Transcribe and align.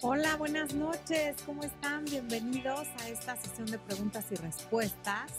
Hola, 0.00 0.36
buenas 0.36 0.74
noches, 0.74 1.42
¿cómo 1.44 1.64
están? 1.64 2.04
Bienvenidos 2.04 2.86
a 3.00 3.08
esta 3.08 3.34
sesión 3.34 3.66
de 3.66 3.80
preguntas 3.80 4.30
y 4.30 4.36
respuestas. 4.36 5.32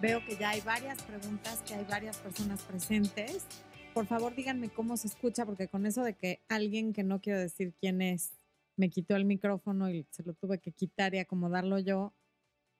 Veo 0.00 0.24
que 0.26 0.36
ya 0.36 0.50
hay 0.50 0.60
varias 0.62 1.00
preguntas, 1.04 1.62
que 1.62 1.74
hay 1.74 1.84
varias 1.84 2.18
personas 2.18 2.62
presentes. 2.62 3.46
Por 3.94 4.06
favor, 4.06 4.34
díganme 4.34 4.70
cómo 4.70 4.96
se 4.96 5.06
escucha, 5.06 5.46
porque 5.46 5.68
con 5.68 5.86
eso 5.86 6.02
de 6.02 6.14
que 6.14 6.42
alguien 6.48 6.92
que 6.92 7.04
no 7.04 7.20
quiero 7.20 7.38
decir 7.38 7.74
quién 7.80 8.02
es 8.02 8.32
me 8.76 8.90
quitó 8.90 9.14
el 9.14 9.24
micrófono 9.24 9.88
y 9.88 10.04
se 10.10 10.24
lo 10.24 10.34
tuve 10.34 10.58
que 10.58 10.72
quitar 10.72 11.14
y 11.14 11.18
acomodarlo 11.18 11.78
yo, 11.78 12.12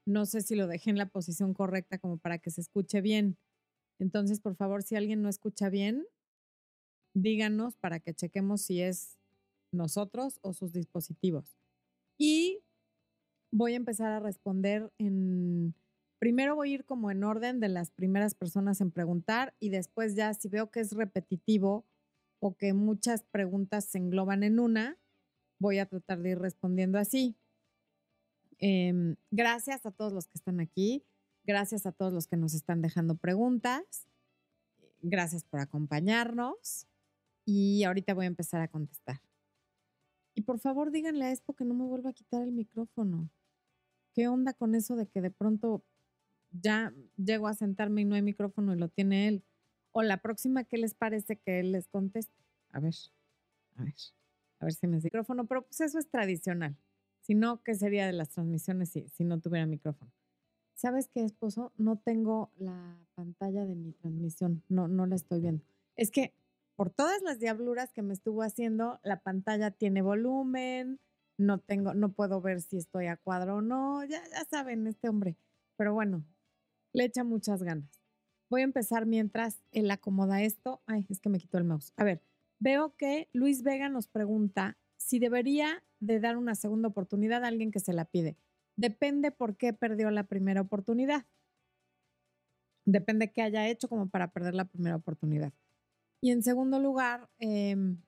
no 0.06 0.26
sé 0.26 0.40
si 0.40 0.56
lo 0.56 0.66
dejé 0.66 0.90
en 0.90 0.98
la 0.98 1.06
posición 1.06 1.54
correcta 1.54 1.98
como 1.98 2.18
para 2.18 2.38
que 2.38 2.50
se 2.50 2.60
escuche 2.60 3.00
bien. 3.00 3.38
Entonces, 4.00 4.40
por 4.40 4.56
favor, 4.56 4.82
si 4.82 4.96
alguien 4.96 5.22
no 5.22 5.28
escucha 5.28 5.70
bien, 5.70 6.04
díganos 7.14 7.76
para 7.76 8.00
que 8.00 8.12
chequemos 8.12 8.60
si 8.60 8.82
es 8.82 9.16
nosotros 9.76 10.38
o 10.42 10.52
sus 10.52 10.72
dispositivos. 10.72 11.56
Y 12.18 12.62
voy 13.52 13.74
a 13.74 13.76
empezar 13.76 14.12
a 14.12 14.20
responder 14.20 14.92
en... 14.98 15.74
Primero 16.18 16.56
voy 16.56 16.70
a 16.70 16.74
ir 16.74 16.84
como 16.86 17.10
en 17.10 17.22
orden 17.24 17.60
de 17.60 17.68
las 17.68 17.90
primeras 17.90 18.34
personas 18.34 18.80
en 18.80 18.90
preguntar 18.90 19.54
y 19.60 19.68
después 19.68 20.14
ya 20.14 20.32
si 20.32 20.48
veo 20.48 20.70
que 20.70 20.80
es 20.80 20.92
repetitivo 20.92 21.84
o 22.40 22.56
que 22.56 22.72
muchas 22.72 23.22
preguntas 23.24 23.84
se 23.84 23.98
engloban 23.98 24.42
en 24.42 24.58
una, 24.58 24.98
voy 25.58 25.78
a 25.78 25.86
tratar 25.86 26.22
de 26.22 26.30
ir 26.30 26.38
respondiendo 26.38 26.98
así. 26.98 27.36
Em, 28.58 29.16
gracias 29.30 29.84
a 29.84 29.90
todos 29.90 30.12
los 30.12 30.26
que 30.26 30.38
están 30.38 30.60
aquí, 30.60 31.04
gracias 31.44 31.84
a 31.84 31.92
todos 31.92 32.14
los 32.14 32.26
que 32.26 32.38
nos 32.38 32.54
están 32.54 32.80
dejando 32.80 33.16
preguntas, 33.16 34.08
gracias 35.02 35.44
por 35.44 35.60
acompañarnos 35.60 36.86
y 37.44 37.84
ahorita 37.84 38.14
voy 38.14 38.24
a 38.24 38.28
empezar 38.28 38.62
a 38.62 38.68
contestar. 38.68 39.20
Y 40.36 40.42
por 40.42 40.58
favor 40.58 40.92
díganle 40.92 41.24
a 41.24 41.32
Expo 41.32 41.54
que 41.54 41.64
no 41.64 41.74
me 41.74 41.86
vuelva 41.86 42.10
a 42.10 42.12
quitar 42.12 42.42
el 42.42 42.52
micrófono. 42.52 43.30
¿Qué 44.12 44.28
onda 44.28 44.52
con 44.52 44.74
eso 44.74 44.94
de 44.94 45.08
que 45.08 45.22
de 45.22 45.30
pronto 45.30 45.82
ya 46.52 46.94
llego 47.16 47.48
a 47.48 47.54
sentarme 47.54 48.02
y 48.02 48.04
no 48.04 48.14
hay 48.14 48.22
micrófono 48.22 48.74
y 48.74 48.78
lo 48.78 48.88
tiene 48.90 49.28
él? 49.28 49.44
O 49.92 50.02
la 50.02 50.20
próxima, 50.20 50.64
¿qué 50.64 50.76
les 50.76 50.94
parece 50.94 51.36
que 51.38 51.60
él 51.60 51.72
les 51.72 51.88
conteste? 51.88 52.44
A 52.70 52.80
ver, 52.80 52.94
a 53.76 53.84
ver, 53.84 53.94
a 54.60 54.66
ver 54.66 54.74
si 54.74 54.86
me 54.86 55.00
micrófono, 55.00 55.46
pero 55.46 55.62
pues 55.62 55.80
eso 55.80 55.98
es 55.98 56.10
tradicional. 56.10 56.76
Si 57.22 57.34
no, 57.34 57.62
¿qué 57.62 57.74
sería 57.74 58.06
de 58.06 58.12
las 58.12 58.28
transmisiones 58.28 58.90
si, 58.90 59.08
si 59.08 59.24
no 59.24 59.40
tuviera 59.40 59.64
micrófono? 59.64 60.12
¿Sabes 60.74 61.08
qué, 61.08 61.24
esposo? 61.24 61.72
No 61.78 61.96
tengo 61.96 62.52
la 62.58 62.98
pantalla 63.14 63.64
de 63.64 63.74
mi 63.74 63.92
transmisión, 63.92 64.62
no, 64.68 64.86
no 64.86 65.06
la 65.06 65.16
estoy 65.16 65.40
viendo. 65.40 65.64
Es 65.96 66.10
que 66.10 66.34
por 66.76 66.90
todas 66.90 67.22
las 67.22 67.38
diabluras 67.40 67.92
que 67.92 68.02
me 68.02 68.12
estuvo 68.14 68.42
haciendo, 68.42 69.00
la 69.02 69.20
pantalla 69.20 69.70
tiene 69.70 70.02
volumen, 70.02 71.00
no 71.38 71.58
tengo, 71.58 71.94
no 71.94 72.12
puedo 72.12 72.40
ver 72.40 72.60
si 72.60 72.76
estoy 72.76 73.06
a 73.06 73.16
cuadro 73.16 73.56
o 73.56 73.62
no, 73.62 74.04
ya, 74.04 74.22
ya 74.28 74.44
saben, 74.44 74.86
este 74.86 75.08
hombre. 75.08 75.36
Pero 75.76 75.94
bueno, 75.94 76.24
le 76.92 77.04
echa 77.04 77.24
muchas 77.24 77.62
ganas. 77.62 78.00
Voy 78.48 78.60
a 78.60 78.64
empezar 78.64 79.06
mientras 79.06 79.62
él 79.72 79.90
acomoda 79.90 80.42
esto. 80.42 80.80
Ay, 80.86 81.04
es 81.08 81.20
que 81.20 81.28
me 81.28 81.38
quitó 81.38 81.58
el 81.58 81.64
mouse. 81.64 81.92
A 81.96 82.04
ver, 82.04 82.22
veo 82.58 82.94
que 82.96 83.28
Luis 83.32 83.62
Vega 83.62 83.88
nos 83.88 84.06
pregunta 84.06 84.78
si 84.96 85.18
debería 85.18 85.82
de 86.00 86.20
dar 86.20 86.36
una 86.36 86.54
segunda 86.54 86.88
oportunidad 86.88 87.44
a 87.44 87.48
alguien 87.48 87.70
que 87.70 87.80
se 87.80 87.92
la 87.92 88.04
pide. 88.04 88.36
Depende 88.76 89.30
por 89.30 89.56
qué 89.56 89.72
perdió 89.72 90.10
la 90.10 90.24
primera 90.24 90.60
oportunidad. 90.60 91.26
Depende 92.84 93.32
qué 93.32 93.42
haya 93.42 93.68
hecho 93.68 93.88
como 93.88 94.08
para 94.08 94.28
perder 94.32 94.54
la 94.54 94.66
primera 94.66 94.96
oportunidad. 94.96 95.52
Y 96.26 96.32
en 96.32 96.42
segundo 96.42 96.80
lugar, 96.80 97.30
em, 97.38 98.02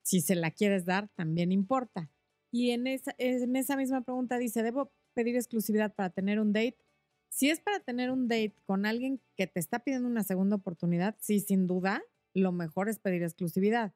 si 0.00 0.22
se 0.22 0.34
la 0.34 0.50
quieres 0.50 0.86
dar, 0.86 1.10
también 1.14 1.52
importa. 1.52 2.10
Y 2.50 2.70
en 2.70 2.86
esa, 2.86 3.14
en 3.18 3.54
esa 3.54 3.76
misma 3.76 4.00
pregunta 4.00 4.38
dice, 4.38 4.62
¿debo 4.62 4.94
pedir 5.12 5.36
exclusividad 5.36 5.94
para 5.94 6.08
tener 6.08 6.40
un 6.40 6.54
date? 6.54 6.78
Si 7.28 7.50
es 7.50 7.60
para 7.60 7.80
tener 7.80 8.10
un 8.10 8.28
date 8.28 8.56
con 8.64 8.86
alguien 8.86 9.20
que 9.36 9.46
te 9.46 9.60
está 9.60 9.80
pidiendo 9.80 10.08
una 10.08 10.24
segunda 10.24 10.56
oportunidad, 10.56 11.18
sí, 11.20 11.40
sin 11.40 11.66
duda, 11.66 12.02
lo 12.32 12.50
mejor 12.50 12.88
es 12.88 12.98
pedir 12.98 13.22
exclusividad. 13.22 13.92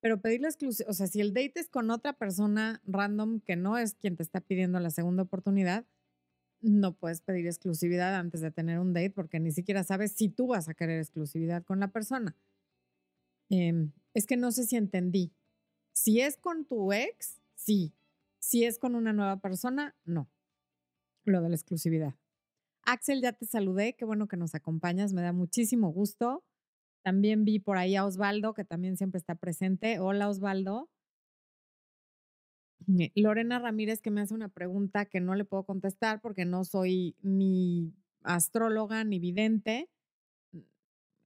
Pero 0.00 0.20
pedirle 0.20 0.48
exclusividad, 0.48 0.90
o 0.90 0.94
sea, 0.94 1.06
si 1.06 1.20
el 1.20 1.32
date 1.32 1.52
es 1.54 1.68
con 1.68 1.92
otra 1.92 2.14
persona 2.14 2.82
random 2.84 3.42
que 3.42 3.54
no 3.54 3.78
es 3.78 3.94
quien 3.94 4.16
te 4.16 4.24
está 4.24 4.40
pidiendo 4.40 4.80
la 4.80 4.90
segunda 4.90 5.22
oportunidad, 5.22 5.86
no 6.60 6.96
puedes 6.96 7.20
pedir 7.20 7.46
exclusividad 7.46 8.16
antes 8.16 8.40
de 8.40 8.50
tener 8.50 8.80
un 8.80 8.92
date 8.92 9.10
porque 9.10 9.38
ni 9.38 9.52
siquiera 9.52 9.84
sabes 9.84 10.10
si 10.10 10.28
tú 10.28 10.48
vas 10.48 10.68
a 10.68 10.74
querer 10.74 10.98
exclusividad 10.98 11.62
con 11.62 11.78
la 11.78 11.92
persona. 11.92 12.36
Em, 13.50 13.92
es 14.14 14.26
que 14.26 14.36
no 14.36 14.52
sé 14.52 14.64
si 14.64 14.76
entendí. 14.76 15.32
Si 15.92 16.20
es 16.20 16.36
con 16.36 16.64
tu 16.64 16.92
ex, 16.92 17.40
sí. 17.54 17.94
Si 18.38 18.64
es 18.64 18.78
con 18.78 18.94
una 18.94 19.12
nueva 19.12 19.40
persona, 19.40 19.96
no. 20.04 20.30
Lo 21.24 21.42
de 21.42 21.48
la 21.48 21.56
exclusividad. 21.56 22.14
Axel, 22.82 23.20
ya 23.20 23.32
te 23.32 23.46
saludé. 23.46 23.94
Qué 23.96 24.04
bueno 24.04 24.28
que 24.28 24.36
nos 24.36 24.54
acompañas. 24.54 25.12
Me 25.12 25.22
da 25.22 25.32
muchísimo 25.32 25.90
gusto. 25.90 26.44
También 27.02 27.44
vi 27.44 27.58
por 27.58 27.76
ahí 27.76 27.96
a 27.96 28.04
Osvaldo, 28.04 28.54
que 28.54 28.64
también 28.64 28.96
siempre 28.96 29.18
está 29.18 29.34
presente. 29.34 29.98
Hola, 29.98 30.28
Osvaldo. 30.28 30.88
Lorena 33.14 33.58
Ramírez, 33.58 34.00
que 34.00 34.10
me 34.10 34.20
hace 34.22 34.34
una 34.34 34.48
pregunta 34.48 35.04
que 35.04 35.20
no 35.20 35.34
le 35.34 35.44
puedo 35.44 35.64
contestar 35.64 36.20
porque 36.20 36.44
no 36.44 36.64
soy 36.64 37.16
ni 37.22 37.92
astróloga 38.22 39.04
ni 39.04 39.18
vidente. 39.18 39.90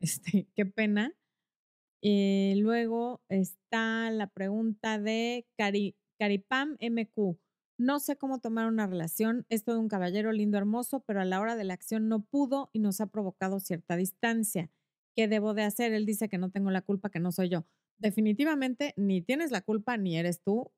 Este, 0.00 0.48
qué 0.56 0.66
pena. 0.66 1.14
Eh, 2.02 2.54
luego 2.58 3.22
está 3.28 4.10
la 4.10 4.26
pregunta 4.26 4.98
de 4.98 5.46
Cari, 5.56 5.96
Caripam 6.18 6.76
MQ. 6.80 7.38
No 7.78 8.00
sé 8.00 8.16
cómo 8.16 8.40
tomar 8.40 8.66
una 8.66 8.86
relación. 8.86 9.46
Es 9.48 9.64
todo 9.64 9.78
un 9.80 9.88
caballero 9.88 10.32
lindo, 10.32 10.58
hermoso, 10.58 11.00
pero 11.00 11.20
a 11.20 11.24
la 11.24 11.40
hora 11.40 11.56
de 11.56 11.64
la 11.64 11.74
acción 11.74 12.08
no 12.08 12.24
pudo 12.24 12.70
y 12.72 12.80
nos 12.80 13.00
ha 13.00 13.06
provocado 13.06 13.60
cierta 13.60 13.96
distancia. 13.96 14.70
¿Qué 15.16 15.28
debo 15.28 15.54
de 15.54 15.62
hacer? 15.62 15.92
Él 15.92 16.06
dice 16.06 16.28
que 16.28 16.38
no 16.38 16.50
tengo 16.50 16.70
la 16.70 16.82
culpa, 16.82 17.10
que 17.10 17.20
no 17.20 17.30
soy 17.32 17.48
yo. 17.48 17.66
Definitivamente 17.98 18.94
ni 18.96 19.22
tienes 19.22 19.50
la 19.52 19.60
culpa 19.60 19.96
ni 19.96 20.16
eres 20.16 20.42
tú. 20.42 20.72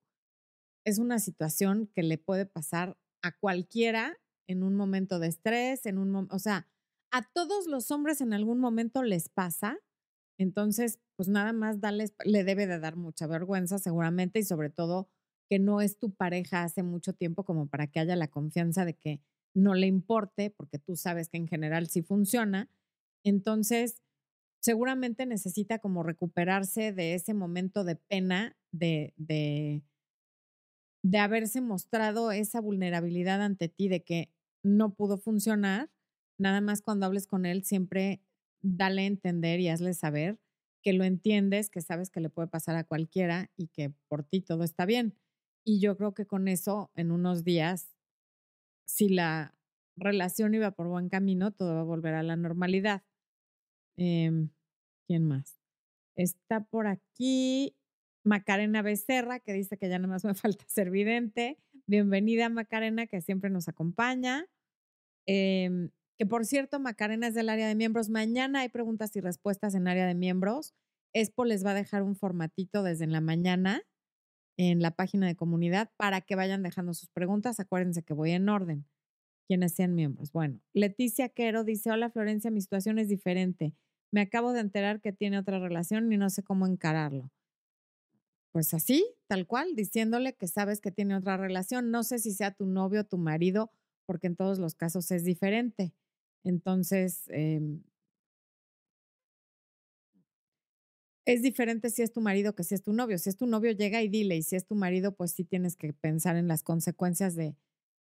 Es 0.84 0.98
una 0.98 1.18
situación 1.18 1.91
que 1.94 2.02
le 2.02 2.18
puede 2.18 2.46
pasar 2.46 2.98
a 3.22 3.32
cualquiera 3.32 4.18
en 4.46 4.62
un 4.62 4.74
momento 4.76 5.18
de 5.18 5.28
estrés, 5.28 5.86
en 5.86 5.98
un 5.98 6.28
o 6.30 6.38
sea, 6.38 6.68
a 7.10 7.22
todos 7.32 7.66
los 7.66 7.91
hombres 7.91 8.20
en 8.20 8.34
algún 8.34 8.58
momento 8.60 9.02
les 9.02 9.28
pasa 9.30 9.78
entonces, 10.39 10.99
pues 11.17 11.28
nada 11.28 11.53
más 11.53 11.81
darles, 11.81 12.15
le 12.25 12.45
debe 12.45 12.67
de 12.67 12.78
dar 12.78 12.97
mucha 12.97 13.27
vergüenza 13.27 13.78
seguramente 13.78 14.41
y 14.41 14.45
sobre 14.45 14.71
todo 14.71 15.09
que 15.49 15.59
no 15.59 15.81
es 15.81 15.99
tu 15.99 16.12
pareja 16.15 16.62
hace 16.65 16.83
mucho 16.83 17.12
tiempo 17.12 17.45
como 17.45 17.69
para 17.69 17.87
que 17.87 18.00
haya 18.00 18.17
la 18.17 18.28
confianza 18.28 18.84
de 18.84 18.95
que 18.95 19.21
no 19.55 19.75
le 19.75 19.87
importe, 19.87 20.50
porque 20.50 20.78
tú 20.78 20.97
sabes 20.97 21.28
que 21.28 21.37
en 21.37 21.47
general 21.49 21.87
sí 21.89 22.03
funciona. 22.03 22.71
Entonces, 23.25 24.03
seguramente 24.61 25.27
necesita 25.27 25.78
como 25.78 26.03
recuperarse 26.03 26.93
de 26.93 27.15
ese 27.15 27.34
momento 27.34 27.84
de 27.84 27.97
pena, 27.97 28.56
de, 28.72 29.15
de, 29.16 29.83
de 31.03 31.19
haberse 31.19 31.61
mostrado 31.61 32.33
esa 32.33 32.61
vulnerabilidad 32.61 33.43
ante 33.43 33.69
ti, 33.69 33.89
de 33.89 34.03
que 34.03 34.31
no 34.62 34.95
pudo 34.95 35.19
funcionar. 35.19 35.91
Nada 36.39 36.61
más 36.61 36.81
cuando 36.81 37.06
hables 37.06 37.27
con 37.27 37.47
él, 37.47 37.62
siempre 37.65 38.22
dale 38.64 39.02
a 39.02 39.06
entender 39.06 39.60
y 39.60 39.69
hazle 39.69 39.94
saber 39.94 40.38
que 40.82 40.92
lo 40.92 41.04
entiendes, 41.04 41.70
que 41.70 41.80
sabes 41.80 42.10
que 42.10 42.20
le 42.20 42.30
puede 42.30 42.48
pasar 42.48 42.76
a 42.76 42.84
cualquiera 42.84 43.50
y 43.56 43.69
que 43.69 43.92
por 44.08 44.25
ti 44.25 44.41
todo 44.41 44.64
está 44.64 44.86
bien. 44.86 45.14
Y 45.64 45.80
yo 45.80 45.97
creo 45.97 46.14
que 46.14 46.26
con 46.26 46.48
eso, 46.48 46.91
en 46.94 47.10
unos 47.10 47.44
días, 47.44 47.94
si 48.86 49.08
la 49.08 49.54
relación 49.97 50.54
iba 50.54 50.72
por 50.72 50.88
buen 50.88 51.08
camino, 51.08 51.53
todo 51.53 51.74
va 51.74 51.80
a 51.80 51.84
volver 51.84 52.14
a 52.14 52.22
la 52.22 52.36
normalidad. 52.36 53.03
Em, 53.97 54.50
¿Quién 55.06 55.26
más? 55.26 55.58
Está 56.16 56.64
por 56.64 56.86
aquí 56.86 57.76
Macarena 58.24 58.82
Becerra, 58.82 59.41
que 59.41 59.53
dice 59.53 59.76
que 59.76 59.88
ya 59.88 59.98
nada 59.98 60.08
más 60.08 60.24
me 60.24 60.34
falta 60.58 60.64
ser 60.69 60.91
vidente. 60.91 61.59
Bienvenida, 61.86 62.48
Macarena, 62.48 63.06
que 63.06 63.21
siempre 63.21 63.50
nos 63.50 63.68
acompaña. 63.68 64.47
Eh, 65.27 65.89
que 66.19 66.27
por 66.27 66.45
cierto, 66.45 66.78
Macarena 66.81 67.28
es 67.28 67.34
del 67.34 67.49
área 67.49 67.69
de 67.69 67.75
miembros. 67.75 68.09
Mañana 68.09 68.61
hay 68.61 68.69
preguntas 68.69 69.15
y 69.16 69.21
respuestas 69.21 69.75
en 69.75 69.89
área 69.89 70.07
de 70.07 70.15
miembros. 70.15 70.75
Expo 71.13 71.45
les 71.45 71.65
va 71.65 71.71
a 71.71 71.75
dejar 71.75 72.03
un 72.03 72.16
formatito 72.16 72.83
desde 72.83 73.07
la 73.07 73.21
mañana 73.21 73.83
en 74.57 74.81
la 74.81 74.93
página 74.93 75.27
de 75.27 75.37
comunidad 75.37 75.91
para 75.97 76.21
que 76.21 76.37
vayan 76.37 76.63
dejando 76.63 76.95
sus 76.95 77.09
preguntas. 77.11 77.59
Acuérdense 77.61 78.03
que 78.03 78.15
voy 78.15 78.31
en 78.31 78.49
orden, 78.49 78.87
quienes 79.49 79.75
sean 79.75 79.95
miembros. 79.95 80.33
Bueno, 80.33 80.61
Leticia 80.72 81.28
Quero 81.28 81.65
dice, 81.65 81.91
hola 81.91 82.11
Florencia, 82.11 82.51
mi 82.51 82.61
situación 82.61 82.99
es 82.99 83.09
diferente. 83.09 83.75
Me 84.13 84.21
acabo 84.21 84.53
de 84.53 84.61
enterar 84.61 85.01
que 85.01 85.13
tiene 85.13 85.39
otra 85.39 85.59
relación 85.59 86.13
y 86.13 86.16
no 86.16 86.31
sé 86.31 86.43
cómo 86.45 86.66
encararlo. 86.66 87.33
Pues 88.53 88.72
así, 88.72 89.05
tal 89.27 89.49
cual, 89.49 89.75
diciéndole 89.75 90.37
que 90.37 90.47
sabes 90.47 90.81
que 90.81 90.93
tiene 90.93 91.16
otra 91.16 91.37
relación. 91.37 91.91
No 91.91 92.05
sé 92.05 92.21
si 92.21 92.31
sea 92.31 92.53
tu 92.53 92.66
novio 92.66 93.01
o 93.01 93.05
tu 93.05 93.19
marido, 93.19 93.72
porque 94.07 94.28
en 94.28 94.37
todos 94.37 94.61
los 94.61 94.77
casos 94.77 95.11
es 95.11 95.25
diferente. 95.25 95.93
Entonces, 96.44 97.24
em 97.30 97.82
es 101.26 101.42
diferente 101.42 101.91
si 101.91 102.02
es 102.02 102.12
tu 102.12 102.20
marido 102.20 102.54
que 102.54 102.64
si 102.64 102.74
es 102.74 102.82
tu 102.82 102.92
novio. 102.92 103.18
Si 103.18 103.28
es 103.30 103.36
tu 103.36 103.46
novio, 103.46 103.72
llega 103.72 104.02
y 104.02 104.08
dile. 104.08 104.36
Y 104.36 104.42
si 104.42 104.56
es 104.56 104.66
tu 104.66 104.74
marido, 104.74 105.14
pues 105.14 105.32
sí 105.32 105.44
tienes 105.44 105.76
que 105.76 105.92
pensar 105.92 106.36
en 106.36 106.48
las 106.48 106.62
consecuencias 106.62 107.34
de 107.34 107.56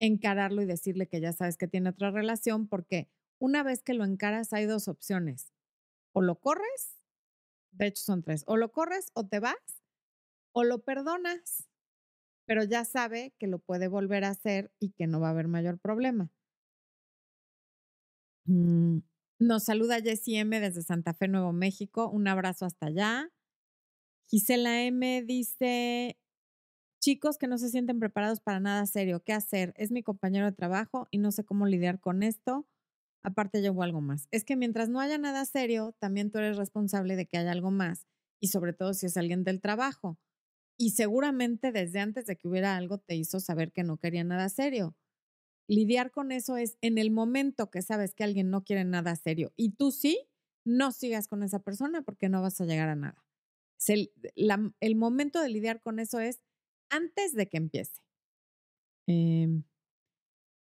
encararlo 0.00 0.62
y 0.62 0.66
decirle 0.66 1.06
que 1.06 1.20
ya 1.20 1.32
sabes 1.32 1.56
que 1.56 1.68
tiene 1.68 1.90
otra 1.90 2.10
relación, 2.10 2.66
porque 2.68 3.08
una 3.38 3.62
vez 3.62 3.82
que 3.82 3.94
lo 3.94 4.04
encaras 4.04 4.52
hay 4.52 4.66
dos 4.66 4.88
opciones. 4.88 5.52
O 6.12 6.22
lo 6.22 6.36
corres, 6.40 6.96
de 7.72 7.88
hecho 7.88 8.04
son 8.04 8.22
tres, 8.22 8.44
o 8.46 8.56
lo 8.56 8.72
corres 8.72 9.08
o 9.14 9.26
te 9.26 9.40
vas, 9.40 9.56
o 10.52 10.64
lo 10.64 10.82
perdonas, 10.84 11.68
pero 12.46 12.64
ya 12.64 12.84
sabe 12.84 13.34
que 13.38 13.46
lo 13.48 13.58
puede 13.60 13.88
volver 13.88 14.24
a 14.24 14.30
hacer 14.30 14.72
y 14.80 14.90
que 14.92 15.06
no 15.06 15.20
va 15.20 15.28
a 15.28 15.30
haber 15.32 15.48
mayor 15.48 15.78
problema. 15.78 16.30
Mm, 18.46 18.98
nos 19.38 19.64
saluda 19.64 20.00
Jessie 20.00 20.38
M 20.38 20.60
desde 20.60 20.82
Santa 20.82 21.14
Fe, 21.14 21.28
Nuevo 21.28 21.52
México. 21.52 22.08
Un 22.08 22.28
abrazo 22.28 22.66
hasta 22.66 22.86
allá. 22.86 23.30
Gisela 24.28 24.82
M 24.82 25.22
dice, 25.22 26.18
chicos 27.00 27.38
que 27.38 27.48
no 27.48 27.58
se 27.58 27.70
sienten 27.70 28.00
preparados 28.00 28.40
para 28.40 28.60
nada 28.60 28.86
serio, 28.86 29.22
¿qué 29.24 29.32
hacer? 29.32 29.74
Es 29.76 29.90
mi 29.92 30.02
compañero 30.02 30.46
de 30.46 30.52
trabajo 30.52 31.08
y 31.10 31.18
no 31.18 31.32
sé 31.32 31.44
cómo 31.44 31.66
lidiar 31.66 32.00
con 32.00 32.22
esto. 32.22 32.66
Aparte 33.24 33.62
llevo 33.62 33.82
algo 33.82 34.00
más. 34.00 34.28
Es 34.32 34.44
que 34.44 34.56
mientras 34.56 34.88
no 34.90 35.00
haya 35.00 35.18
nada 35.18 35.44
serio, 35.46 35.94
también 36.00 36.30
tú 36.30 36.38
eres 36.38 36.56
responsable 36.58 37.16
de 37.16 37.26
que 37.26 37.38
haya 37.38 37.52
algo 37.52 37.70
más 37.70 38.06
y 38.40 38.48
sobre 38.48 38.72
todo 38.74 38.94
si 38.94 39.06
es 39.06 39.16
alguien 39.16 39.44
del 39.44 39.60
trabajo. 39.60 40.18
Y 40.78 40.90
seguramente 40.92 41.72
desde 41.72 42.00
antes 42.00 42.26
de 42.26 42.36
que 42.36 42.48
hubiera 42.48 42.76
algo 42.76 42.98
te 42.98 43.16
hizo 43.16 43.40
saber 43.40 43.72
que 43.72 43.84
no 43.84 43.98
quería 43.98 44.24
nada 44.24 44.48
serio 44.48 44.96
lidiar 45.68 46.10
con 46.10 46.32
eso 46.32 46.56
es 46.56 46.78
en 46.80 46.98
el 46.98 47.10
momento 47.10 47.70
que 47.70 47.82
sabes 47.82 48.14
que 48.14 48.24
alguien 48.24 48.50
no 48.50 48.64
quiere 48.64 48.84
nada 48.84 49.16
serio 49.16 49.52
y 49.56 49.70
tú 49.70 49.90
sí, 49.90 50.28
no 50.64 50.92
sigas 50.92 51.28
con 51.28 51.42
esa 51.42 51.60
persona 51.60 52.02
porque 52.02 52.28
no 52.28 52.42
vas 52.42 52.60
a 52.60 52.64
llegar 52.64 52.88
a 52.88 52.96
nada. 52.96 53.24
El, 53.86 54.12
el 54.80 54.96
momento 54.96 55.40
de 55.40 55.48
lidiar 55.50 55.82
con 55.82 55.98
eso 55.98 56.18
es 56.20 56.40
antes 56.90 57.34
de 57.34 57.48
que 57.48 57.58
empiece. 57.58 58.00
Eh, 59.06 59.62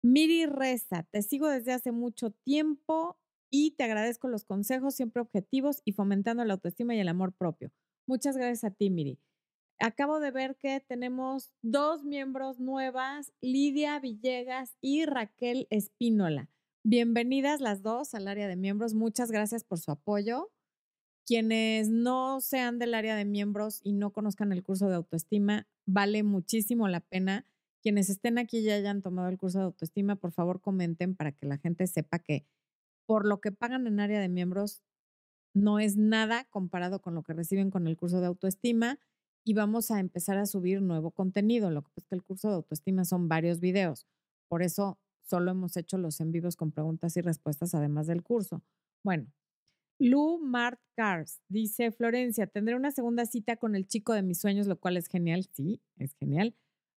Miri 0.04 0.46
Reza, 0.46 1.04
te 1.12 1.22
sigo 1.22 1.48
desde 1.48 1.74
hace 1.74 1.92
mucho 1.92 2.32
tiempo 2.32 3.20
y 3.52 3.72
te 3.72 3.84
agradezco 3.84 4.28
los 4.30 4.46
consejos, 4.46 4.96
siempre 4.96 5.22
objetivos 5.22 5.82
y 5.86 5.92
fomentando 5.92 6.44
la 6.46 6.54
autoestima 6.54 6.96
y 6.96 7.00
el 7.00 7.10
amor 7.10 7.34
propio. 7.34 7.72
Muchas 8.08 8.38
gracias 8.38 8.64
a 8.64 8.74
ti, 8.74 8.90
Miri 8.90 9.20
acabo 9.82 10.20
de 10.20 10.32
ver 10.32 10.56
que 10.56 10.80
tenemos 10.80 11.52
dos 11.62 12.04
miembros 12.04 12.60
nuevas, 12.60 13.34
Lidia 13.42 14.00
Villegas 14.00 14.78
y 14.80 15.06
Raquel 15.06 15.68
Espínola. 15.70 16.50
Bienvenidas 16.84 17.62
las 17.62 17.82
dos 17.82 18.14
al 18.14 18.28
área 18.28 18.48
de 18.48 18.56
miembros. 18.56 18.94
Muchas 18.94 19.32
gracias 19.32 19.64
por 19.64 19.80
su 19.80 19.92
apoyo. 19.92 20.52
Quienes 21.26 21.90
no 21.90 22.42
sean 22.42 22.80
del 22.80 22.94
área 22.94 23.16
de 23.16 23.26
miembros 23.26 23.82
y 23.84 23.94
no 23.94 24.12
conozcan 24.12 24.52
el 24.52 24.64
curso 24.64 24.88
de 24.88 24.96
autoestima, 24.96 25.68
vale 25.86 26.24
muchísimo 26.24 26.88
la 26.88 27.00
pena. 27.00 27.46
Quienes 27.82 28.10
estén 28.10 28.38
aquí 28.38 28.60
y 28.60 28.64
ya 28.64 28.76
hayan 28.76 29.02
tomado 29.02 29.30
el 29.30 29.38
curso 29.38 29.60
de 29.60 29.66
autoestima, 29.66 30.16
por 30.16 30.32
favor 30.32 30.62
comenten 30.62 31.16
para 31.16 31.32
que 31.32 31.48
la 31.48 31.58
gente 31.58 31.88
sepa 31.88 32.20
que 32.20 32.46
por 33.08 33.26
lo 33.26 33.42
que 33.42 33.52
pagan 33.52 33.88
en 33.88 34.00
área 34.00 34.20
de 34.20 34.30
miembros 34.30 34.84
no 35.54 35.80
es 35.80 35.98
nada 35.98 36.46
comparado 36.46 37.02
con 37.02 37.16
lo 37.16 37.24
que 37.24 37.34
reciben 37.34 37.72
con 37.72 37.88
el 37.88 37.98
curso 37.98 38.22
de 38.22 38.28
autoestima 38.28 39.00
y 39.44 39.54
vamos 39.54 39.92
a 39.92 40.00
empezar 40.00 40.38
a 40.38 40.46
subir 40.46 40.82
nuevo 40.82 41.12
contenido. 41.12 41.72
Lo 41.72 41.84
que 41.84 41.90
pasa 41.90 42.06
es 42.06 42.08
que 42.08 42.16
el 42.16 42.24
curso 42.24 42.50
de 42.50 42.56
autoestima 42.56 43.06
son 43.06 43.28
varios 43.28 43.60
videos. 43.60 44.08
Por 44.48 44.64
eso 44.64 45.00
solo 45.24 45.52
hemos 45.52 45.78
hecho 45.78 45.98
los 45.98 46.20
en 46.20 46.32
vivos 46.32 46.56
con 46.56 46.72
preguntas 46.72 47.16
y 47.18 47.22
respuestas 47.22 47.74
además 47.74 48.08
del 48.08 48.24
curso. 48.24 48.64
Bueno, 49.04 49.32
Lu 50.00 50.40
Mart 50.40 50.80
Cars 50.96 51.42
dice, 51.48 51.92
Florencia, 51.92 52.48
tendré 52.48 52.76
una 52.76 52.92
segunda 52.92 53.26
cita 53.26 53.58
con 53.58 53.76
el 53.76 53.88
chico 53.88 54.14
de 54.14 54.24
mis 54.24 54.40
sueños, 54.40 54.68
lo 54.68 54.80
cual 54.80 54.98
es 54.98 55.08
genial, 55.08 55.48
sí, 55.54 55.82
es 55.98 56.16
genial, 56.16 56.56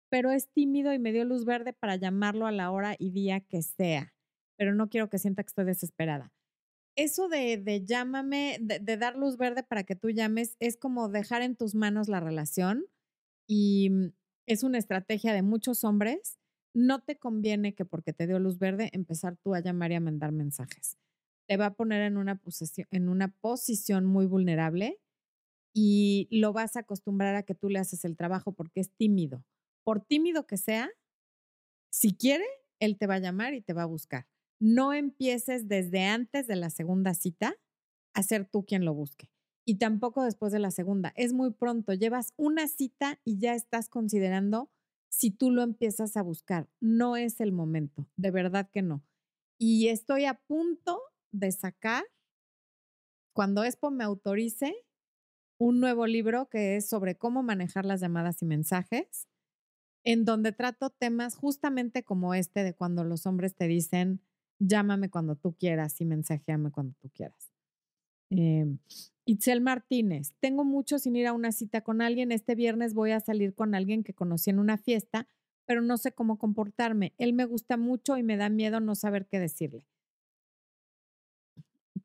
pero 0.09 0.31
es 0.31 0.49
tímido 0.53 0.93
y 0.93 0.99
me 0.99 1.13
dio 1.13 1.25
luz 1.25 1.45
verde 1.45 1.73
para 1.73 1.97
llamarlo 1.97 2.47
a 2.47 2.53
la 2.53 2.71
hora 2.71 2.95
y 2.99 3.11
día 3.11 3.41
que 3.41 3.63
sea, 3.63 4.15
pero 4.57 4.75
no 4.75 4.89
quiero 4.89 5.09
que 5.09 5.19
sienta 5.19 5.43
que 5.43 5.49
estoy 5.49 5.65
desesperada 5.65 6.33
eso 6.97 7.29
de, 7.29 7.57
de 7.57 7.85
llámame, 7.85 8.59
de, 8.61 8.97
dar 8.97 9.17
luz 9.17 9.37
verde 9.37 9.63
para 9.63 9.85
que 9.85 9.97
tú 9.97 10.11
llames, 10.11 10.57
es 10.61 10.77
como 10.77 11.09
dejar 11.09 11.43
en 11.43 11.57
tus 11.57 11.75
manos 11.75 12.09
la 12.09 12.21
relación 12.21 12.87
y 13.47 13.91
mm, 13.91 14.13
es 14.47 14.63
una 14.63 14.79
estrategia 14.79 15.33
de 15.33 15.43
muchos 15.43 15.85
hombres. 15.85 16.39
No 16.75 17.03
te 17.03 17.19
conviene 17.19 17.75
que 17.75 17.85
porque 17.85 18.13
te 18.13 18.27
dio 18.27 18.39
luz 18.39 18.59
verde 18.59 18.91
empezar 18.93 19.37
tú 19.37 19.55
a 19.55 19.61
llamar 19.61 19.93
y 19.93 19.97
a 19.97 20.01
mandar 20.01 20.33
mensajes. 20.33 20.97
Te 21.47 21.57
va 21.57 21.67
a 21.67 21.75
poner 21.75 22.03
en 22.03 22.17
una, 22.17 22.37
posición, 22.37 22.87
en 22.91 23.09
una 23.09 23.29
posición 23.29 24.07
muy 24.07 24.27
vulnerable 24.27 25.01
y 25.75 26.29
lo 26.31 26.53
vas 26.53 26.77
a 26.77 26.81
acostumbrar 26.81 27.35
a 27.35 27.43
que 27.43 27.55
tú 27.55 27.69
le 27.69 27.79
haces 27.79 28.05
el 28.05 28.17
trabajo 28.17 28.53
porque 28.53 28.81
es 28.81 28.91
tímido. 28.91 29.45
Por 29.85 30.05
tímido 30.05 30.47
que 30.47 30.57
sea, 30.57 30.91
si 31.91 32.15
quiere, 32.15 32.47
él 32.79 32.97
te 32.99 33.07
va 33.07 33.15
a 33.15 33.19
llamar 33.19 33.55
y 33.55 33.61
te 33.61 33.73
va 33.73 33.83
a 33.83 33.87
buscar 33.87 34.27
no 34.63 34.93
empieces 34.93 35.67
desde 35.67 36.05
antes 36.05 36.47
de 36.47 36.55
la 36.55 36.71
segunda 36.71 37.15
cita 37.15 37.57
a 38.15 38.23
ser 38.23 38.49
tú 38.49 38.65
quien 38.65 38.85
lo 38.85 38.95
busque. 38.95 39.29
Y 39.65 39.79
tampoco 39.79 40.23
después 40.23 40.53
de 40.53 40.61
la 40.61 40.71
segunda. 40.71 41.13
Es 41.17 41.33
muy 41.33 41.51
pronto. 41.53 41.93
Llevas 41.95 42.33
una 42.37 42.69
cita 42.69 43.21
y 43.25 43.39
ya 43.39 43.55
estás 43.55 43.89
considerando 43.89 44.71
si 45.09 45.33
tú 45.33 45.51
lo 45.51 45.63
empiezas 45.63 46.17
a 46.17 46.23
buscar. 46.23 46.69
No 46.81 47.17
es 47.17 47.41
el 47.41 47.51
momento. 47.51 48.09
De 48.17 48.31
verdad 48.31 48.71
que 48.73 48.83
no. 48.83 49.05
Y 49.59 49.89
estoy 49.89 50.27
a 50.27 50.35
punto 50.35 51.01
de 51.33 51.51
sacar, 51.51 52.05
cuando 53.35 53.65
Expo 53.65 53.91
me 53.91 54.05
autorice, 54.05 54.75
un 55.59 55.81
nuevo 55.81 56.07
libro 56.07 56.49
que 56.49 56.77
es 56.77 56.89
sobre 56.89 57.17
cómo 57.17 57.43
manejar 57.43 57.85
las 57.85 58.01
llamadas 58.01 58.43
y 58.43 58.45
mensajes, 58.45 59.27
en 60.05 60.25
donde 60.25 60.53
trato 60.53 60.91
temas 60.91 61.35
justamente 61.35 62.05
como 62.05 62.35
este 62.35 62.63
de 62.63 62.75
cuando 62.75 63.03
los 63.03 63.27
hombres 63.27 63.57
te 63.57 63.67
dicen, 63.67 64.21
llámame 64.67 65.11
cuando 65.11 65.37
tú 65.37 65.55
quieras 65.55 66.01
y 66.01 66.05
mensajeame 66.05 66.71
cuando 66.71 66.95
tú 67.01 67.11
quieras. 67.11 67.53
Eh, 68.31 68.67
Itzel 69.25 69.61
Martínez, 69.61 70.33
tengo 70.41 70.65
mucho 70.65 70.99
sin 70.99 71.17
ir 71.17 71.27
a 71.27 71.33
una 71.33 71.53
cita 71.53 71.83
con 71.83 72.01
alguien. 72.01 72.33
Este 72.33 72.55
viernes 72.55 72.95
voy 72.95 73.13
a 73.13 73.21
salir 73.21 73.55
con 73.55 73.75
alguien 73.75 74.03
que 74.03 74.15
conocí 74.15 74.51
en 74.51 74.59
una 74.59 74.79
fiesta, 74.79 75.29
pero 75.67 75.83
no 75.83 75.97
sé 75.97 76.13
cómo 76.13 76.39
comportarme. 76.39 77.15
Él 77.19 77.33
me 77.33 77.45
gusta 77.45 77.77
mucho 77.77 78.17
y 78.17 78.23
me 78.23 78.37
da 78.37 78.49
miedo 78.49 78.81
no 78.81 78.95
saber 78.95 79.27
qué 79.27 79.39
decirle. 79.39 79.87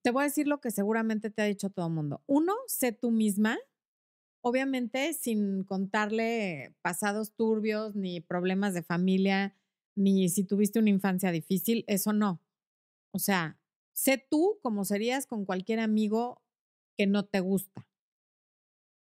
Te 0.01 0.11
voy 0.11 0.21
a 0.21 0.25
decir 0.25 0.47
lo 0.47 0.61
que 0.61 0.71
seguramente 0.71 1.29
te 1.29 1.41
ha 1.41 1.45
dicho 1.45 1.69
todo 1.69 1.87
el 1.87 1.93
mundo. 1.93 2.21
Uno, 2.27 2.53
sé 2.67 2.91
tú 2.91 3.09
misma, 3.09 3.57
obviamente 4.41 5.13
sin 5.13 5.63
contarle 5.63 6.75
pasados 6.81 7.33
turbios 7.33 7.95
ni 7.95 8.21
problemas 8.21 8.73
de 8.73 8.83
familia, 8.83 9.55
ni 9.95 10.29
si 10.29 10.43
tuviste 10.43 10.79
una 10.79 10.91
infancia 10.91 11.31
difícil, 11.31 11.83
eso 11.87 12.13
no. 12.13 12.39
O 13.17 13.19
sea, 13.19 13.57
sé 13.93 14.23
tú 14.29 14.59
como 14.61 14.85
serías 14.85 15.25
con 15.25 15.43
cualquier 15.43 15.79
amigo 15.79 16.43
que 16.95 17.07
no 17.07 17.25
te 17.25 17.39
gusta. 17.39 17.87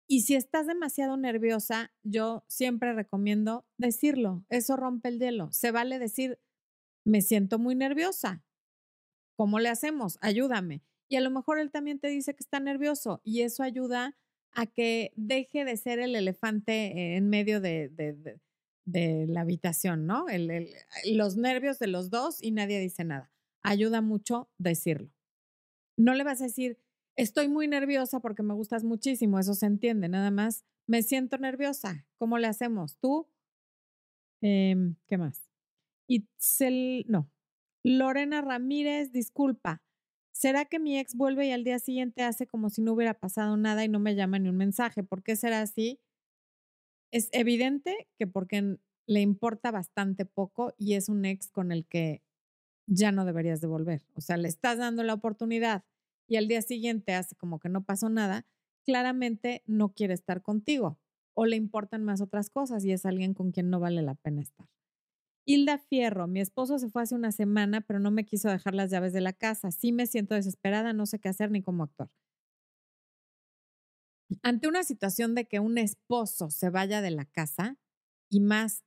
Y 0.06 0.22
si 0.22 0.36
estás 0.36 0.68
demasiado 0.68 1.18
nerviosa, 1.18 1.92
yo 2.04 2.46
siempre 2.48 2.94
recomiendo 2.94 3.66
decirlo. 3.80 4.46
Eso 4.50 4.76
rompe 4.76 5.10
el 5.10 5.18
hielo. 5.18 5.52
Se 5.52 5.72
vale 5.72 5.98
decir, 5.98 6.38
me 7.06 7.24
siento 7.24 7.58
muy 7.58 7.74
nerviosa. 7.74 8.46
¿Cómo 9.36 9.58
le 9.58 9.70
hacemos? 9.70 10.20
Ayúdame. 10.22 10.84
Y 11.10 11.16
a 11.16 11.22
lo 11.22 11.32
mejor 11.32 11.58
él 11.58 11.72
también 11.72 12.00
te 12.00 12.10
dice 12.10 12.36
que 12.36 12.44
está 12.44 12.60
nervioso 12.60 13.20
y 13.24 13.42
eso 13.42 13.64
ayuda 13.64 14.16
a 14.52 14.68
que 14.68 15.12
deje 15.16 15.66
de 15.66 15.76
ser 15.76 15.98
el 15.98 16.16
elefante 16.16 17.16
en 17.16 17.30
medio 17.30 17.62
de, 17.62 17.90
de, 18.86 19.26
la 19.28 19.42
habitación, 19.42 20.06
¿no? 20.06 20.28
los 21.06 21.36
nervios 21.36 21.80
de 21.80 21.88
los 21.88 22.12
dos 22.12 22.44
y 22.44 22.52
nadie 22.52 22.80
dice 22.80 23.04
nada 23.04 23.32
ayuda 23.68 24.02
mucho 24.02 24.50
decirlo. 24.58 25.12
No 25.98 26.14
le 26.14 26.24
vas 26.24 26.42
a 26.42 26.46
decir, 26.46 26.80
estoy 27.18 27.50
muy 27.50 27.68
nerviosa 27.68 28.20
porque 28.20 28.44
me 28.44 28.54
gustas 28.54 28.84
muchísimo, 28.84 29.40
eso 29.40 29.54
se 29.54 29.66
entiende, 29.66 30.08
nada 30.08 30.32
más, 30.32 30.64
me 30.88 31.04
siento 31.04 31.38
nerviosa, 31.38 32.06
¿cómo 32.18 32.38
le 32.38 32.48
hacemos? 32.48 32.98
¿Tú? 33.00 33.28
Em, 34.42 34.96
¿Qué 35.08 35.18
más? 35.18 35.50
Itzel, 36.08 37.06
no. 37.08 37.30
Lorena 37.84 38.42
Ramírez, 38.42 39.12
disculpa. 39.12 39.84
¿Será 40.32 40.66
que 40.66 40.80
mi 40.80 40.98
ex 41.00 41.16
vuelve 41.16 41.48
y 41.48 41.52
al 41.52 41.64
día 41.64 41.80
siguiente 41.80 42.24
hace 42.24 42.48
como 42.48 42.70
si 42.70 42.82
no 42.82 42.94
hubiera 42.94 43.16
pasado 43.16 43.58
nada 43.58 43.84
y 43.84 43.90
no 43.90 44.00
me 44.00 44.16
llama 44.16 44.40
ni 44.40 44.50
un 44.50 44.58
mensaje? 44.58 45.04
¿Por 45.04 45.24
qué 45.24 45.36
será 45.36 45.62
así? 45.62 46.00
Es 47.12 47.30
evidente 47.34 48.08
que 48.18 48.28
porque 48.28 48.78
le 49.08 49.22
importa 49.22 49.72
bastante 49.72 50.26
poco 50.26 50.74
y 50.78 50.94
es 50.94 51.10
un 51.10 51.26
ex 51.26 51.50
con 51.50 51.72
el 51.72 51.86
que 51.88 52.22
ya 52.88 53.12
no 53.12 53.26
deberías 53.26 53.62
devolver. 53.62 54.04
O 54.16 54.22
sea, 54.22 54.38
le 54.38 54.48
estás 54.48 54.78
dando 54.80 55.04
la 55.04 55.14
oportunidad 55.14 55.84
y 56.28 56.38
al 56.38 56.48
día 56.48 56.62
siguiente 56.62 57.14
hace 57.14 57.36
como 57.36 57.60
que 57.60 57.70
no 57.70 57.86
pasó 57.86 58.10
nada, 58.10 58.46
claramente 58.86 59.64
no 59.66 59.94
quiere 59.94 60.14
estar 60.14 60.42
contigo 60.42 61.00
o 61.36 61.46
le 61.46 61.56
importan 61.56 62.04
más 62.04 62.22
otras 62.22 62.50
cosas 62.50 62.84
y 62.86 62.92
es 62.92 63.06
alguien 63.06 63.34
con 63.34 63.52
quien 63.52 63.70
no 63.70 63.80
vale 63.80 64.02
la 64.02 64.16
pena 64.16 64.42
estar. 64.42 64.68
Hilda 65.46 65.80
Fierro, 65.80 66.28
mi 66.28 66.42
esposo 66.42 66.80
se 66.80 66.90
fue 66.90 67.04
hace 67.04 67.16
una 67.16 67.32
semana, 67.32 67.82
pero 67.82 68.00
no 68.00 68.12
me 68.12 68.26
quiso 68.26 68.50
dejar 68.50 68.76
las 68.76 68.92
llaves 68.92 69.14
de 69.14 69.22
la 69.22 69.34
casa. 69.34 69.72
Sí 69.72 69.92
me 69.92 70.08
siento 70.08 70.36
desesperada, 70.36 70.94
no 70.94 71.06
sé 71.06 71.20
qué 71.20 71.30
hacer 71.30 71.52
ni 71.52 71.62
cómo 71.64 71.84
actuar. 71.84 72.10
Ante 74.44 74.68
una 74.68 74.84
situación 74.84 75.36
de 75.36 75.48
que 75.48 75.60
un 75.60 75.78
esposo 75.78 76.50
se 76.50 76.70
vaya 76.70 77.02
de 77.02 77.12
la 77.12 77.26
casa 77.26 77.78
y 78.30 78.40
más 78.42 78.84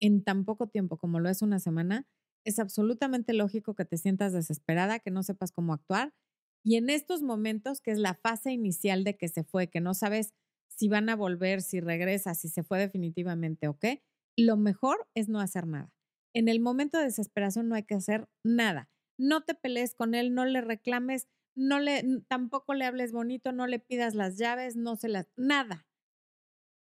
en 0.00 0.24
tan 0.24 0.44
poco 0.44 0.66
tiempo 0.68 0.96
como 0.98 1.20
lo 1.20 1.28
es 1.28 1.42
una 1.42 1.58
semana, 1.60 2.06
es 2.44 2.58
absolutamente 2.58 3.32
lógico 3.32 3.74
que 3.74 3.84
te 3.84 3.96
sientas 3.96 4.32
desesperada, 4.32 4.98
que 4.98 5.10
no 5.10 5.22
sepas 5.22 5.52
cómo 5.52 5.72
actuar. 5.72 6.14
Y 6.62 6.76
en 6.76 6.90
estos 6.90 7.22
momentos, 7.22 7.80
que 7.80 7.90
es 7.90 7.98
la 7.98 8.14
fase 8.14 8.52
inicial 8.52 9.04
de 9.04 9.16
que 9.16 9.28
se 9.28 9.44
fue, 9.44 9.68
que 9.68 9.80
no 9.80 9.94
sabes 9.94 10.34
si 10.68 10.88
van 10.88 11.08
a 11.08 11.16
volver, 11.16 11.62
si 11.62 11.80
regresa, 11.80 12.34
si 12.34 12.48
se 12.48 12.62
fue 12.62 12.78
definitivamente 12.78 13.68
o 13.68 13.78
qué, 13.78 14.02
lo 14.36 14.56
mejor 14.56 15.08
es 15.14 15.28
no 15.28 15.40
hacer 15.40 15.66
nada. 15.66 15.92
En 16.34 16.48
el 16.48 16.60
momento 16.60 16.98
de 16.98 17.04
desesperación 17.04 17.68
no 17.68 17.74
hay 17.74 17.82
que 17.82 17.94
hacer 17.94 18.28
nada. 18.44 18.88
No 19.18 19.42
te 19.42 19.54
pelees 19.54 19.94
con 19.94 20.14
él, 20.14 20.34
no 20.34 20.44
le 20.44 20.60
reclames, 20.60 21.28
no 21.54 21.80
le 21.80 22.22
tampoco 22.28 22.74
le 22.74 22.84
hables 22.84 23.12
bonito, 23.12 23.52
no 23.52 23.66
le 23.66 23.78
pidas 23.78 24.14
las 24.14 24.38
llaves, 24.38 24.76
no 24.76 24.96
se 24.96 25.08
las 25.08 25.28
nada. 25.36 25.86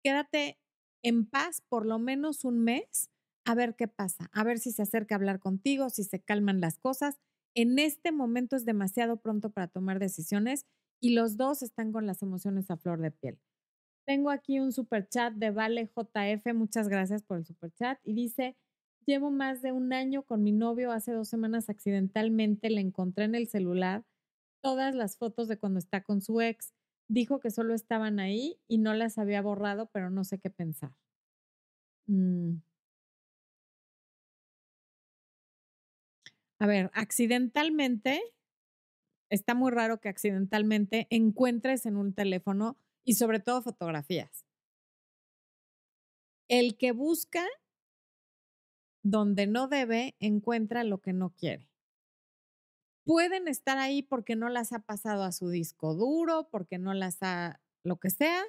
Quédate 0.03 0.59
en 1.03 1.27
paz 1.27 1.63
por 1.69 1.87
lo 1.87 1.99
menos 1.99 2.45
un 2.45 2.65
mes 2.65 3.11
a 3.47 3.55
ver 3.55 3.77
qué 3.77 3.89
pasa, 3.89 4.29
a 4.33 4.45
ver 4.45 4.59
si 4.59 4.73
se 4.73 4.83
acerca 4.83 5.15
a 5.15 5.19
hablar 5.19 5.41
contigo, 5.41 5.91
si 5.91 6.05
se 6.05 6.21
calman 6.21 6.61
las 6.61 6.79
cosas. 6.79 7.19
En 7.55 7.79
este 7.79 8.13
momento 8.13 8.57
es 8.57 8.65
demasiado 8.67 9.19
pronto 9.19 9.51
para 9.51 9.69
tomar 9.69 9.99
decisiones 9.99 10.67
y 11.01 11.15
los 11.15 11.37
dos 11.37 11.63
están 11.63 11.93
con 11.93 12.07
las 12.07 12.23
emociones 12.23 12.71
a 12.71 12.77
flor 12.77 13.01
de 13.01 13.13
piel. 13.13 13.39
Tengo 14.07 14.31
aquí 14.31 14.61
un 14.61 14.73
super 14.73 15.09
chat 15.09 15.35
de 15.35 15.51
Vale 15.51 15.87
JF, 15.87 16.55
muchas 16.55 16.89
gracias 16.89 17.23
por 17.23 17.39
el 17.39 17.45
super 17.45 17.73
chat 17.73 17.99
y 18.05 18.15
dice, 18.15 18.57
llevo 19.07 19.31
más 19.31 19.63
de 19.63 19.73
un 19.73 19.93
año 19.93 20.23
con 20.25 20.43
mi 20.43 20.53
novio, 20.53 20.93
hace 20.93 21.13
dos 21.13 21.29
semanas 21.29 21.69
accidentalmente 21.69 22.71
le 22.71 22.81
encontré 22.81 23.25
en 23.25 23.35
el 23.35 23.49
celular 23.49 24.05
todas 24.63 24.95
las 24.95 25.17
fotos 25.19 25.49
de 25.49 25.59
cuando 25.59 25.79
está 25.79 26.03
con 26.03 26.21
su 26.23 26.41
ex. 26.41 26.75
Dijo 27.09 27.41
que 27.41 27.51
solo 27.51 27.75
estaban 27.75 28.21
ahí 28.21 28.61
y 28.69 28.79
no 28.79 28.95
las 28.95 29.19
había 29.19 29.43
borrado, 29.43 29.91
pero 29.93 30.11
no 30.11 30.25
sé 30.25 30.39
qué 30.41 30.51
pensar. 30.51 30.93
Mm. 32.09 32.61
A 36.59 36.67
ver, 36.67 36.91
accidentalmente, 36.95 38.23
está 39.31 39.55
muy 39.55 39.71
raro 39.71 40.01
que 40.01 40.09
accidentalmente 40.09 41.07
encuentres 41.11 41.87
en 41.87 41.97
un 41.97 42.15
teléfono 42.15 42.77
y 43.05 43.15
sobre 43.15 43.41
todo 43.41 43.63
fotografías. 43.63 44.45
El 46.49 46.77
que 46.77 46.93
busca 46.93 47.45
donde 49.03 49.47
no 49.47 49.69
debe, 49.69 50.17
encuentra 50.19 50.83
lo 50.83 50.99
que 50.99 51.13
no 51.13 51.31
quiere. 51.31 51.69
Pueden 53.05 53.47
estar 53.47 53.79
ahí 53.79 54.03
porque 54.03 54.35
no 54.35 54.49
las 54.49 54.73
ha 54.73 54.81
pasado 54.81 55.23
a 55.23 55.31
su 55.31 55.49
disco 55.49 55.95
duro, 55.95 56.49
porque 56.51 56.79
no 56.79 56.93
las 56.93 57.19
ha, 57.23 57.61
lo 57.85 58.01
que 58.01 58.11
sea, 58.11 58.43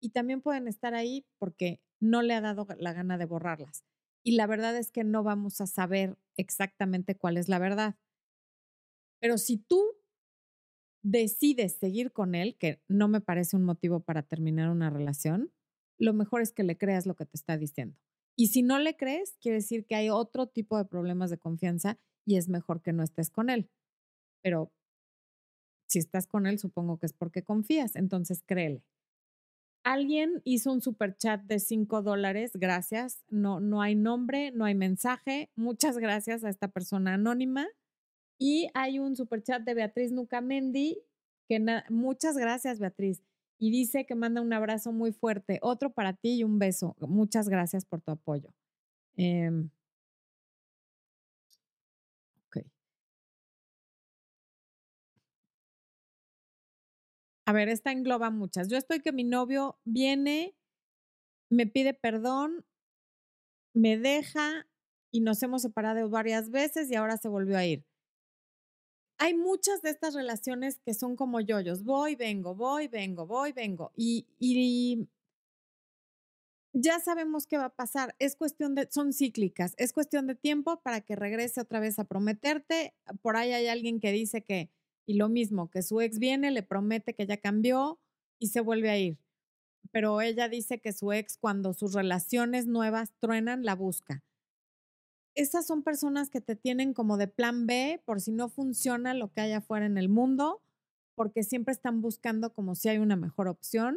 y 0.00 0.10
también 0.10 0.40
pueden 0.40 0.66
estar 0.66 0.94
ahí 0.94 1.24
porque 1.38 1.80
no 2.00 2.22
le 2.22 2.34
ha 2.34 2.40
dado 2.40 2.66
la 2.78 2.92
gana 2.92 3.18
de 3.18 3.26
borrarlas. 3.26 3.84
Y 4.22 4.32
la 4.32 4.46
verdad 4.46 4.76
es 4.76 4.90
que 4.90 5.04
no 5.04 5.22
vamos 5.22 5.60
a 5.60 5.66
saber 5.66 6.18
exactamente 6.36 7.16
cuál 7.16 7.36
es 7.36 7.48
la 7.48 7.58
verdad. 7.58 7.96
Pero 9.20 9.38
si 9.38 9.58
tú 9.58 9.82
decides 11.02 11.76
seguir 11.76 12.12
con 12.12 12.34
él, 12.34 12.56
que 12.58 12.82
no 12.88 13.08
me 13.08 13.20
parece 13.20 13.56
un 13.56 13.64
motivo 13.64 14.00
para 14.00 14.22
terminar 14.22 14.70
una 14.70 14.90
relación, 14.90 15.52
lo 15.98 16.12
mejor 16.12 16.42
es 16.42 16.52
que 16.52 16.62
le 16.62 16.76
creas 16.76 17.06
lo 17.06 17.14
que 17.14 17.26
te 17.26 17.36
está 17.36 17.56
diciendo. 17.56 17.96
Y 18.36 18.48
si 18.48 18.62
no 18.62 18.78
le 18.78 18.96
crees, 18.96 19.36
quiere 19.40 19.56
decir 19.56 19.86
que 19.86 19.94
hay 19.96 20.10
otro 20.10 20.46
tipo 20.46 20.78
de 20.78 20.84
problemas 20.84 21.30
de 21.30 21.38
confianza 21.38 21.98
y 22.26 22.36
es 22.36 22.48
mejor 22.48 22.82
que 22.82 22.92
no 22.92 23.02
estés 23.02 23.30
con 23.30 23.50
él. 23.50 23.70
Pero 24.42 24.72
si 25.88 25.98
estás 25.98 26.26
con 26.26 26.46
él, 26.46 26.58
supongo 26.58 26.98
que 26.98 27.06
es 27.06 27.12
porque 27.12 27.42
confías, 27.42 27.96
entonces 27.96 28.42
créele. 28.46 28.84
Alguien 29.82 30.42
hizo 30.44 30.72
un 30.72 30.82
super 30.82 31.16
chat 31.16 31.42
de 31.42 31.58
5 31.58 32.02
dólares, 32.02 32.52
gracias. 32.54 33.24
No, 33.30 33.60
no 33.60 33.80
hay 33.80 33.94
nombre, 33.94 34.50
no 34.52 34.64
hay 34.66 34.74
mensaje. 34.74 35.50
Muchas 35.56 35.98
gracias 35.98 36.44
a 36.44 36.50
esta 36.50 36.68
persona 36.68 37.14
anónima. 37.14 37.66
Y 38.38 38.68
hay 38.74 38.98
un 38.98 39.16
super 39.16 39.42
chat 39.42 39.62
de 39.62 39.74
Beatriz 39.74 40.12
Nucamendi, 40.12 40.98
que 41.48 41.64
muchas 41.88 42.36
gracias 42.36 42.78
Beatriz. 42.78 43.22
Y 43.58 43.70
dice 43.70 44.06
que 44.06 44.14
manda 44.14 44.40
un 44.40 44.52
abrazo 44.52 44.92
muy 44.92 45.12
fuerte. 45.12 45.58
Otro 45.62 45.92
para 45.92 46.14
ti 46.14 46.38
y 46.38 46.44
un 46.44 46.58
beso. 46.58 46.96
Muchas 47.00 47.48
gracias 47.48 47.84
por 47.84 48.00
tu 48.00 48.12
apoyo. 48.12 48.54
Eh, 49.16 49.50
A 57.50 57.52
ver, 57.52 57.68
esta 57.68 57.90
engloba 57.90 58.30
muchas. 58.30 58.68
Yo 58.68 58.76
estoy 58.76 59.00
que 59.00 59.10
mi 59.10 59.24
novio 59.24 59.76
viene, 59.84 60.54
me 61.50 61.66
pide 61.66 61.94
perdón, 61.94 62.64
me 63.74 63.98
deja 63.98 64.68
y 65.10 65.18
nos 65.18 65.42
hemos 65.42 65.62
separado 65.62 66.08
varias 66.08 66.50
veces 66.50 66.88
y 66.92 66.94
ahora 66.94 67.16
se 67.16 67.28
volvió 67.28 67.58
a 67.58 67.66
ir. 67.66 67.84
Hay 69.18 69.34
muchas 69.34 69.82
de 69.82 69.90
estas 69.90 70.14
relaciones 70.14 70.78
que 70.78 70.94
son 70.94 71.16
como 71.16 71.40
yoyos. 71.40 71.82
Voy, 71.82 72.14
vengo, 72.14 72.54
voy, 72.54 72.86
vengo, 72.86 73.26
voy, 73.26 73.50
vengo. 73.50 73.90
Y, 73.96 74.28
y 74.38 75.08
ya 76.72 77.00
sabemos 77.00 77.48
qué 77.48 77.58
va 77.58 77.64
a 77.64 77.74
pasar. 77.74 78.14
Es 78.20 78.36
cuestión 78.36 78.76
de, 78.76 78.86
son 78.92 79.12
cíclicas. 79.12 79.74
Es 79.76 79.92
cuestión 79.92 80.28
de 80.28 80.36
tiempo 80.36 80.82
para 80.82 81.00
que 81.00 81.16
regrese 81.16 81.60
otra 81.60 81.80
vez 81.80 81.98
a 81.98 82.04
prometerte. 82.04 82.94
Por 83.22 83.36
ahí 83.36 83.52
hay 83.52 83.66
alguien 83.66 83.98
que 83.98 84.12
dice 84.12 84.44
que 84.44 84.70
y 85.06 85.14
lo 85.14 85.28
mismo, 85.28 85.70
que 85.70 85.82
su 85.82 86.00
ex 86.00 86.18
viene, 86.18 86.50
le 86.50 86.62
promete 86.62 87.14
que 87.14 87.26
ya 87.26 87.36
cambió 87.38 88.00
y 88.38 88.48
se 88.48 88.60
vuelve 88.60 88.90
a 88.90 88.98
ir. 88.98 89.18
Pero 89.92 90.20
ella 90.20 90.48
dice 90.48 90.80
que 90.80 90.92
su 90.92 91.12
ex, 91.12 91.36
cuando 91.36 91.72
sus 91.72 91.94
relaciones 91.94 92.66
nuevas 92.66 93.12
truenan, 93.18 93.64
la 93.64 93.74
busca. 93.74 94.22
Esas 95.34 95.66
son 95.66 95.82
personas 95.82 96.28
que 96.28 96.40
te 96.40 96.56
tienen 96.56 96.92
como 96.92 97.16
de 97.16 97.28
plan 97.28 97.66
B 97.66 98.02
por 98.04 98.20
si 98.20 98.32
no 98.32 98.48
funciona 98.48 99.14
lo 99.14 99.32
que 99.32 99.40
hay 99.40 99.52
afuera 99.52 99.86
en 99.86 99.96
el 99.96 100.08
mundo, 100.08 100.62
porque 101.14 101.42
siempre 101.42 101.72
están 101.72 102.00
buscando 102.00 102.52
como 102.52 102.74
si 102.74 102.88
hay 102.88 102.98
una 102.98 103.16
mejor 103.16 103.48
opción. 103.48 103.96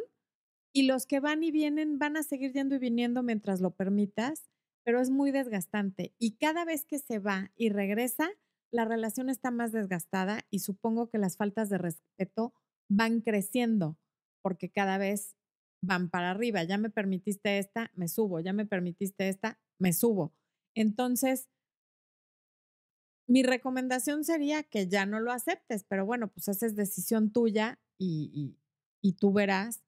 Y 0.74 0.83
los 0.83 1.05
que 1.05 1.19
van 1.19 1.43
y 1.43 1.51
vienen 1.51 2.00
van 2.00 2.17
a 2.17 2.24
seguir 2.24 2.53
yendo 2.53 2.75
y 2.75 2.79
viniendo 2.79 3.24
mientras 3.24 3.62
lo 3.62 3.72
permitas, 3.72 4.50
pero 4.83 5.00
es 5.00 5.10
muy 5.10 5.31
desgastante. 5.31 6.13
Y 6.17 6.38
cada 6.38 6.65
vez 6.65 6.86
que 6.86 7.00
se 7.00 7.19
va 7.19 7.51
y 7.55 7.69
regresa, 7.69 8.29
la 8.74 8.86
relación 8.86 9.30
está 9.30 9.51
más 9.51 9.72
desgastada 9.72 10.46
y 10.50 10.60
supongo 10.60 11.10
que 11.10 11.20
las 11.20 11.38
faltas 11.38 11.70
de 11.70 11.77
respeto 11.77 12.53
van 12.89 13.22
creciendo 13.22 14.00
porque 14.42 14.72
cada 14.72 14.98
vez 14.98 15.36
van 15.82 16.10
para 16.10 16.32
arriba. 16.32 16.63
Ya 16.63 16.80
me 16.80 16.89
permitiste 16.89 17.60
esta, 17.60 17.92
me 17.94 18.08
subo. 18.08 18.39
Ya 18.39 18.51
me 18.51 18.65
permitiste 18.65 19.30
esta, 19.30 19.60
me 19.77 19.94
subo. 19.94 20.34
Entonces, 20.74 21.50
mi 23.27 23.44
recomendación 23.44 24.24
sería 24.24 24.63
que 24.63 24.88
ya 24.88 25.06
no 25.06 25.20
lo 25.20 25.32
aceptes, 25.32 25.84
pero 25.84 26.06
bueno, 26.06 26.30
pues 26.30 26.48
esa 26.48 26.65
es 26.65 26.75
decisión 26.75 27.32
tuya 27.32 27.80
y, 28.00 28.58
tú 29.20 29.32
verás 29.34 29.84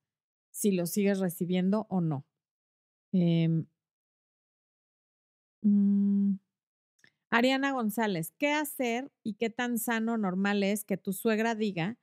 si 0.52 0.72
lo 0.72 0.86
sigues 0.86 1.20
recibiendo 1.20 1.88
o 1.90 2.02
no. 2.02 2.26
Em, 3.12 3.66
mm, 5.64 6.36
Ariana 7.36 7.74
González, 7.74 8.32
¿qué 8.40 8.54
hacer 8.54 9.12
y 9.22 9.34
qué 9.34 9.50
tan 9.50 9.78
sano 9.78 10.18
normal 10.18 10.64
es 10.64 10.86
que 10.86 10.96
tu 10.96 11.12
suegra 11.12 11.54
diga 11.54 11.98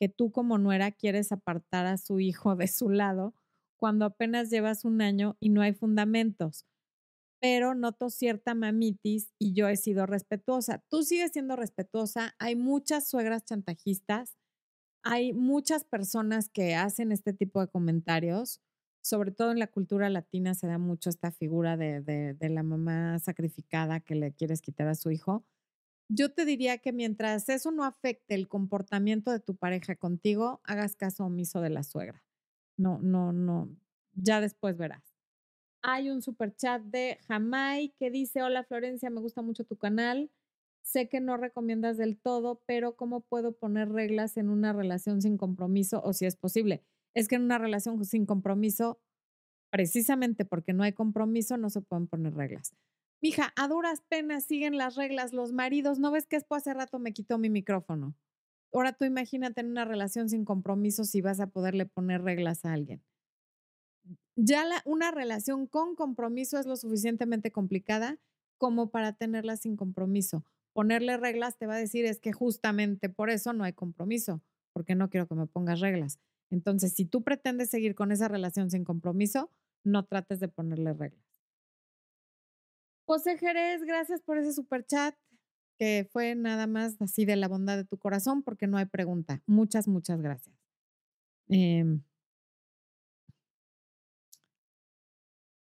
que 0.00 0.08
tú 0.08 0.32
como 0.32 0.58
nuera 0.58 0.90
quieres 0.90 1.30
apartar 1.30 1.86
a 1.86 1.98
su 1.98 2.18
hijo 2.18 2.56
de 2.56 2.66
su 2.66 2.90
lado 2.90 3.32
cuando 3.76 4.06
apenas 4.06 4.50
llevas 4.50 4.84
un 4.84 5.00
año 5.00 5.36
y 5.38 5.50
no 5.50 5.62
hay 5.62 5.72
fundamentos? 5.72 6.66
Pero 7.40 7.76
noto 7.76 8.10
cierta 8.10 8.56
mamitis 8.56 9.32
y 9.38 9.54
yo 9.54 9.68
he 9.68 9.76
sido 9.76 10.04
respetuosa. 10.04 10.82
Tú 10.90 11.04
sigues 11.04 11.30
siendo 11.30 11.54
respetuosa. 11.54 12.34
Hay 12.40 12.56
muchas 12.56 13.08
suegras 13.08 13.44
chantajistas. 13.44 14.36
Hay 15.04 15.32
muchas 15.32 15.84
personas 15.84 16.48
que 16.48 16.74
hacen 16.74 17.12
este 17.12 17.32
tipo 17.32 17.60
de 17.60 17.68
comentarios 17.68 18.60
sobre 19.02 19.32
todo 19.32 19.50
en 19.50 19.58
la 19.58 19.66
cultura 19.66 20.08
latina 20.08 20.54
se 20.54 20.68
da 20.68 20.78
mucho 20.78 21.10
esta 21.10 21.32
figura 21.32 21.76
de, 21.76 22.36
la 22.40 22.62
mamá 22.62 23.18
sacrificada 23.18 24.00
que 24.00 24.14
le 24.14 24.32
quieres 24.32 24.62
quitar 24.62 24.86
a 24.88 24.94
su 24.94 25.10
hijo. 25.10 25.44
Yo 26.08 26.32
te 26.32 26.44
diría 26.44 26.78
que 26.78 26.92
mientras 26.92 27.48
eso 27.48 27.72
no 27.72 27.84
afecte 27.84 28.34
el 28.34 28.48
comportamiento 28.48 29.30
de 29.30 29.40
tu 29.40 29.56
pareja 29.56 29.96
contigo, 29.96 30.60
hagas 30.64 30.94
caso 30.94 31.24
omiso 31.24 31.60
de 31.60 31.70
la 31.70 31.82
suegra. 31.82 32.22
No, 32.76 32.98
no, 33.02 33.32
no. 33.32 33.68
Ya 34.14 34.40
después 34.40 34.76
verás. 34.76 35.02
Hay 35.82 36.10
un 36.10 36.22
super 36.22 36.54
chat 36.54 36.82
de 36.82 37.18
Jamai 37.26 37.94
que 37.98 38.10
dice, 38.10 38.42
hola 38.42 38.62
Florencia, 38.62 39.10
me 39.10 39.20
gusta 39.20 39.42
mucho 39.42 39.64
tu 39.64 39.76
canal. 39.76 40.30
Sé 40.82 41.08
que 41.08 41.20
no 41.20 41.36
recomiendas 41.36 41.96
del 41.96 42.18
todo, 42.18 42.62
pero 42.66 42.94
¿cómo 42.94 43.20
puedo 43.20 43.52
poner 43.52 43.88
reglas 43.88 44.36
en 44.36 44.48
una 44.48 44.72
relación 44.72 45.22
sin 45.22 45.38
compromiso 45.38 46.02
o 46.04 46.12
si 46.12 46.26
es 46.26 46.36
posible? 46.36 46.84
Es 47.14 47.28
que 47.28 47.36
en 47.36 47.42
una 47.42 47.58
relación 47.58 48.04
sin 48.04 48.26
compromiso, 48.26 49.00
precisamente 49.70 50.44
porque 50.44 50.72
no 50.72 50.82
hay 50.82 50.92
compromiso, 50.92 51.56
no 51.56 51.70
se 51.70 51.80
pueden 51.80 52.06
poner 52.06 52.34
reglas. 52.34 52.74
Mija, 53.22 53.52
a 53.56 53.68
duras 53.68 54.02
penas 54.08 54.44
siguen 54.44 54.76
las 54.76 54.96
reglas 54.96 55.32
los 55.32 55.52
maridos. 55.52 55.98
¿No 55.98 56.10
ves 56.10 56.26
que 56.26 56.36
después 56.36 56.62
hace 56.62 56.74
rato 56.74 56.98
me 56.98 57.12
quitó 57.12 57.38
mi 57.38 57.50
micrófono? 57.50 58.16
ahora 58.74 58.92
tú 58.92 59.04
imagínate 59.04 59.60
en 59.60 59.70
una 59.70 59.84
relación 59.84 60.28
sin 60.28 60.44
compromiso 60.44 61.04
si 61.04 61.20
vas 61.20 61.40
a 61.40 61.48
poderle 61.48 61.86
poner 61.86 62.22
reglas 62.22 62.64
a 62.64 62.72
alguien. 62.72 63.02
Ya 64.34 64.64
una 64.86 65.10
relación 65.10 65.66
con 65.66 65.94
compromiso 65.94 66.58
es 66.58 66.66
lo 66.66 66.76
suficientemente 66.76 67.52
complicada 67.52 68.18
como 68.58 68.90
para 68.90 69.12
tenerla 69.12 69.56
sin 69.56 69.76
compromiso. 69.76 70.44
Ponerle 70.72 71.18
reglas 71.18 71.58
te 71.58 71.66
va 71.66 71.74
a 71.74 71.78
decir 71.78 72.06
es 72.06 72.18
que 72.18 72.32
justamente 72.32 73.10
por 73.10 73.28
eso 73.28 73.52
no 73.52 73.64
hay 73.64 73.74
compromiso, 73.74 74.40
porque 74.72 74.94
no 74.94 75.10
quiero 75.10 75.28
que 75.28 75.34
me 75.34 75.46
pongas 75.46 75.80
reglas. 75.80 76.18
Entonces, 76.52 76.92
si 76.92 77.06
tú 77.06 77.22
pretendes 77.22 77.70
seguir 77.70 77.94
con 77.94 78.12
esa 78.12 78.28
relación 78.28 78.70
sin 78.70 78.84
compromiso, 78.84 79.50
no 79.84 80.04
trates 80.04 80.38
de 80.38 80.48
ponerle 80.48 80.92
reglas. 80.92 81.24
José 83.06 83.38
Jerez, 83.38 83.82
gracias 83.84 84.20
por 84.20 84.36
ese 84.36 84.52
super 84.52 84.84
chat, 84.84 85.14
que 85.78 86.06
fue 86.12 86.34
nada 86.34 86.66
más 86.66 87.00
así 87.00 87.24
de 87.24 87.36
la 87.36 87.48
bondad 87.48 87.78
de 87.78 87.84
tu 87.84 87.96
corazón, 87.96 88.42
porque 88.42 88.66
no 88.66 88.76
hay 88.76 88.84
pregunta. 88.84 89.42
Muchas, 89.46 89.88
muchas 89.88 90.20
gracias. 90.20 90.54
Em, 91.48 92.02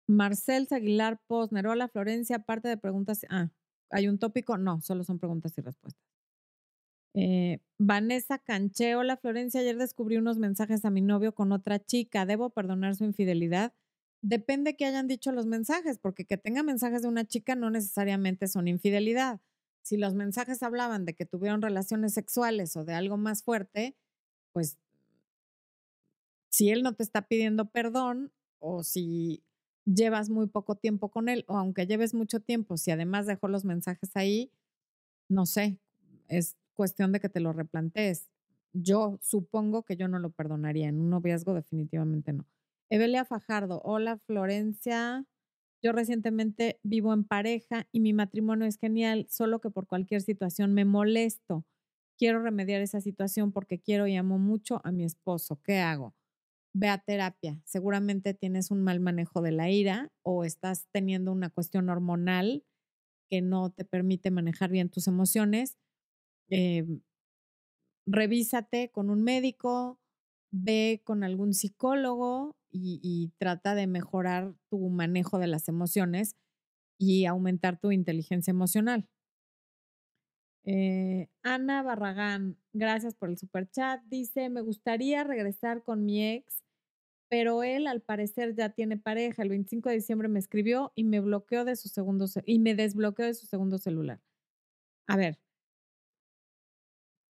Marcel 0.08 0.66
Aguilar 0.68 1.20
Post, 1.28 1.52
Nerola 1.52 1.86
Florencia, 1.86 2.40
parte 2.40 2.68
de 2.68 2.76
preguntas. 2.76 3.20
Ah, 3.30 3.50
¿hay 3.90 4.08
un 4.08 4.18
tópico? 4.18 4.58
No, 4.58 4.80
solo 4.80 5.04
son 5.04 5.20
preguntas 5.20 5.56
y 5.56 5.60
respuestas. 5.60 6.11
Eh, 7.14 7.58
Vanessa 7.78 8.38
Canche, 8.38 8.96
hola 8.96 9.16
Florencia, 9.16 9.60
ayer 9.60 9.76
descubrí 9.76 10.16
unos 10.16 10.38
mensajes 10.38 10.84
a 10.84 10.90
mi 10.90 11.00
novio 11.02 11.34
con 11.34 11.52
otra 11.52 11.78
chica. 11.84 12.26
¿Debo 12.26 12.50
perdonar 12.50 12.96
su 12.96 13.04
infidelidad? 13.04 13.74
Depende 14.22 14.76
que 14.76 14.86
hayan 14.86 15.08
dicho 15.08 15.32
los 15.32 15.46
mensajes, 15.46 15.98
porque 15.98 16.24
que 16.24 16.36
tenga 16.38 16.62
mensajes 16.62 17.02
de 17.02 17.08
una 17.08 17.24
chica 17.24 17.56
no 17.56 17.70
necesariamente 17.70 18.46
son 18.46 18.68
infidelidad. 18.68 19.40
Si 19.82 19.96
los 19.96 20.14
mensajes 20.14 20.62
hablaban 20.62 21.04
de 21.04 21.14
que 21.14 21.26
tuvieron 21.26 21.60
relaciones 21.60 22.14
sexuales 22.14 22.76
o 22.76 22.84
de 22.84 22.94
algo 22.94 23.16
más 23.16 23.42
fuerte, 23.42 23.96
pues 24.52 24.78
si 26.50 26.70
él 26.70 26.82
no 26.82 26.94
te 26.94 27.02
está 27.02 27.22
pidiendo 27.22 27.70
perdón 27.70 28.32
o 28.60 28.84
si 28.84 29.42
llevas 29.84 30.30
muy 30.30 30.46
poco 30.46 30.76
tiempo 30.76 31.10
con 31.10 31.28
él 31.28 31.44
o 31.48 31.56
aunque 31.56 31.86
lleves 31.86 32.14
mucho 32.14 32.40
tiempo, 32.40 32.76
si 32.76 32.92
además 32.92 33.26
dejó 33.26 33.48
los 33.48 33.64
mensajes 33.64 34.10
ahí, 34.14 34.52
no 35.28 35.46
sé, 35.46 35.78
es 36.28 36.56
cuestión 36.74 37.12
de 37.12 37.20
que 37.20 37.28
te 37.28 37.40
lo 37.40 37.52
replantees. 37.52 38.30
Yo 38.72 39.18
supongo 39.22 39.82
que 39.84 39.96
yo 39.96 40.08
no 40.08 40.18
lo 40.18 40.30
perdonaría. 40.30 40.88
En 40.88 41.00
un 41.00 41.10
noviazgo 41.10 41.54
definitivamente 41.54 42.32
no. 42.32 42.46
Evelia 42.90 43.24
Fajardo, 43.24 43.80
hola 43.84 44.18
Florencia. 44.18 45.26
Yo 45.82 45.92
recientemente 45.92 46.78
vivo 46.82 47.12
en 47.12 47.24
pareja 47.24 47.88
y 47.90 48.00
mi 48.00 48.12
matrimonio 48.12 48.66
es 48.66 48.78
genial, 48.78 49.26
solo 49.28 49.60
que 49.60 49.70
por 49.70 49.86
cualquier 49.86 50.22
situación 50.22 50.74
me 50.74 50.84
molesto. 50.84 51.66
Quiero 52.18 52.40
remediar 52.40 52.82
esa 52.82 53.00
situación 53.00 53.50
porque 53.50 53.80
quiero 53.80 54.06
y 54.06 54.14
amo 54.14 54.38
mucho 54.38 54.80
a 54.84 54.92
mi 54.92 55.04
esposo. 55.04 55.60
¿Qué 55.64 55.80
hago? 55.80 56.14
Ve 56.74 56.88
a 56.88 56.98
terapia. 56.98 57.60
Seguramente 57.64 58.32
tienes 58.34 58.70
un 58.70 58.82
mal 58.82 59.00
manejo 59.00 59.42
de 59.42 59.52
la 59.52 59.70
ira 59.70 60.12
o 60.22 60.44
estás 60.44 60.86
teniendo 60.92 61.32
una 61.32 61.50
cuestión 61.50 61.88
hormonal 61.88 62.64
que 63.28 63.42
no 63.42 63.70
te 63.70 63.84
permite 63.84 64.30
manejar 64.30 64.70
bien 64.70 64.90
tus 64.90 65.08
emociones. 65.08 65.78
Eh, 66.54 66.84
revísate 68.06 68.90
con 68.90 69.08
un 69.08 69.22
médico, 69.22 69.98
ve 70.50 71.00
con 71.02 71.24
algún 71.24 71.54
psicólogo 71.54 72.56
y, 72.70 73.32
trata 73.38 73.74
de 73.74 73.86
mejorar 73.86 74.54
tu 74.68 74.90
manejo 74.90 75.38
de 75.38 75.46
las 75.46 75.68
emociones 75.68 76.36
y 76.98 77.24
aumentar 77.24 77.78
tu 77.80 77.90
inteligencia 77.90 78.50
emocional. 78.50 79.08
Eh, 80.64 81.28
Ana 81.42 81.82
Barragán, 81.82 82.58
gracias 82.74 83.14
por 83.14 83.30
el 83.30 83.38
super 83.38 83.70
chat. 83.70 84.02
Dice, 84.04 84.50
me 84.50 84.60
gustaría 84.60 85.24
regresar 85.24 85.82
con 85.82 86.04
mi 86.04 86.22
ex, 86.34 86.62
pero 87.28 87.62
él 87.62 87.86
al 87.86 88.02
parecer 88.02 88.54
ya 88.54 88.70
tiene 88.70 88.98
pareja. 88.98 89.42
El 89.42 89.48
25 89.48 89.88
de 89.88 89.96
diciembre 89.96 90.28
me 90.28 90.38
escribió 90.38 90.92
y 90.94 91.04
me 91.04 91.20
bloqueó 91.20 91.64
de 91.64 91.76
su 91.76 91.88
segundo 91.88 92.26
y 92.44 92.58
me 92.58 92.74
desbloqueó 92.74 93.26
de 93.26 93.34
su 93.34 93.46
segundo 93.46 93.78
celular. 93.78 94.20
A 95.08 95.16
ver, 95.16 95.41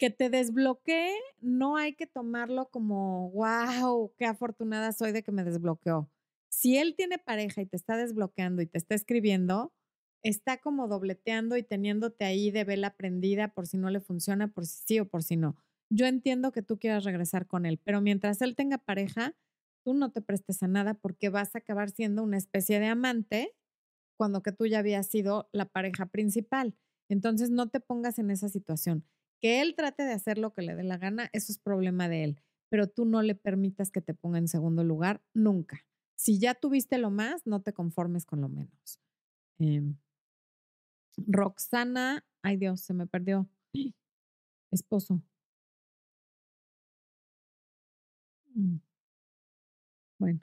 que 0.02 0.10
te 0.10 0.30
desbloquee, 0.30 1.14
no 1.40 1.76
hay 1.76 1.94
que 1.94 2.08
tomarlo 2.08 2.68
como, 2.70 3.30
wow, 3.30 4.12
qué 4.18 4.26
afortunada 4.26 4.90
soy 4.90 5.12
de 5.12 5.22
que 5.22 5.30
me 5.30 5.44
desbloqueó. 5.44 6.10
Si 6.48 6.76
él 6.76 6.96
tiene 6.96 7.18
pareja 7.18 7.62
y 7.62 7.66
te 7.66 7.76
está 7.76 7.96
desbloqueando 7.96 8.62
y 8.62 8.66
te 8.66 8.78
está 8.78 8.96
escribiendo, 8.96 9.72
está 10.24 10.58
como 10.58 10.88
dobleteando 10.88 11.56
y 11.56 11.62
teniéndote 11.62 12.24
ahí 12.24 12.50
de 12.50 12.64
vela 12.64 12.96
prendida 12.96 13.54
por 13.54 13.68
si 13.68 13.76
no 13.78 13.90
le 13.90 14.00
funciona, 14.00 14.48
por 14.48 14.66
si 14.66 14.82
sí 14.84 14.98
o 14.98 15.08
por 15.08 15.22
si 15.22 15.36
no. 15.36 15.54
Yo 15.88 16.06
entiendo 16.06 16.50
que 16.50 16.62
tú 16.62 16.80
quieras 16.80 17.04
regresar 17.04 17.46
con 17.46 17.64
él, 17.64 17.78
pero 17.78 18.00
mientras 18.00 18.42
él 18.42 18.56
tenga 18.56 18.78
pareja, 18.78 19.36
tú 19.84 19.94
no 19.94 20.10
te 20.10 20.20
prestes 20.20 20.64
a 20.64 20.66
nada 20.66 20.94
porque 20.94 21.28
vas 21.28 21.54
a 21.54 21.58
acabar 21.58 21.90
siendo 21.90 22.24
una 22.24 22.38
especie 22.38 22.80
de 22.80 22.86
amante 22.86 23.54
cuando 24.16 24.42
que 24.42 24.50
tú 24.50 24.66
ya 24.66 24.80
habías 24.80 25.06
sido 25.06 25.48
la 25.52 25.66
pareja 25.66 26.06
principal. 26.06 26.74
Entonces 27.08 27.50
no 27.50 27.68
te 27.68 27.78
pongas 27.78 28.18
en 28.18 28.32
esa 28.32 28.48
situación. 28.48 29.04
Que 29.42 29.60
él 29.60 29.74
trate 29.76 30.04
de 30.04 30.12
hacer 30.12 30.38
lo 30.38 30.54
que 30.54 30.62
le 30.62 30.76
dé 30.76 30.84
la 30.84 30.98
gana, 30.98 31.28
eso 31.32 31.52
es 31.52 31.58
problema 31.58 32.08
de 32.08 32.24
él, 32.24 32.40
pero 32.70 32.86
tú 32.86 33.04
no 33.04 33.22
le 33.22 33.34
permitas 33.34 33.90
que 33.90 34.00
te 34.00 34.14
ponga 34.14 34.38
en 34.38 34.48
segundo 34.48 34.84
lugar 34.84 35.20
nunca. 35.34 35.84
Si 36.16 36.38
ya 36.38 36.54
tuviste 36.54 36.96
lo 36.98 37.10
más, 37.10 37.44
no 37.44 37.60
te 37.60 37.72
conformes 37.72 38.24
con 38.24 38.40
lo 38.40 38.48
menos. 38.48 39.00
Em, 39.58 39.96
Roxana, 41.26 42.24
ay 42.42 42.56
Dios, 42.56 42.82
se 42.82 42.94
me 42.94 43.06
perdió. 43.06 43.48
Esposo. 44.72 45.22
Mm. 48.56 48.80
Bueno. 50.18 50.40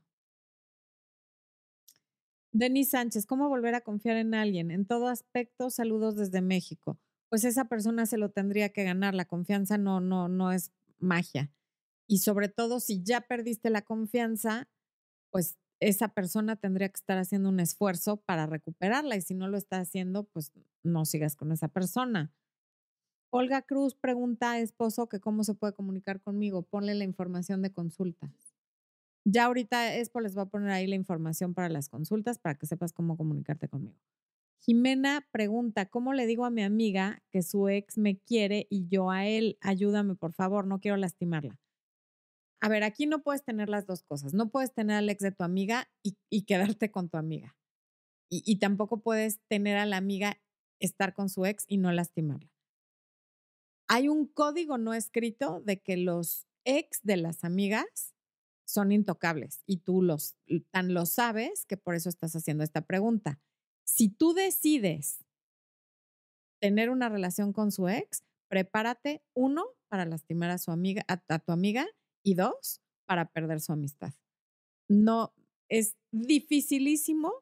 Denis 2.52 2.90
Sánchez, 2.92 3.26
¿cómo 3.26 3.50
volver 3.50 3.74
a 3.76 3.82
confiar 3.82 4.18
en 4.18 4.34
alguien? 4.36 4.72
En 4.72 4.86
todo 4.86 5.08
aspecto, 5.08 5.70
saludos 5.70 6.16
desde 6.16 6.42
México 6.42 7.00
pues 7.30 7.44
esa 7.44 7.66
persona 7.66 8.06
se 8.06 8.18
lo 8.18 8.30
tendría 8.32 8.70
que 8.70 8.84
ganar. 8.84 9.14
La 9.16 9.26
confianza 9.26 9.78
no, 9.78 10.02
no, 10.02 10.28
no 10.28 10.52
es 10.52 10.72
magia. 11.00 11.52
Y 12.08 12.20
sobre 12.20 12.50
todo, 12.50 12.80
si 12.80 13.04
ya 13.04 13.22
perdiste 13.22 13.70
la 13.70 13.84
confianza, 13.84 14.68
pues 15.32 15.58
esa 15.80 16.10
persona 16.10 16.56
tendría 16.56 16.90
que 16.90 16.98
estar 16.98 17.18
haciendo 17.18 17.50
un 17.50 17.60
esfuerzo 17.60 18.18
para 18.18 18.48
recuperarla. 18.48 19.16
Y 19.16 19.22
si 19.22 19.36
no 19.36 19.48
lo 19.48 19.58
está 19.58 19.80
haciendo, 19.80 20.24
pues 20.24 20.52
no 20.84 21.06
sigas 21.06 21.36
con 21.36 21.52
esa 21.52 21.68
persona. 21.68 22.34
Olga 23.32 23.62
Cruz 23.62 23.94
pregunta 23.94 24.52
a 24.52 24.60
esposo 24.60 25.08
que 25.08 25.20
cómo 25.20 25.44
se 25.44 25.54
puede 25.54 25.74
comunicar 25.74 26.20
conmigo. 26.20 26.64
Ponle 26.64 26.96
la 26.96 27.04
información 27.04 27.62
de 27.62 27.72
consultas. 27.72 28.32
Ya 29.24 29.46
ahorita 29.46 29.96
Expo 29.98 30.20
les 30.22 30.36
va 30.36 30.44
a 30.44 30.50
poner 30.50 30.72
ahí 30.72 30.88
la 30.88 30.96
información 30.96 31.54
para 31.54 31.70
las 31.70 31.90
consultas 31.90 32.40
para 32.40 32.56
que 32.56 32.66
sepas 32.66 32.94
cómo 32.94 33.18
comunicarte 33.18 33.68
conmigo. 33.68 34.00
Jimena 34.62 35.28
pregunta, 35.32 35.86
¿cómo 35.86 36.14
le 36.14 36.26
digo 36.26 36.46
a 36.46 36.50
mi 36.50 36.64
amiga 36.64 37.24
que 37.32 37.42
su 37.42 37.70
ex 37.70 37.98
me 37.98 38.20
quiere 38.20 38.68
y 38.70 38.88
yo 38.88 39.10
a 39.10 39.26
él? 39.26 39.58
Ayúdame, 39.62 40.16
por 40.16 40.34
favor, 40.34 40.68
no 40.68 40.80
quiero 40.80 40.98
lastimarla. 40.98 41.58
A 42.62 42.68
ver, 42.68 42.84
aquí 42.84 43.06
no 43.06 43.24
puedes 43.24 43.44
tener 43.44 43.70
las 43.70 43.86
dos 43.88 44.04
cosas. 44.04 44.34
No 44.34 44.50
puedes 44.50 44.74
tener 44.74 44.98
al 44.98 45.10
ex 45.10 45.24
de 45.24 45.32
tu 45.32 45.44
amiga 45.44 45.90
y, 46.04 46.44
quedarte 46.44 46.92
con 46.92 47.10
tu 47.10 47.18
amiga. 47.18 47.56
Y, 48.30 48.44
y 48.46 48.58
tampoco 48.58 49.02
puedes 49.02 49.40
tener 49.48 49.78
a 49.78 49.86
la 49.86 49.98
amiga 49.98 50.42
estar 50.80 51.14
con 51.14 51.30
su 51.30 51.46
ex 51.46 51.64
y 51.68 51.78
no 51.78 51.92
lastimarla. 51.92 52.52
Hay 53.88 54.08
un 54.08 54.28
código 54.28 54.78
no 54.78 54.94
escrito 54.94 55.62
de 55.62 55.82
que 55.82 55.98
los 55.98 56.48
ex 56.66 57.00
de 57.04 57.18
las 57.18 57.44
amigas 57.44 58.14
son 58.66 58.92
intocables 58.92 59.64
y 59.66 59.78
tú 59.78 60.04
los 60.04 60.36
tan 60.70 60.94
lo 60.94 61.08
sabes 61.08 61.66
que 61.66 61.76
por 61.76 61.96
eso 61.96 62.08
estás 62.08 62.36
haciendo 62.36 62.64
esta 62.64 62.82
pregunta. 62.82 63.40
Si 63.90 64.08
tú 64.08 64.34
decides 64.34 65.26
tener 66.62 66.92
una 66.92 67.10
relación 67.10 67.54
con 67.54 67.72
su 67.72 67.88
ex, 67.88 68.24
prepárate, 68.48 69.24
uno, 69.34 69.66
para 69.90 70.06
lastimar 70.06 70.52
a 70.52 70.60
su 70.60 70.70
amiga, 70.70 71.04
a, 71.08 71.40
tu 71.40 71.52
amiga, 71.52 71.88
y 72.24 72.36
dos, 72.36 72.82
para 73.08 73.32
perder 73.32 73.60
su 73.60 73.72
amistad. 73.74 74.14
No, 74.88 75.34
es 75.70 75.98
dificilísimo 76.12 77.34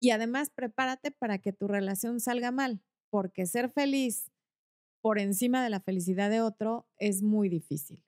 y 0.00 0.10
además 0.10 0.50
prepárate 0.50 1.10
para 1.10 1.38
que 1.38 1.52
tu 1.52 1.66
relación 1.66 2.20
salga 2.20 2.52
mal, 2.52 2.80
porque 3.10 3.46
ser 3.46 3.68
feliz 3.68 4.30
por 5.02 5.18
encima 5.18 5.62
de 5.64 5.70
la 5.70 5.80
felicidad 5.80 6.30
de 6.30 6.40
otro 6.40 6.86
es 6.98 7.22
muy 7.22 7.48
difícil. 7.48 8.04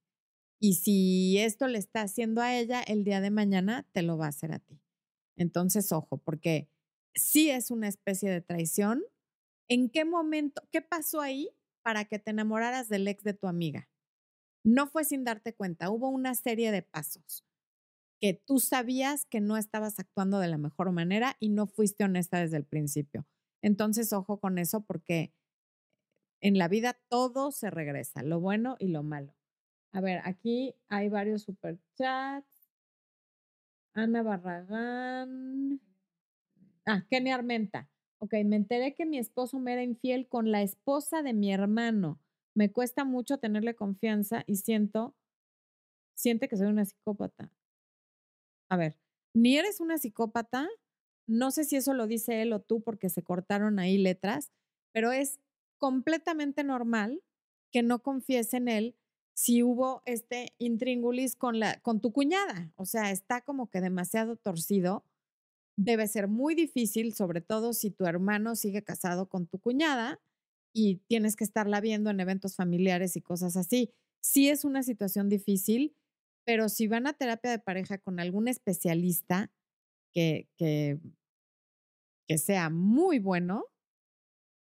Y 0.61 0.75
si 0.75 1.39
esto 1.39 1.67
le 1.67 1.79
está 1.79 2.03
haciendo 2.03 2.43
a 2.43 2.57
ella, 2.57 2.81
el 2.81 3.03
día 3.03 3.21
de 3.21 3.31
mañana 3.31 3.89
te 3.91 4.03
lo 4.03 4.17
va 4.17 4.27
a 4.27 4.29
hacer 4.29 4.53
a 4.53 4.61
ti. 4.61 4.81
Entonces, 5.37 5.91
ojo, 5.91 6.19
porque 6.19 6.72
sí 7.15 7.51
es 7.51 7.71
una 7.71 7.89
especie 7.89 8.31
de 8.31 8.41
traición. 8.41 9.03
¿En 9.69 9.91
qué 9.91 10.05
momento, 10.05 10.63
qué 10.71 10.83
pasó 10.83 11.21
ahí 11.21 11.51
para 11.83 12.05
que 12.05 12.19
te 12.19 12.31
enamoraras 12.31 12.89
del 12.89 13.09
ex 13.09 13.25
de 13.25 13.35
tu 13.35 13.47
amiga? 13.47 13.89
No 14.65 14.87
fue 14.87 15.05
sin 15.05 15.25
darte 15.25 15.55
cuenta, 15.55 15.91
hubo 15.91 16.09
una 16.09 16.35
serie 16.35 16.71
de 16.71 16.83
pasos 16.83 17.45
que 18.23 18.35
tú 18.35 18.61
sabías 18.61 19.27
que 19.27 19.41
no 19.41 19.57
estabas 19.57 19.99
actuando 19.99 20.39
de 20.39 20.47
la 20.47 20.57
mejor 20.57 20.93
manera 20.93 21.37
y 21.41 21.49
no 21.49 21.67
fuiste 21.67 22.05
honesta 22.05 22.39
desde 22.39 22.57
el 22.57 22.65
principio. 22.65 23.27
Entonces, 23.63 24.13
ojo 24.13 24.39
con 24.39 24.59
eso 24.59 24.85
porque 24.85 25.35
en 26.41 26.57
la 26.57 26.69
vida 26.69 27.01
todo 27.09 27.51
se 27.51 27.69
regresa, 27.69 28.23
lo 28.23 28.39
bueno 28.39 28.77
y 28.79 28.89
lo 28.89 29.03
malo. 29.03 29.35
A 29.93 30.01
ver, 30.01 30.21
aquí 30.25 30.77
hay 30.89 31.09
varios 31.09 31.43
superchats. 31.43 32.71
Ana 33.95 34.23
Barragán. 34.23 35.81
Ah, 36.87 37.05
Kenny 37.09 37.31
Armenta. 37.31 37.89
Ok, 38.19 38.35
me 38.45 38.57
enteré 38.57 38.95
que 38.95 39.07
mi 39.07 39.19
esposo 39.19 39.59
me 39.59 39.73
era 39.73 39.83
infiel 39.83 40.29
con 40.29 40.51
la 40.51 40.63
esposa 40.63 41.23
de 41.23 41.33
mi 41.33 41.53
hermano. 41.53 42.21
Me 42.55 42.71
cuesta 42.71 43.05
mucho 43.05 43.39
tenerle 43.39 43.75
confianza 43.75 44.45
y 44.47 44.57
siento, 44.57 45.17
siente 46.15 46.49
que 46.49 46.57
soy 46.57 46.67
una 46.67 46.85
psicópata. 46.85 47.53
A 48.71 48.77
ver, 48.77 48.99
ni 49.35 49.57
eres 49.59 49.81
una 49.81 49.99
psicópata, 49.99 50.69
no 51.27 51.51
sé 51.51 51.65
si 51.65 51.77
eso 51.77 51.95
lo 51.95 52.07
dice 52.07 52.43
él 52.43 52.53
o 52.53 52.61
tú 52.61 52.83
porque 52.83 53.11
se 53.11 53.23
cortaron 53.23 53.79
ahí 53.79 53.99
letras, 53.99 54.51
pero 54.93 55.13
es 55.13 55.41
completamente 55.79 56.65
normal 56.65 57.23
que 57.73 57.83
no 57.83 58.03
confíes 58.03 58.55
en 58.55 58.69
él 58.69 58.97
si 59.35 59.63
hubo 59.63 60.03
este 60.05 60.55
intríngulis 60.59 61.37
con, 61.37 61.59
la, 61.59 61.81
con 61.81 62.01
tu 62.01 62.13
cuñada. 62.13 62.73
O 62.77 62.85
sea, 62.85 63.11
está 63.11 63.41
como 63.41 63.71
que 63.71 63.81
demasiado 63.81 64.37
torcido. 64.37 65.05
Debe 65.85 66.07
ser 66.07 66.29
muy 66.29 66.55
difícil, 66.55 67.13
sobre 67.13 67.41
todo 67.41 67.73
si 67.73 67.91
tu 67.91 68.07
hermano 68.07 68.55
sigue 68.55 68.85
casado 68.85 69.29
con 69.29 69.49
tu 69.49 69.59
cuñada 69.59 70.21
y 70.73 70.99
tienes 71.09 71.35
que 71.35 71.43
estarla 71.43 71.81
viendo 71.81 72.09
en 72.11 72.21
eventos 72.21 72.55
familiares 72.55 73.17
y 73.17 73.21
cosas 73.21 73.57
así. 73.57 73.93
Sí 74.21 74.49
es 74.49 74.65
una 74.65 74.85
situación 74.85 75.29
difícil, 75.29 75.97
pero 76.45 76.69
si 76.69 76.87
van 76.87 77.09
a 77.09 77.15
terapia 77.15 77.51
de 77.51 77.59
pareja 77.59 77.99
con 77.99 78.21
algún 78.21 78.47
especialista 78.47 79.51
que, 80.13 80.49
que, 80.57 81.01
que 82.29 82.39
sea 82.39 82.71
muy 82.71 83.19
bueno, 83.19 83.65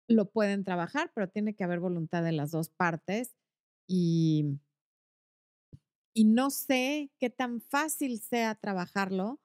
lo 0.07 0.29
pueden 0.31 0.63
trabajar, 0.63 1.11
pero 1.13 1.29
tiene 1.29 1.53
que 1.55 1.63
haber 1.65 1.79
voluntad 1.79 2.23
de 2.23 2.31
las 2.31 2.51
dos 2.51 2.69
partes 2.69 3.35
y, 3.87 4.59
y 6.13 6.25
no 6.25 6.49
sé 6.49 7.11
qué 7.19 7.29
tan 7.29 7.61
fácil 7.61 8.19
sea 8.19 8.55
trabajarlo 8.55 9.39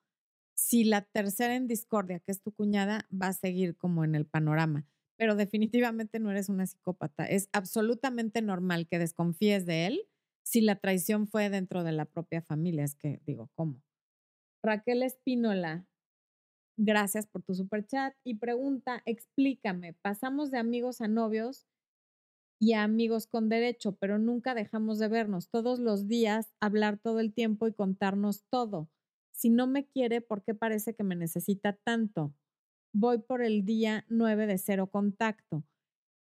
si 0.58 0.82
la 0.82 1.02
tercera 1.02 1.54
en 1.54 1.68
discordia, 1.68 2.18
que 2.18 2.32
es 2.32 2.42
tu 2.42 2.50
cuñada, 2.50 3.06
va 3.12 3.28
a 3.28 3.32
seguir 3.32 3.76
como 3.76 4.02
en 4.02 4.16
el 4.16 4.26
panorama. 4.26 4.84
Pero 5.16 5.36
definitivamente 5.36 6.18
no 6.18 6.32
eres 6.32 6.48
una 6.48 6.66
psicópata. 6.66 7.24
Es 7.26 7.48
absolutamente 7.52 8.42
normal 8.42 8.88
que 8.88 8.98
desconfíes 8.98 9.66
de 9.66 9.86
él 9.86 10.08
si 10.42 10.60
la 10.60 10.74
traición 10.74 11.28
fue 11.28 11.48
dentro 11.48 11.84
de 11.84 11.92
la 11.92 12.06
propia 12.06 12.42
familia. 12.42 12.82
Es 12.82 12.96
que 12.96 13.20
digo, 13.24 13.48
¿cómo? 13.54 13.80
Raquel 14.60 15.04
Espínola, 15.04 15.86
gracias 16.76 17.28
por 17.28 17.42
tu 17.44 17.54
super 17.54 17.86
chat 17.86 18.14
y 18.24 18.34
pregunta, 18.34 19.00
explícame, 19.06 19.92
pasamos 19.92 20.50
de 20.50 20.58
amigos 20.58 21.00
a 21.00 21.06
novios 21.06 21.68
y 22.60 22.72
a 22.72 22.82
amigos 22.82 23.28
con 23.28 23.48
derecho, 23.48 23.92
pero 23.92 24.18
nunca 24.18 24.56
dejamos 24.56 24.98
de 24.98 25.06
vernos 25.06 25.50
todos 25.50 25.78
los 25.78 26.08
días, 26.08 26.52
hablar 26.58 26.98
todo 26.98 27.20
el 27.20 27.32
tiempo 27.32 27.68
y 27.68 27.72
contarnos 27.72 28.42
todo. 28.50 28.90
Si 29.38 29.50
no 29.50 29.68
me 29.68 29.86
quiere, 29.86 30.20
¿por 30.20 30.42
qué 30.42 30.52
parece 30.52 30.94
que 30.96 31.04
me 31.04 31.14
necesita 31.14 31.72
tanto? 31.72 32.34
Voy 32.92 33.18
por 33.18 33.40
el 33.40 33.64
día 33.64 34.04
9 34.08 34.48
de 34.48 34.58
cero 34.58 34.88
contacto. 34.90 35.64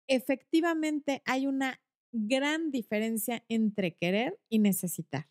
Efectivamente, 0.09 1.23
hay 1.25 1.47
una 1.47 1.81
gran 2.13 2.73
diferencia 2.73 3.45
entre 3.49 3.95
querer 3.95 4.41
y 4.49 4.59
necesitar. 4.59 5.29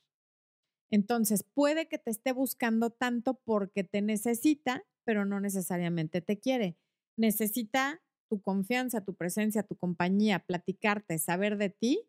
Entonces, 0.91 1.43
puede 1.43 1.89
que 1.89 1.97
te 1.97 2.09
esté 2.09 2.31
buscando 2.31 2.89
tanto 2.89 3.41
porque 3.43 3.83
te 3.83 4.01
necesita, 4.01 4.85
pero 5.03 5.25
no 5.25 5.41
necesariamente 5.41 6.21
te 6.21 6.39
quiere. 6.39 6.77
Necesita 7.17 8.01
tu 8.29 8.41
confianza, 8.41 9.03
tu 9.03 9.13
presencia, 9.13 9.63
tu 9.63 9.75
compañía, 9.75 10.39
platicarte, 10.39 11.19
saber 11.19 11.57
de 11.57 11.69
ti. 11.69 12.07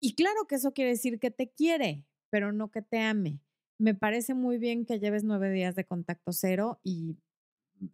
Y 0.00 0.16
claro 0.16 0.48
que 0.48 0.56
eso 0.56 0.72
quiere 0.72 0.90
decir 0.90 1.20
que 1.20 1.30
te 1.30 1.52
quiere, 1.52 2.04
pero 2.30 2.50
no 2.50 2.72
que 2.72 2.82
te 2.82 2.98
ame. 2.98 3.40
Me 3.82 3.96
parece 3.96 4.34
muy 4.34 4.58
bien 4.58 4.86
que 4.86 5.00
lleves 5.00 5.24
nueve 5.24 5.50
días 5.50 5.74
de 5.74 5.84
contacto 5.84 6.32
cero 6.32 6.78
y 6.84 7.18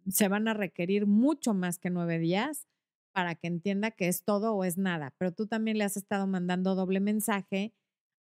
se 0.07 0.27
van 0.27 0.47
a 0.47 0.53
requerir 0.53 1.07
mucho 1.07 1.55
más 1.55 1.79
que 1.79 1.89
nueve 1.89 2.19
días 2.19 2.67
para 3.11 3.33
que 3.33 3.47
entienda 3.47 3.89
que 3.89 4.07
es 4.07 4.23
todo 4.23 4.53
o 4.53 4.63
es 4.63 4.77
nada. 4.77 5.15
Pero 5.17 5.31
tú 5.31 5.47
también 5.47 5.79
le 5.79 5.85
has 5.85 5.97
estado 5.97 6.27
mandando 6.27 6.75
doble 6.75 6.99
mensaje 6.99 7.73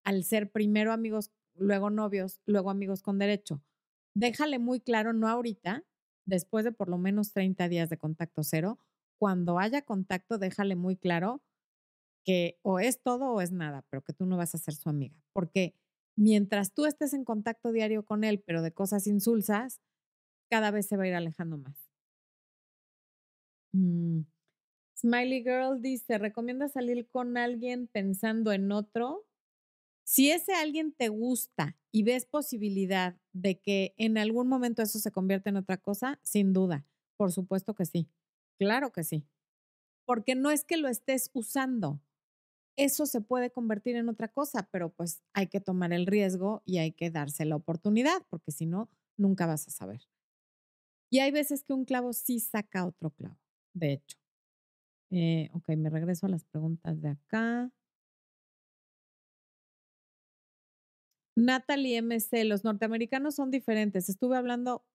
al 0.05 0.23
ser 0.23 0.49
primero 0.49 0.93
amigos, 0.93 1.33
luego 1.55 1.89
novios, 1.89 2.39
luego 2.45 2.69
amigos 2.69 3.01
con 3.01 3.19
derecho. 3.19 3.61
Déjale 4.15 4.59
muy 4.59 4.79
claro, 4.79 5.11
no 5.11 5.27
ahorita, 5.27 5.83
después 6.25 6.63
de 6.63 6.71
por 6.71 6.87
lo 6.87 6.97
menos 6.97 7.33
30 7.33 7.67
días 7.67 7.89
de 7.89 7.97
contacto 7.97 8.43
cero, 8.43 8.79
cuando 9.19 9.59
haya 9.59 9.81
contacto, 9.81 10.37
déjale 10.37 10.77
muy 10.77 10.95
claro 10.95 11.43
que 12.23 12.59
o 12.61 12.79
es 12.79 13.01
todo 13.03 13.33
o 13.33 13.41
es 13.41 13.51
nada, 13.51 13.83
pero 13.89 14.03
que 14.03 14.13
tú 14.13 14.25
no 14.25 14.37
vas 14.37 14.55
a 14.55 14.57
ser 14.57 14.73
su 14.73 14.87
amiga. 14.87 15.21
Porque 15.33 15.75
mientras 16.17 16.73
tú 16.73 16.85
estés 16.85 17.13
en 17.13 17.25
contacto 17.25 17.71
diario 17.71 18.05
con 18.05 18.23
él, 18.25 18.43
pero 18.45 18.61
de 18.61 18.73
cosas 18.73 19.07
insulsas, 19.07 19.81
cada 20.49 20.71
vez 20.71 20.87
se 20.87 20.97
va 20.97 21.03
a 21.03 21.07
ir 21.07 21.15
alejando 21.15 21.57
más. 21.57 21.89
Mm. 23.73 24.21
Smiley 24.95 25.43
Girl 25.43 25.81
dice, 25.81 26.17
¿recomienda 26.17 26.67
salir 26.69 27.07
con 27.09 27.37
alguien 27.37 27.87
pensando 27.87 28.51
en 28.51 28.71
otro? 28.71 29.25
Si 30.05 30.31
ese 30.31 30.53
alguien 30.53 30.93
te 30.93 31.09
gusta 31.09 31.77
y 31.91 32.03
ves 32.03 32.25
posibilidad 32.25 33.17
de 33.33 33.59
que 33.59 33.93
en 33.97 34.17
algún 34.17 34.47
momento 34.47 34.81
eso 34.81 34.99
se 34.99 35.11
convierta 35.11 35.49
en 35.49 35.57
otra 35.57 35.77
cosa, 35.77 36.19
sin 36.23 36.53
duda, 36.53 36.85
por 37.17 37.31
supuesto 37.31 37.75
que 37.75 37.85
sí. 37.85 38.09
Claro 38.59 38.91
que 38.91 39.03
sí. 39.03 39.27
Porque 40.05 40.35
no 40.35 40.51
es 40.51 40.65
que 40.65 40.77
lo 40.77 40.87
estés 40.89 41.31
usando. 41.33 42.01
Eso 42.77 43.05
se 43.05 43.21
puede 43.21 43.51
convertir 43.51 43.95
en 43.95 44.07
otra 44.07 44.27
cosa, 44.27 44.67
pero 44.71 44.89
pues 44.89 45.21
hay 45.33 45.47
que 45.47 45.59
tomar 45.59 45.93
el 45.93 46.05
riesgo 46.05 46.61
y 46.65 46.77
hay 46.77 46.91
que 46.91 47.09
darse 47.09 47.43
la 47.45 47.55
oportunidad, 47.55 48.21
porque 48.29 48.51
si 48.51 48.65
no, 48.65 48.89
nunca 49.17 49.45
vas 49.45 49.67
a 49.67 49.71
saber. 49.71 50.01
Y 51.09 51.19
hay 51.19 51.31
veces 51.31 51.63
que 51.63 51.73
un 51.73 51.85
clavo 51.85 52.13
sí 52.13 52.39
saca 52.39 52.85
otro 52.85 53.09
clavo, 53.11 53.37
de 53.73 53.93
hecho. 53.93 54.17
Eh, 55.09 55.49
ok, 55.53 55.69
me 55.77 55.89
regreso 55.89 56.25
a 56.27 56.29
las 56.29 56.45
preguntas 56.45 57.01
de 57.01 57.09
acá. 57.09 57.71
Natalie 61.35 61.97
MC, 61.97 62.45
los 62.45 62.63
norteamericanos 62.63 63.35
son 63.35 63.51
diferentes. 63.51 64.09
Estuve 64.09 64.37
hablando 64.37 64.85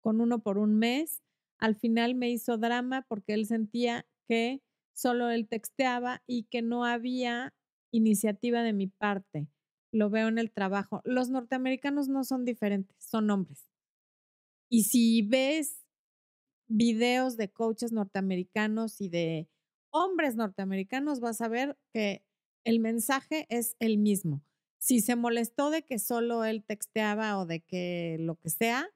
con 0.00 0.20
uno 0.20 0.42
por 0.42 0.58
un 0.58 0.78
mes 0.78 1.22
al 1.62 1.76
final 1.76 2.16
me 2.16 2.28
hizo 2.28 2.58
drama 2.58 3.06
porque 3.08 3.34
él 3.34 3.46
sentía 3.46 4.04
que 4.26 4.60
solo 4.92 5.30
él 5.30 5.48
texteaba 5.48 6.22
y 6.26 6.44
que 6.44 6.62
no 6.62 6.84
había 6.84 7.54
iniciativa 7.92 8.62
de 8.62 8.72
mi 8.72 8.86
parte. 8.86 9.48
Lo 9.92 10.10
veo 10.10 10.28
en 10.28 10.38
el 10.38 10.50
trabajo. 10.50 11.02
Los 11.04 11.28
norteamericanos 11.28 12.08
no 12.08 12.24
son 12.24 12.44
diferentes, 12.44 12.96
son 12.98 13.30
hombres. 13.30 13.68
Y 14.70 14.84
si 14.84 15.22
ves 15.22 15.84
videos 16.68 17.36
de 17.36 17.50
coaches 17.50 17.92
norteamericanos 17.92 19.00
y 19.00 19.08
de 19.08 19.48
hombres 19.90 20.36
norteamericanos, 20.36 21.20
vas 21.20 21.40
a 21.42 21.48
ver 21.48 21.76
que 21.92 22.24
el 22.64 22.80
mensaje 22.80 23.46
es 23.50 23.76
el 23.80 23.98
mismo. 23.98 24.42
Si 24.78 25.00
se 25.00 25.14
molestó 25.14 25.70
de 25.70 25.82
que 25.82 25.98
solo 25.98 26.44
él 26.44 26.64
texteaba 26.64 27.38
o 27.38 27.46
de 27.46 27.60
que 27.60 28.16
lo 28.18 28.36
que 28.36 28.50
sea, 28.50 28.88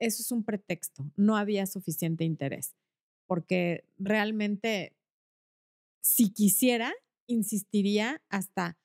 eso 0.00 0.22
es 0.22 0.32
un 0.32 0.44
pretexto, 0.44 1.10
no 1.16 1.36
había 1.36 1.66
suficiente 1.66 2.24
interés, 2.24 2.74
porque 3.26 3.84
realmente 3.98 4.96
si 6.02 6.32
quisiera, 6.32 6.92
insistiría 7.26 8.22
hasta 8.28 8.76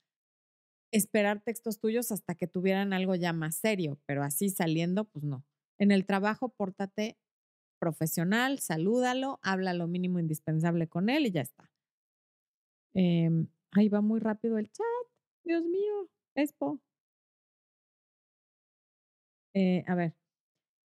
esperar 0.91 1.41
textos 1.41 1.79
tuyos 1.79 2.11
hasta 2.11 2.35
que 2.35 2.47
tuvieran 2.47 2.93
algo 2.93 3.15
ya 3.15 3.33
más 3.33 3.55
serio, 3.55 3.99
pero 4.05 4.23
así 4.23 4.49
saliendo, 4.49 5.05
pues 5.05 5.23
no. 5.25 5.45
En 5.77 5.91
el 5.91 6.05
trabajo, 6.05 6.49
pórtate 6.49 7.17
profesional, 7.79 8.59
salúdalo, 8.59 9.39
habla 9.43 9.73
lo 9.73 9.87
mínimo 9.87 10.19
indispensable 10.19 10.87
con 10.87 11.09
él 11.09 11.27
y 11.27 11.31
ya 11.31 11.41
está. 11.41 11.69
Em, 12.93 13.47
ahí 13.71 13.89
va 13.89 14.01
muy 14.01 14.19
rápido 14.19 14.57
el 14.57 14.71
chat. 14.71 14.85
Dios 15.43 15.63
mío, 15.65 16.09
Expo. 16.35 16.79
Eh, 19.53 19.83
a 19.87 19.95
ver, 19.95 20.13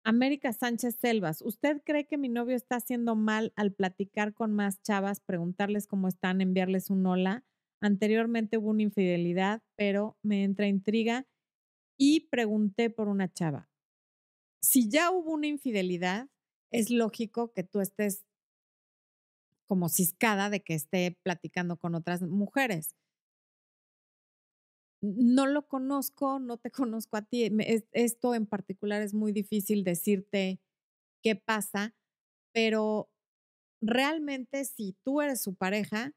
América 0.03 0.51
Sánchez 0.51 0.95
Selvas, 0.99 1.43
¿usted 1.43 1.81
cree 1.85 2.07
que 2.07 2.17
mi 2.17 2.27
novio 2.27 2.55
está 2.55 2.77
haciendo 2.77 3.15
mal 3.15 3.53
al 3.55 3.71
platicar 3.71 4.33
con 4.33 4.51
más 4.51 4.81
chavas, 4.81 5.19
preguntarles 5.19 5.85
cómo 5.85 6.07
están, 6.07 6.41
enviarles 6.41 6.89
un 6.89 7.05
hola? 7.05 7.45
Anteriormente 7.81 8.57
hubo 8.57 8.71
una 8.71 8.81
infidelidad, 8.81 9.61
pero 9.75 10.17
me 10.23 10.43
entra 10.43 10.67
intriga 10.67 11.27
y 11.97 12.21
pregunté 12.31 12.89
por 12.89 13.09
una 13.09 13.31
chava. 13.31 13.69
Si 14.59 14.89
ya 14.89 15.11
hubo 15.11 15.33
una 15.33 15.47
infidelidad, 15.47 16.29
es 16.71 16.89
lógico 16.89 17.53
que 17.53 17.63
tú 17.63 17.79
estés 17.79 18.25
como 19.67 19.87
ciscada 19.87 20.49
de 20.49 20.61
que 20.61 20.73
esté 20.73 21.17
platicando 21.23 21.77
con 21.77 21.93
otras 21.93 22.23
mujeres 22.23 22.95
no 25.01 25.47
lo 25.47 25.67
conozco, 25.67 26.39
no 26.39 26.57
te 26.57 26.71
conozco 26.71 27.17
a 27.17 27.23
ti. 27.23 27.49
esto 27.91 28.35
en 28.35 28.45
particular 28.45 29.01
es 29.01 29.13
muy 29.13 29.31
difícil 29.31 29.83
decirte 29.83 30.59
qué 31.23 31.35
pasa, 31.35 31.95
pero 32.53 33.09
realmente 33.81 34.65
si 34.65 34.97
tú 35.03 35.21
eres 35.21 35.41
su 35.41 35.55
pareja, 35.55 36.15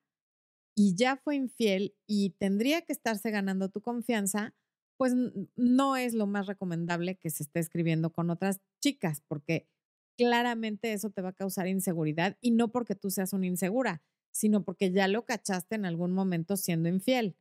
y 0.75 0.95
ya 0.97 1.17
fue 1.17 1.37
infiel 1.37 1.95
y 2.07 2.31
tendría 2.31 2.83
que 2.83 2.93
estarse 2.93 3.31
ganando 3.31 3.69
tu 3.69 3.81
confianza, 3.81 4.55
pues 4.97 5.15
no 5.57 5.97
es 5.97 6.15
lo 6.15 6.27
más 6.27 6.47
recomendable 6.47 7.17
que 7.17 7.31
se 7.31 7.45
esté 7.45 7.61
escribiendo 7.61 8.13
con 8.13 8.31
otras 8.31 8.61
chicas, 8.83 9.23
porque 9.27 9.69
claramente 10.17 10.93
eso 10.93 11.11
te 11.11 11.23
va 11.23 11.31
a 11.31 11.35
causar 11.35 11.67
inseguridad 11.67 12.37
y 12.41 12.53
no 12.53 12.71
porque 12.71 12.95
tú 12.95 13.11
seas 13.11 13.33
una 13.33 13.47
insegura, 13.47 14.03
sino 14.33 14.65
porque 14.65 14.91
ya 14.93 15.09
lo 15.09 15.25
cachaste 15.25 15.75
en 15.77 15.85
algún 15.85 16.13
momento 16.13 16.57
siendo 16.57 16.89
infiel. 16.89 17.37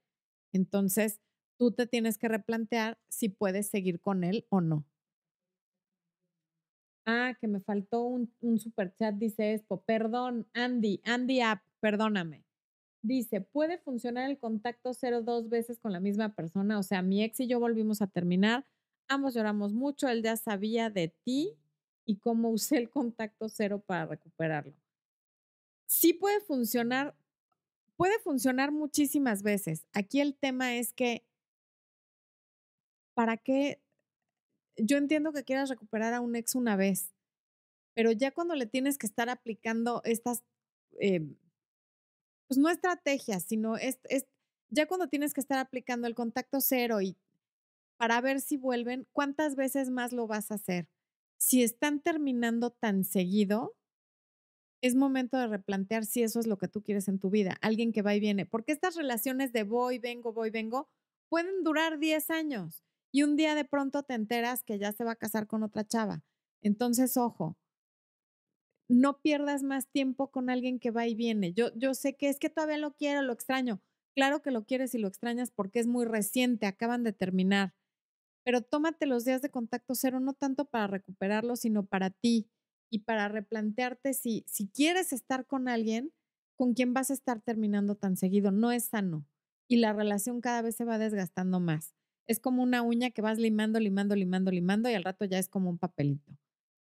Entonces, 0.51 1.21
tú 1.63 1.71
te 1.71 1.87
tienes 1.87 2.17
que 2.17 2.27
replantear 2.27 2.99
si 3.07 3.29
puedes 3.29 3.69
seguir 3.69 4.01
con 4.01 4.25
él 4.25 4.45
o 4.49 4.59
no. 4.59 4.85
Ah, 7.05 7.37
que 7.39 7.47
me 7.47 7.61
faltó 7.61 8.03
un, 8.03 8.29
super 8.59 8.93
chat, 8.95 9.15
dice 9.15 9.53
Expo. 9.53 9.81
Perdón, 9.83 10.45
Andy, 10.53 10.99
Andy 11.05 11.39
App, 11.39 11.61
perdóname. 11.79 12.43
Dice, 13.01 13.39
¿puede 13.39 13.77
funcionar 13.77 14.29
el 14.29 14.37
contacto 14.37 14.93
cero 14.93 15.21
dos 15.21 15.47
veces 15.47 15.79
con 15.79 15.93
la 15.93 16.01
misma 16.01 16.35
persona? 16.35 16.79
O 16.79 16.83
sea, 16.83 17.01
mi 17.01 17.23
ex 17.23 17.39
y 17.39 17.47
yo 17.47 17.61
volvimos 17.61 18.01
a 18.01 18.07
terminar, 18.07 18.65
ambos 19.07 19.33
lloramos 19.33 19.73
mucho, 19.73 20.09
él 20.09 20.21
ya 20.21 20.35
sabía 20.35 20.89
de 20.89 21.15
ti 21.23 21.57
y 22.05 22.17
cómo 22.17 22.49
usé 22.49 22.77
el 22.77 22.89
contacto 22.89 23.47
cero 23.47 23.81
para 23.85 24.05
recuperarlo. 24.05 24.75
Sí 25.85 26.13
puede 26.13 26.41
funcionar, 26.41 27.15
puede 27.95 28.19
funcionar 28.19 28.73
muchísimas 28.73 29.43
veces. 29.43 29.85
Aquí 29.93 30.19
el 30.19 30.35
tema 30.35 30.75
es 30.75 30.91
que, 30.91 31.25
¿para 33.13 33.37
qué? 33.37 33.81
Yo 34.77 34.97
entiendo 34.97 35.33
que 35.33 35.43
quieras 35.43 35.69
recuperar 35.69 36.13
a 36.13 36.21
un 36.21 36.35
ex 36.35 36.55
una 36.55 36.75
vez, 36.75 37.13
pero 37.93 38.11
ya 38.11 38.31
cuando 38.31 38.55
le 38.55 38.65
tienes 38.65 38.97
que 38.97 39.05
estar 39.05 39.29
aplicando 39.29 40.01
estas 40.03 40.43
eh, 40.99 41.21
pues 42.47 42.57
no 42.57 42.69
estrategias, 42.69 43.43
sino 43.43 43.77
es, 43.77 43.99
es 44.05 44.25
ya 44.69 44.87
cuando 44.87 45.07
tienes 45.07 45.33
que 45.33 45.41
estar 45.41 45.59
aplicando 45.59 46.07
el 46.07 46.15
contacto 46.15 46.61
cero 46.61 47.01
y 47.01 47.17
para 47.97 48.19
ver 48.21 48.41
si 48.41 48.57
vuelven, 48.57 49.07
¿cuántas 49.11 49.55
veces 49.55 49.89
más 49.89 50.11
lo 50.13 50.27
vas 50.27 50.51
a 50.51 50.55
hacer? 50.55 50.89
Si 51.37 51.63
están 51.63 52.01
terminando 52.01 52.71
tan 52.71 53.05
seguido, 53.05 53.75
es 54.81 54.95
momento 54.95 55.37
de 55.37 55.47
replantear 55.47 56.05
si 56.05 56.23
eso 56.23 56.39
es 56.39 56.47
lo 56.47 56.57
que 56.57 56.67
tú 56.67 56.83
quieres 56.83 57.07
en 57.07 57.19
tu 57.19 57.29
vida, 57.29 57.57
alguien 57.61 57.93
que 57.93 58.01
va 58.01 58.15
y 58.15 58.19
viene, 58.19 58.45
porque 58.45 58.71
estas 58.71 58.95
relaciones 58.95 59.53
de 59.53 59.63
voy, 59.63 59.99
vengo, 59.99 60.33
voy, 60.33 60.49
vengo, 60.49 60.89
pueden 61.29 61.63
durar 61.63 61.99
10 61.99 62.29
años 62.31 62.83
y 63.13 63.23
un 63.23 63.37
día 63.37 63.55
de 63.55 63.63
pronto 63.63 64.03
te 64.03 64.15
enteras 64.15 64.63
que 64.63 64.79
ya 64.79 64.91
se 64.91 65.03
va 65.05 65.11
a 65.11 65.15
casar 65.15 65.47
con 65.47 65.63
otra 65.63 65.85
chava. 65.85 66.23
Entonces, 66.61 67.15
ojo, 67.15 67.57
no 68.89 69.21
pierdas 69.21 69.63
más 69.63 69.87
tiempo 69.87 70.31
con 70.31 70.49
alguien 70.49 70.79
que 70.79 70.91
va 70.91 71.07
y 71.07 71.15
viene. 71.15 71.53
Yo, 71.53 71.71
yo 71.75 71.93
sé 71.93 72.15
que 72.15 72.29
es 72.29 72.39
que 72.39 72.49
todavía 72.49 72.77
lo 72.79 72.95
quiero, 72.95 73.21
lo 73.21 73.31
extraño. 73.31 73.81
Claro 74.15 74.41
que 74.41 74.51
lo 74.51 74.65
quieres 74.65 74.95
y 74.95 74.97
lo 74.97 75.07
extrañas 75.07 75.51
porque 75.51 75.79
es 75.79 75.87
muy 75.87 76.05
reciente, 76.05 76.65
acaban 76.65 77.03
de 77.03 77.13
terminar. 77.13 77.75
Pero 78.43 78.61
tómate 78.61 79.05
los 79.05 79.25
días 79.25 79.41
de 79.41 79.51
contacto 79.51 79.95
cero, 79.95 80.19
no 80.19 80.33
tanto 80.33 80.65
para 80.65 80.87
recuperarlo, 80.87 81.55
sino 81.55 81.85
para 81.85 82.09
ti 82.09 82.49
y 82.91 82.99
para 82.99 83.27
replantearte 83.27 84.13
si, 84.13 84.43
si 84.47 84.67
quieres 84.69 85.13
estar 85.13 85.45
con 85.45 85.67
alguien 85.67 86.13
con 86.55 86.73
quien 86.73 86.93
vas 86.93 87.09
a 87.11 87.13
estar 87.13 87.41
terminando 87.41 87.95
tan 87.95 88.17
seguido. 88.17 88.51
No 88.51 88.71
es 88.71 88.85
sano 88.85 89.25
y 89.67 89.77
la 89.77 89.93
relación 89.93 90.41
cada 90.41 90.61
vez 90.63 90.75
se 90.75 90.85
va 90.85 90.97
desgastando 90.97 91.59
más. 91.59 91.95
Es 92.27 92.39
como 92.39 92.63
una 92.63 92.81
uña 92.81 93.11
que 93.11 93.21
vas 93.21 93.37
limando, 93.37 93.79
limando, 93.79 94.15
limando, 94.15 94.51
limando 94.51 94.89
y 94.89 94.93
al 94.93 95.03
rato 95.03 95.25
ya 95.25 95.39
es 95.39 95.49
como 95.49 95.69
un 95.69 95.77
papelito. 95.77 96.31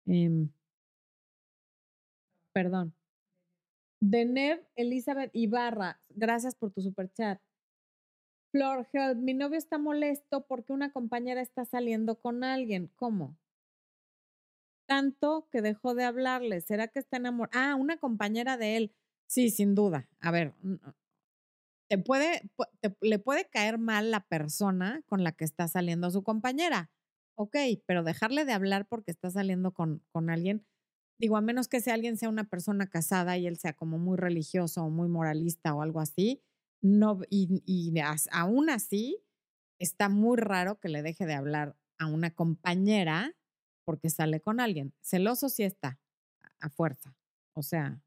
Eh, 0.07 0.49
perdón. 2.53 2.95
Denev 4.03 4.61
Elizabeth 4.77 5.31
Ibarra, 5.35 6.01
gracias 6.11 6.55
por 6.55 6.71
tu 6.71 6.81
super 6.83 7.11
chat. 7.13 7.41
Flor, 8.53 8.87
mi 9.17 9.35
novio 9.35 9.59
está 9.59 9.79
molesto 9.79 10.45
porque 10.47 10.73
una 10.73 10.93
compañera 10.93 11.41
está 11.41 11.65
saliendo 11.65 12.17
con 12.21 12.43
alguien. 12.43 12.91
¿Cómo? 12.97 13.37
Tanto 14.87 15.49
que 15.53 15.63
dejó 15.63 15.95
de 15.95 16.05
hablarle. 16.05 16.61
¿Será 16.61 16.89
que 16.89 16.99
está 16.99 17.19
enamorada? 17.19 17.73
Ah, 17.73 17.75
una 17.77 17.99
compañera 17.99 18.57
de 18.57 18.77
él. 18.77 18.95
Sí, 19.29 19.51
sin 19.51 19.77
duda. 19.77 20.09
A 20.21 20.33
ver, 20.33 20.55
te 21.91 21.99
puede, 21.99 22.49
le 23.01 23.19
puede 23.19 23.51
caer 23.51 23.79
mal 23.79 24.13
la 24.13 24.21
persona 24.21 25.03
con 25.07 25.25
la 25.25 25.33
que 25.33 25.45
está 25.45 25.67
saliendo 25.69 26.11
su 26.11 26.23
compañera. 26.23 26.91
Ok, 27.37 27.57
pero 27.87 28.05
dejarle 28.05 28.45
de 28.45 28.53
hablar 28.53 28.87
porque 28.87 29.11
está 29.11 29.31
saliendo 29.31 29.73
con, 29.73 30.03
con 30.13 30.31
alguien 30.31 30.65
Digo, 31.21 31.37
a 31.37 31.43
menos 31.43 31.69
que 31.69 31.83
sea 31.83 31.93
alguien 31.93 32.17
sea 32.17 32.31
una 32.31 32.45
persona 32.45 32.87
casada 32.87 33.37
y 33.37 33.47
él 33.47 33.59
sea 33.59 33.75
como 33.75 33.99
muy 33.99 34.17
religioso 34.17 34.83
o 34.83 34.89
muy 34.89 35.07
moralista 35.07 35.75
o 35.75 35.83
algo 35.83 36.01
así, 36.01 36.43
no, 36.81 37.21
y, 37.29 37.93
aún 38.33 38.71
así 38.71 39.23
está 39.79 40.09
muy 40.09 40.39
raro 40.39 40.81
que 40.81 40.89
le 40.89 41.03
deje 41.03 41.27
de 41.27 41.35
hablar 41.35 41.77
a 41.99 42.07
una 42.07 42.31
compañera 42.31 43.37
porque 43.85 44.09
sale 44.09 44.41
con 44.41 44.61
alguien. 44.61 44.95
Celoso 45.03 45.51
sí 45.51 45.63
está, 45.63 46.01
a 46.59 46.71
fuerza. 46.71 47.15
O 47.53 47.63
sea, 47.63 48.01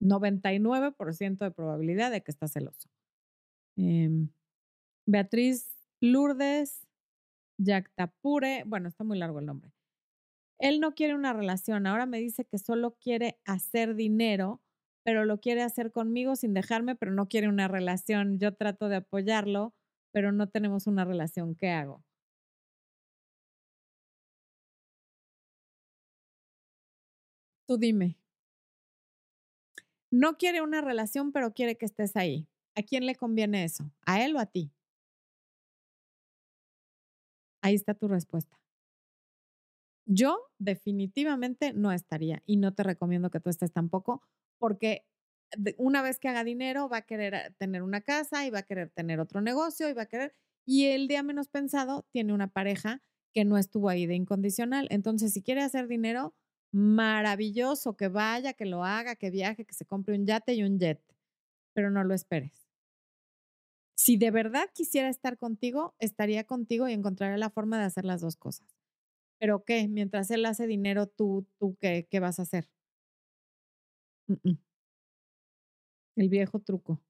99% 0.00 1.44
de 1.44 1.50
probabilidad 1.50 2.10
de 2.10 2.22
que 2.22 2.30
está 2.30 2.48
celoso. 2.48 2.88
Em, 3.78 4.28
Beatriz 5.06 5.70
Lourdes 6.00 6.86
Yactapure, 7.58 8.64
bueno, 8.66 8.88
está 8.88 9.04
muy 9.04 9.18
largo 9.18 9.40
el 9.40 9.46
nombre. 9.46 9.72
Él 10.58 10.80
no 10.80 10.94
quiere 10.94 11.14
una 11.14 11.32
relación, 11.32 11.86
ahora 11.86 12.06
me 12.06 12.18
dice 12.20 12.44
que 12.44 12.58
solo 12.58 12.96
quiere 13.00 13.38
hacer 13.46 13.94
dinero, 13.96 14.62
pero 15.04 15.24
lo 15.24 15.40
quiere 15.40 15.62
hacer 15.62 15.92
conmigo 15.92 16.36
sin 16.36 16.54
dejarme, 16.54 16.96
pero 16.96 17.12
no 17.12 17.28
quiere 17.28 17.48
una 17.48 17.68
relación. 17.68 18.38
Yo 18.40 18.54
trato 18.54 18.88
de 18.88 18.96
apoyarlo, 18.96 19.74
pero 20.12 20.32
no 20.32 20.48
tenemos 20.48 20.86
una 20.86 21.04
relación. 21.04 21.54
¿Qué 21.56 21.70
hago? 21.70 22.04
Tú 27.68 27.76
dime. 27.78 28.16
No 30.10 30.36
quiere 30.38 30.60
una 30.62 30.80
relación, 30.80 31.32
pero 31.32 31.52
quiere 31.54 31.76
que 31.76 31.84
estés 31.86 32.16
ahí. 32.16 32.46
¿A 32.78 32.82
quién 32.84 33.06
le 33.06 33.16
conviene 33.16 33.64
eso? 33.64 33.90
¿A 34.06 34.22
él 34.24 34.36
o 34.36 34.38
a 34.38 34.46
ti? 34.46 34.70
Ahí 37.60 37.74
está 37.74 37.94
tu 37.94 38.06
respuesta. 38.06 38.56
Yo 40.06 40.38
definitivamente 40.60 41.72
no 41.72 41.90
estaría 41.90 42.40
y 42.46 42.56
no 42.56 42.72
te 42.74 42.84
recomiendo 42.84 43.30
que 43.30 43.40
tú 43.40 43.50
estés 43.50 43.72
tampoco 43.72 44.22
porque 44.58 45.04
una 45.76 46.02
vez 46.02 46.20
que 46.20 46.28
haga 46.28 46.44
dinero 46.44 46.88
va 46.88 46.98
a 46.98 47.02
querer 47.02 47.34
eh, 47.34 47.54
tener 47.58 47.82
una 47.82 48.00
casa 48.00 48.46
y 48.46 48.50
va 48.50 48.60
a 48.60 48.62
querer 48.62 48.90
tener 48.90 49.18
otro 49.18 49.40
negocio 49.40 49.88
y 49.88 49.92
va 49.94 50.02
a 50.02 50.06
querer 50.06 50.36
y 50.64 50.86
el 50.86 51.08
día 51.08 51.24
menos 51.24 51.48
pensado 51.48 52.06
tiene 52.12 52.32
una 52.32 52.46
pareja 52.46 53.02
que 53.34 53.44
no 53.44 53.58
estuvo 53.58 53.88
ahí 53.88 54.06
de 54.06 54.14
incondicional. 54.14 54.86
Entonces, 54.90 55.32
si 55.32 55.42
quiere 55.42 55.62
hacer 55.62 55.88
dinero, 55.88 56.34
maravilloso, 56.72 57.96
que 57.96 58.08
vaya, 58.08 58.52
que 58.52 58.66
lo 58.66 58.84
haga, 58.84 59.16
que 59.16 59.30
viaje, 59.30 59.64
que 59.64 59.74
se 59.74 59.84
compre 59.84 60.14
un 60.14 60.26
yate 60.26 60.54
y 60.54 60.62
un 60.62 60.78
jet, 60.78 61.02
pero 61.74 61.90
no 61.90 62.04
lo 62.04 62.14
esperes. 62.14 62.67
Si 64.08 64.16
de 64.16 64.30
verdad 64.30 64.70
quisiera 64.72 65.10
estar 65.10 65.36
contigo, 65.36 65.94
estaría 65.98 66.44
contigo 66.44 66.88
y 66.88 66.94
encontraría 66.94 67.36
la 67.36 67.50
forma 67.50 67.78
de 67.78 67.84
hacer 67.84 68.06
las 68.06 68.22
dos 68.22 68.36
cosas. 68.36 68.66
¿Pero 69.38 69.64
qué? 69.64 69.86
Mientras 69.86 70.30
él 70.30 70.46
hace 70.46 70.66
dinero, 70.66 71.08
¿tú, 71.08 71.46
tú 71.58 71.76
qué, 71.78 72.08
qué 72.10 72.18
vas 72.18 72.38
a 72.38 72.42
hacer? 72.44 72.70
El 76.16 76.28
viejo 76.30 76.58
truco. 76.60 77.02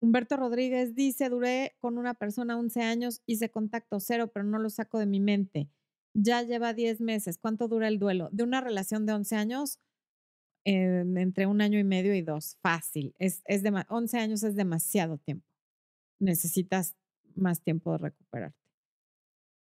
Humberto 0.00 0.38
Rodríguez 0.38 0.94
dice, 0.94 1.28
duré 1.28 1.76
con 1.78 1.98
una 1.98 2.14
persona 2.14 2.58
11 2.58 2.80
años, 2.80 3.20
hice 3.26 3.50
contacto 3.50 4.00
cero, 4.00 4.30
pero 4.32 4.46
no 4.46 4.58
lo 4.58 4.70
saco 4.70 4.98
de 4.98 5.04
mi 5.04 5.20
mente. 5.20 5.68
Ya 6.14 6.40
lleva 6.40 6.72
10 6.72 7.02
meses. 7.02 7.36
¿Cuánto 7.36 7.68
dura 7.68 7.86
el 7.88 7.98
duelo? 7.98 8.30
De 8.32 8.44
una 8.44 8.62
relación 8.62 9.04
de 9.04 9.12
11 9.12 9.36
años, 9.36 9.78
em, 10.68 11.16
entre 11.18 11.46
un 11.46 11.60
año 11.60 11.78
y 11.78 11.84
medio 11.84 12.14
y 12.14 12.22
dos. 12.22 12.56
Fácil. 12.62 13.14
Es, 13.18 13.42
es 13.46 13.62
11 13.88 14.18
años 14.18 14.42
es 14.42 14.56
demasiado 14.56 15.18
tiempo. 15.18 15.46
Necesitas 16.20 16.96
más 17.36 17.62
tiempo 17.62 17.92
de 17.92 17.98
recuperarte. 17.98 18.58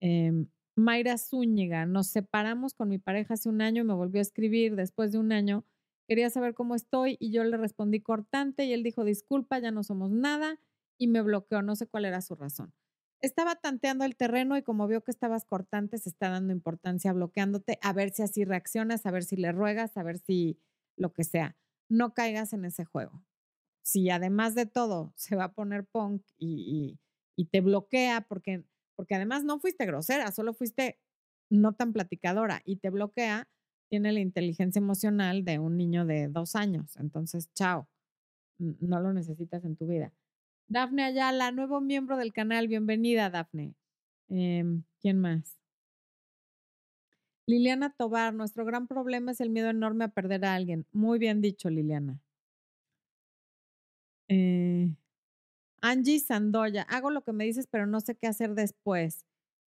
Em, 0.01 0.49
Mayra 0.77 1.19
Zúñiga, 1.19 1.87
nos 1.87 2.07
separamos 2.09 2.75
con 2.75 2.89
mi 2.89 2.99
pareja 2.99 3.35
hace 3.35 3.49
un 3.49 3.61
año 3.61 3.85
me 3.85 3.95
volvió 3.95 4.21
a 4.21 4.23
escribir 4.23 4.77
después 4.77 5.13
de 5.13 5.19
un 5.19 5.33
año. 5.33 5.65
Quería 6.07 6.31
saber 6.31 6.55
cómo 6.55 6.75
estoy 6.75 7.17
y 7.21 7.33
yo 7.33 7.45
le 7.45 7.57
respondí 7.57 8.01
cortante 8.01 8.65
y 8.65 8.73
él 8.73 8.83
dijo, 8.83 9.05
disculpa, 9.05 9.59
ya 9.59 9.71
no 9.73 9.83
somos 9.83 10.11
nada 10.11 10.61
y 10.97 11.09
me 11.09 11.21
bloqueó, 11.23 11.63
no 11.63 11.77
sé 11.77 11.87
cuál 11.87 12.05
era 12.05 12.21
su 12.23 12.35
razón. 12.37 12.73
Estaba 13.21 13.57
tanteando 13.57 14.05
el 14.05 14.17
terreno 14.17 14.57
y 14.57 14.63
como 14.63 14.87
vio 14.87 15.03
que 15.03 15.11
estabas 15.11 15.45
cortante, 15.45 15.99
se 15.99 16.09
está 16.09 16.31
dando 16.31 16.53
importancia 16.53 17.13
bloqueándote, 17.13 17.79
a 17.83 17.93
ver 17.93 18.11
si 18.11 18.23
así 18.23 18.45
reaccionas, 18.45 19.05
a 19.05 19.11
ver 19.11 19.25
si 19.25 19.37
le 19.37 19.51
ruegas, 19.51 19.97
a 19.97 20.05
ver 20.05 20.19
si 20.19 20.59
lo 20.99 21.13
que 21.13 21.25
sea. 21.25 21.57
No 21.89 22.15
caigas 22.15 22.53
en 22.53 22.65
ese 22.65 22.85
juego. 22.85 23.25
Si 23.83 24.11
además 24.11 24.55
de 24.55 24.67
todo 24.67 25.13
se 25.17 25.37
va 25.37 25.45
a 25.45 25.53
poner 25.55 25.87
punk 25.87 26.23
y 26.39 26.99
y 27.39 27.45
te 27.45 27.61
bloquea 27.61 28.23
porque, 28.23 28.65
porque 28.97 29.15
además 29.15 29.45
no 29.45 29.61
fuiste 29.61 29.87
grosera, 29.87 30.33
solo 30.33 30.55
fuiste 30.55 30.99
no 31.49 31.73
tan 31.73 31.93
platicadora 31.93 32.63
y 32.65 32.79
te 32.79 32.91
bloquea, 32.91 33.49
tiene 33.89 34.11
la 34.11 34.19
inteligencia 34.19 34.81
emocional 34.81 35.45
de 35.45 35.61
un 35.61 35.77
niño 35.77 36.05
de 36.05 36.27
dos 36.27 36.57
años. 36.57 36.97
Entonces, 36.97 37.49
chao, 37.55 37.89
no 38.59 39.01
lo 39.01 39.13
necesitas 39.13 39.65
en 39.65 39.77
tu 39.77 39.87
vida. 39.87 40.13
Dafne 40.67 41.05
Ayala, 41.05 41.53
nuevo 41.53 41.81
miembro 41.81 42.17
del 42.17 42.33
canal, 42.33 42.67
bienvenida, 42.67 43.31
Dafne. 43.31 43.77
Em, 44.29 44.83
¿Quién 45.01 45.21
más? 45.21 45.58
Liliana 47.49 47.89
Tobar, 47.89 48.35
nuestro 48.35 48.67
gran 48.67 48.87
problema 48.87 49.33
es 49.33 49.41
el 49.41 49.49
miedo 49.49 49.71
enorme 49.71 50.05
a 50.05 50.09
perder 50.09 50.45
a 50.45 50.55
alguien. 50.55 50.87
Muy 50.93 51.19
bien 51.19 51.41
dicho, 51.41 51.71
Liliana. 51.71 52.21
Eh, 54.29 54.95
Angie 55.81 56.21
Sandoya, 56.21 56.83
hago 56.83 57.11
lo 57.11 57.25
que 57.25 57.33
me 57.33 57.45
dices, 57.45 57.67
pero 57.67 57.87
no 57.87 58.01
sé 58.01 58.17
qué 58.17 58.27
hacer 58.27 58.55
después. 58.55 59.25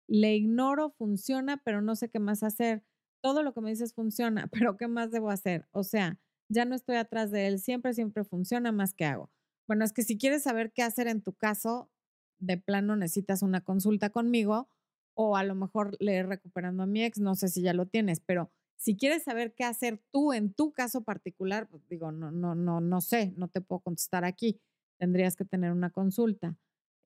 Le 0.07 0.35
ignoro, 0.35 0.91
funciona, 0.91 1.57
pero 1.57 1.81
no 1.81 1.95
sé 1.95 2.09
qué 2.09 2.19
más 2.19 2.43
hacer. 2.43 2.83
Todo 3.19 3.41
lo 3.41 3.51
que 3.51 3.61
me 3.61 3.71
dices 3.71 3.95
funciona, 3.95 4.45
pero 4.51 4.77
¿qué 4.77 4.87
más 4.87 5.09
debo 5.09 5.31
hacer? 5.31 5.67
O 5.71 5.83
sea, 5.83 6.19
ya 6.49 6.65
no 6.65 6.75
estoy 6.75 6.97
atrás 6.97 7.31
de 7.31 7.47
él, 7.47 7.57
siempre, 7.57 7.95
siempre 7.95 8.23
funciona 8.23 8.71
más 8.71 8.93
que 8.93 9.05
hago. 9.05 9.31
Bueno, 9.67 9.85
es 9.85 9.91
que 9.91 10.03
si 10.03 10.19
quieres 10.19 10.43
saber 10.43 10.71
qué 10.71 10.83
hacer 10.83 11.07
en 11.07 11.23
tu 11.23 11.33
caso, 11.33 11.89
de 12.37 12.57
plano 12.57 12.95
necesitas 12.95 13.41
una 13.41 13.61
consulta 13.61 14.11
conmigo 14.11 14.69
o 15.13 15.35
a 15.35 15.43
lo 15.43 15.55
mejor 15.55 15.95
leer 15.99 16.27
recuperando 16.27 16.83
a 16.83 16.85
mi 16.85 17.03
ex, 17.03 17.19
no 17.19 17.35
sé 17.35 17.47
si 17.47 17.61
ya 17.61 17.73
lo 17.73 17.85
tienes, 17.85 18.19
pero 18.19 18.51
si 18.77 18.97
quieres 18.97 19.23
saber 19.23 19.53
qué 19.53 19.63
hacer 19.63 20.01
tú 20.11 20.33
en 20.33 20.53
tu 20.53 20.73
caso 20.73 21.03
particular, 21.03 21.67
pues 21.69 21.87
digo, 21.87 22.11
no, 22.11 22.31
no, 22.31 22.55
no, 22.55 22.81
no 22.81 23.01
sé, 23.01 23.33
no 23.37 23.47
te 23.47 23.61
puedo 23.61 23.79
contestar 23.81 24.25
aquí. 24.25 24.59
Tendrías 24.97 25.35
que 25.35 25.45
tener 25.45 25.71
una 25.71 25.91
consulta. 25.91 26.55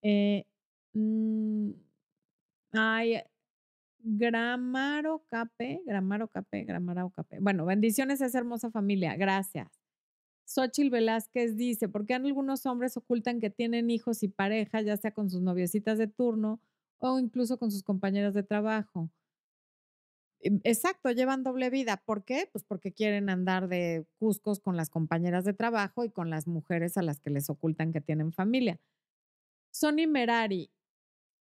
Eh, 0.02 0.46
mm, 0.94 1.72
ay, 2.72 3.22
Gramaro 4.00 5.26
Cape, 5.28 5.82
Gramaro 5.86 6.30
Cape, 6.30 6.64
Gramaro 6.64 7.10
Cape. 7.10 7.40
Bueno, 7.42 7.66
bendiciones 7.66 8.22
a 8.22 8.28
esa 8.28 8.38
hermosa 8.38 8.72
familia. 8.72 9.18
Gracias. 9.18 9.68
Xochil 10.46 10.92
Velázquez 10.92 11.58
dice, 11.58 11.90
¿por 11.90 12.06
qué 12.06 12.14
algunos 12.14 12.66
hombres 12.68 12.96
ocultan 12.98 13.40
que 13.42 13.50
tienen 13.50 13.90
hijos 13.90 14.24
y 14.24 14.28
pareja, 14.28 14.82
ya 14.82 14.96
sea 14.96 15.12
con 15.12 15.30
sus 15.30 15.42
noviecitas 15.42 15.98
de 15.98 16.08
turno 16.08 16.62
o 17.00 17.20
incluso 17.20 17.58
con 17.58 17.72
sus 17.72 17.84
compañeras 17.84 18.34
de 18.34 18.44
trabajo. 18.44 19.10
Em, 20.42 20.60
exacto, 20.64 21.12
llevan 21.12 21.44
doble 21.44 21.70
vida. 21.70 21.98
¿Por 22.06 22.24
qué? 22.24 22.48
Pues 22.52 22.64
porque 22.64 22.92
quieren 22.94 23.30
andar 23.30 23.68
de 23.68 24.06
cuscos 24.20 24.60
con 24.60 24.76
las 24.78 24.90
compañeras 24.90 25.46
de 25.46 25.54
trabajo 25.54 26.04
y 26.04 26.10
con 26.12 26.30
las 26.30 26.48
mujeres 26.48 26.98
a 26.98 27.02
las 27.02 27.20
que 27.20 27.30
les 27.30 27.50
ocultan 27.50 27.92
que 27.94 28.02
tienen 28.02 28.32
familia. 28.32 28.80
Sonny 29.72 30.08
Merari, 30.08 30.72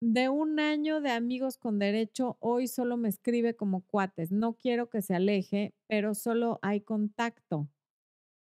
de 0.00 0.28
un 0.30 0.60
año 0.60 1.00
de 1.00 1.10
amigos 1.10 1.58
con 1.58 1.78
derecho, 1.78 2.36
hoy 2.40 2.68
solo 2.68 2.96
me 2.96 3.08
escribe 3.10 3.56
como 3.56 3.82
cuates. 3.86 4.32
No 4.32 4.54
quiero 4.54 4.90
que 4.90 5.02
se 5.02 5.14
aleje, 5.14 5.74
pero 5.88 6.14
solo 6.14 6.58
hay 6.62 6.82
contacto. 6.82 7.68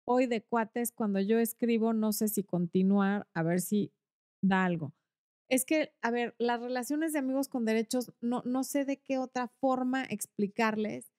Hoy 0.07 0.27
de 0.27 0.43
cuates, 0.43 0.93
cuando 0.93 1.21
yo 1.21 1.39
escribo, 1.39 1.93
no 1.95 2.13
sé 2.13 2.29
si 2.29 2.45
continuar, 2.45 3.29
a 3.35 3.43
ver 3.43 3.61
si 3.61 3.93
da 4.43 4.65
algo. 4.65 4.95
Es 5.51 5.65
que, 5.65 5.93
a 6.01 6.13
ver, 6.13 6.37
las 6.39 6.61
relaciones 6.61 7.13
de 7.13 7.19
amigos 7.19 7.49
con 7.49 7.65
derechos, 7.65 8.13
no, 8.21 8.43
no 8.47 8.63
sé 8.63 8.85
de 8.85 8.99
qué 8.99 9.19
otra 9.19 9.49
forma 9.49 10.05
explicarles 10.05 11.11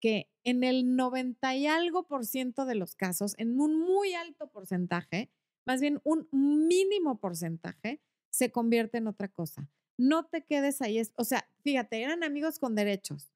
que 0.00 0.30
en 0.44 0.62
el 0.62 0.94
90 0.94 1.56
y 1.56 1.66
algo 1.66 2.06
por 2.06 2.24
ciento 2.24 2.64
de 2.64 2.76
los 2.76 2.94
casos, 2.94 3.34
en 3.38 3.60
un 3.60 3.78
muy 3.80 4.14
alto 4.14 4.48
porcentaje, 4.50 5.30
más 5.66 5.80
bien 5.80 6.00
un 6.04 6.28
mínimo 6.30 7.18
porcentaje, 7.18 8.00
se 8.30 8.52
convierte 8.52 8.98
en 8.98 9.08
otra 9.08 9.26
cosa. 9.28 9.68
No 9.98 10.26
te 10.26 10.44
quedes 10.44 10.80
ahí. 10.80 11.02
O 11.16 11.24
sea, 11.24 11.48
fíjate, 11.62 12.02
eran 12.02 12.22
amigos 12.22 12.60
con 12.60 12.76
derechos, 12.76 13.32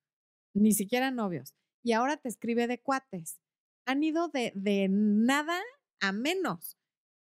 ni 0.54 0.72
siquiera 0.72 1.10
novios, 1.10 1.54
y 1.82 1.92
ahora 1.92 2.16
te 2.16 2.28
escribe 2.28 2.68
de 2.68 2.80
cuates. 2.80 3.40
Han 3.84 4.02
ido 4.04 4.28
de, 4.28 4.52
de 4.54 4.88
nada 4.88 5.60
a 6.00 6.12
menos 6.12 6.76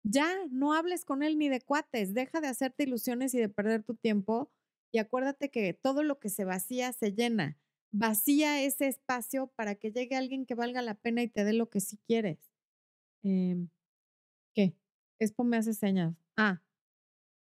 ya 0.03 0.27
no 0.49 0.73
hables 0.73 1.05
con 1.05 1.23
él 1.23 1.37
ni 1.37 1.49
de 1.49 1.61
cuates, 1.61 2.13
deja 2.13 2.41
de 2.41 2.47
hacerte 2.47 2.83
ilusiones 2.83 3.33
y 3.33 3.39
de 3.39 3.49
perder 3.49 3.83
tu 3.83 3.95
tiempo 3.95 4.51
y 4.91 4.97
acuérdate 4.99 5.49
que 5.49 5.73
todo 5.73 6.03
lo 6.03 6.19
que 6.19 6.29
se 6.29 6.45
vacía 6.45 6.91
se 6.93 7.13
llena. 7.13 7.57
Vacía 7.91 8.61
ese 8.63 8.87
espacio 8.87 9.47
para 9.55 9.75
que 9.75 9.91
llegue 9.91 10.15
alguien 10.15 10.45
que 10.45 10.55
valga 10.55 10.81
la 10.81 10.95
pena 10.95 11.23
y 11.23 11.27
te 11.27 11.43
dé 11.43 11.53
lo 11.53 11.69
que 11.69 11.79
sí 11.79 11.97
quieres. 12.07 12.39
Eh, 13.23 13.67
¿Qué? 14.53 14.75
Expo 15.19 15.43
me 15.43 15.57
hace 15.57 15.73
señas. 15.73 16.15
Ah, 16.37 16.61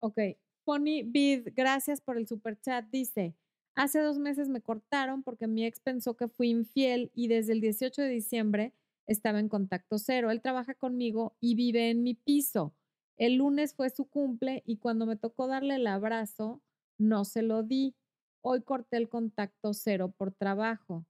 ok. 0.01 0.19
Pony 0.65 1.03
Bid, 1.05 1.49
gracias 1.55 2.01
por 2.01 2.17
el 2.17 2.27
super 2.27 2.61
chat. 2.61 2.87
Dice, 2.91 3.35
hace 3.75 4.01
dos 4.01 4.19
meses 4.19 4.49
me 4.49 4.61
cortaron 4.63 5.23
porque 5.23 5.47
mi 5.47 5.67
ex 5.67 5.81
pensó 5.81 6.17
que 6.17 6.29
fui 6.29 6.49
infiel 6.51 7.11
y 7.15 7.29
desde 7.29 7.53
el 7.53 7.61
18 7.61 8.03
de 8.03 8.09
diciembre 8.09 8.73
estaba 9.07 9.41
en 9.41 9.49
contacto 9.49 9.99
cero. 9.99 10.31
Él 10.31 10.43
trabaja 10.43 10.75
conmigo 10.75 11.37
y 11.41 11.55
vive 11.55 11.91
en 11.91 12.03
mi 12.03 12.15
piso. 12.15 12.75
El 13.17 13.37
lunes 13.37 13.75
fue 13.75 13.91
su 13.91 14.07
cumple 14.09 14.63
y 14.67 14.79
cuando 14.79 15.07
me 15.07 15.17
tocó 15.17 15.47
darle 15.47 15.77
el 15.77 15.87
abrazo, 15.87 16.63
no 16.99 17.25
se 17.25 17.43
lo 17.43 17.63
di. 17.63 17.97
Hoy 18.43 18.63
corté 18.63 18.97
el 18.97 19.09
contacto 19.09 19.73
cero 19.75 20.15
por 20.17 20.33
trabajo. 20.33 21.07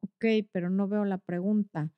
Ok, 0.00 0.24
pero 0.52 0.70
no 0.70 0.88
veo 0.88 1.04
la 1.04 1.18
pregunta. 1.18 1.92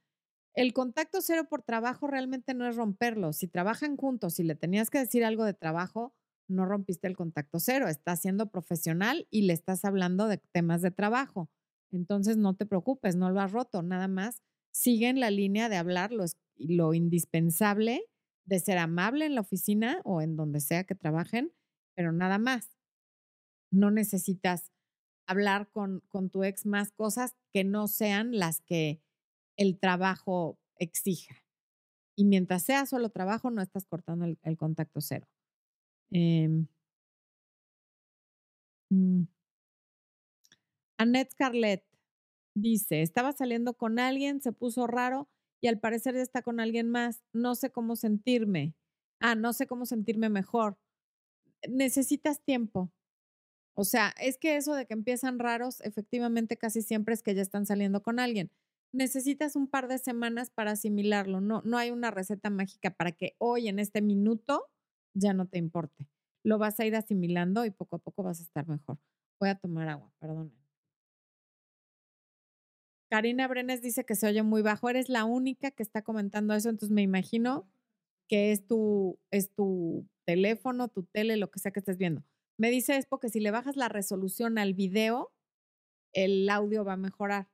El 0.55 0.73
contacto 0.73 1.21
cero 1.21 1.47
por 1.49 1.63
trabajo 1.63 2.07
realmente 2.07 2.55
no 2.55 2.67
es 2.69 2.77
romperlo. 2.77 3.33
Si 3.33 3.49
trabajan 3.49 3.97
juntos, 3.97 4.35
si 4.35 4.45
le 4.45 4.55
tenías 4.55 4.91
que 4.91 4.99
decir 4.99 5.25
algo 5.25 5.45
de 5.45 5.55
trabajo, 5.55 6.15
no 6.49 6.67
rompiste 6.67 7.09
el 7.09 7.17
contacto 7.17 7.61
cero. 7.61 7.89
Estás 7.89 8.21
siendo 8.23 8.51
profesional 8.51 9.27
y 9.31 9.43
le 9.43 9.53
estás 9.53 9.85
hablando 9.85 10.29
de 10.29 10.39
temas 10.39 10.83
de 10.83 10.91
trabajo. 10.91 11.51
Entonces 11.93 12.37
no 12.37 12.55
te 12.55 12.67
preocupes, 12.67 13.17
no 13.17 13.31
lo 13.31 13.41
has 13.41 13.53
roto. 13.53 13.83
Nada 13.83 14.09
más 14.09 14.43
siguen 14.75 15.21
la 15.21 15.31
línea 15.31 15.69
de 15.69 15.77
hablar 15.77 16.11
lo, 16.57 16.95
indispensable, 16.95 18.11
de 18.45 18.59
ser 18.59 18.79
amable 18.79 19.25
en 19.25 19.37
la 19.37 19.41
oficina 19.41 20.01
o 20.05 20.21
en 20.21 20.37
donde 20.37 20.61
sea 20.61 20.85
que 20.85 20.97
trabajen, 20.97 21.53
pero 21.95 22.13
nada 22.13 22.39
más. 22.39 22.77
No 23.71 23.91
necesitas 23.91 24.73
hablar 25.27 25.71
con, 25.71 26.01
con 26.09 26.29
tu 26.29 26.45
ex 26.45 26.67
más 26.67 26.91
cosas 26.91 27.35
que 27.53 27.65
no 27.65 27.87
sean 27.87 28.37
las 28.37 28.61
que 28.61 29.01
el 29.57 29.79
trabajo 29.79 30.59
exija. 30.77 31.37
Y 32.17 32.25
mientras 32.25 32.65
sea 32.65 32.85
solo 32.87 33.11
trabajo, 33.11 33.51
no 33.51 33.63
estás 33.63 33.87
cortando 33.87 34.25
el, 34.25 34.57
contacto 34.57 35.01
cero. 35.01 35.27
Eh, 36.11 36.49
Annette 40.99 41.33
Scarlett, 41.33 41.85
Dice, 42.57 43.03
estaba 43.03 43.33
saliendo 43.33 43.75
con 43.75 43.99
alguien, 43.99 44.41
se 44.41 44.53
puso 44.53 44.87
raro 44.87 45.29
y 45.61 45.67
al 45.69 45.81
parecer 45.81 46.15
ya 46.15 46.23
está 46.23 46.43
con 46.43 46.61
alguien 46.61 46.89
más. 46.89 47.23
No 47.33 47.55
sé 47.57 47.71
cómo 47.71 47.97
sentirme. 47.97 48.75
Ah, 49.21 49.35
no 49.35 49.53
sé 49.53 49.67
cómo 49.67 49.87
sentirme 49.87 50.29
mejor. 50.29 50.79
Necesitas 51.69 52.43
tiempo. 52.45 52.93
O 53.75 53.85
sea, 53.85 54.15
es 54.21 54.39
que 54.39 54.57
eso 54.57 54.75
de 54.75 54.87
que 54.87 54.95
empiezan 54.95 55.39
raros, 55.41 55.81
efectivamente 55.83 56.57
casi 56.59 56.83
siempre 56.83 57.15
es 57.15 57.23
que 57.23 57.35
ya 57.35 57.43
están 57.43 57.67
saliendo 57.67 58.03
con 58.03 58.21
alguien. 58.21 58.51
Necesitas 58.93 59.57
un 59.57 59.69
par 59.69 59.89
de 59.89 59.99
semanas 59.99 60.51
para 60.51 60.73
asimilarlo. 60.73 61.41
No, 61.41 61.63
no 61.65 61.79
hay 61.79 61.91
una 61.91 62.11
receta 62.13 62.51
mágica 62.51 62.91
para 62.93 63.13
que 63.13 63.35
hoy, 63.39 63.69
en 63.69 63.79
este 63.81 64.03
minuto, 64.03 64.67
ya 65.15 65.35
no 65.35 65.47
te 65.49 65.59
importe. 65.59 66.09
Lo 66.45 66.59
vas 66.59 66.81
a 66.81 66.87
ir 66.87 66.97
asimilando 66.97 67.65
y 67.65 67.71
poco 67.71 67.97
a 67.97 67.99
poco 68.01 68.23
vas 68.25 68.41
a 68.41 68.45
estar 68.45 68.69
mejor. 68.69 68.99
Voy 69.41 69.51
a 69.51 69.57
tomar 69.57 69.89
agua, 69.89 70.13
perdón. 70.21 70.64
Karina 73.11 73.47
Brenes 73.49 73.83
dice 73.83 74.05
que 74.05 74.15
se 74.15 74.27
oye 74.27 74.43
muy 74.43 74.63
bajo. 74.63 74.89
Eres 74.89 75.09
la 75.09 75.25
única 75.25 75.71
que 75.71 75.83
está 75.83 76.03
comentando 76.03 76.55
eso, 76.55 76.69
entonces 76.71 76.95
me 76.95 77.03
imagino 77.03 77.69
que 78.29 78.53
es 78.53 78.67
tu, 78.67 79.19
es 79.31 79.51
tu 79.51 80.07
teléfono, 80.25 80.89
tu 80.89 81.05
tele, 81.05 81.37
lo 81.37 81.51
que 81.51 81.59
sea 81.61 81.73
que 81.73 81.81
estés 81.81 81.99
viendo. 81.99 82.25
Me 82.59 82.71
dice 82.71 82.97
es 82.97 83.07
porque 83.07 83.29
si 83.29 83.41
le 83.41 83.51
bajas 83.51 83.77
la 83.77 83.89
resolución 83.89 84.59
al 84.59 84.75
video, 84.75 85.33
el 86.13 86.49
audio 86.51 86.85
va 86.85 86.95
a 86.95 86.97
mejorar. 86.97 87.49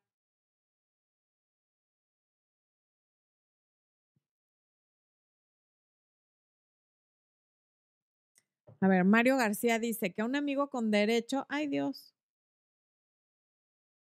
A 8.82 8.88
ver, 8.88 9.04
Mario 9.04 9.36
García 9.36 9.78
dice 9.78 10.12
que 10.12 10.22
un 10.22 10.36
amigo 10.36 10.70
con 10.70 10.90
derecho, 10.90 11.46
ay 11.50 11.66
Dios, 11.66 12.14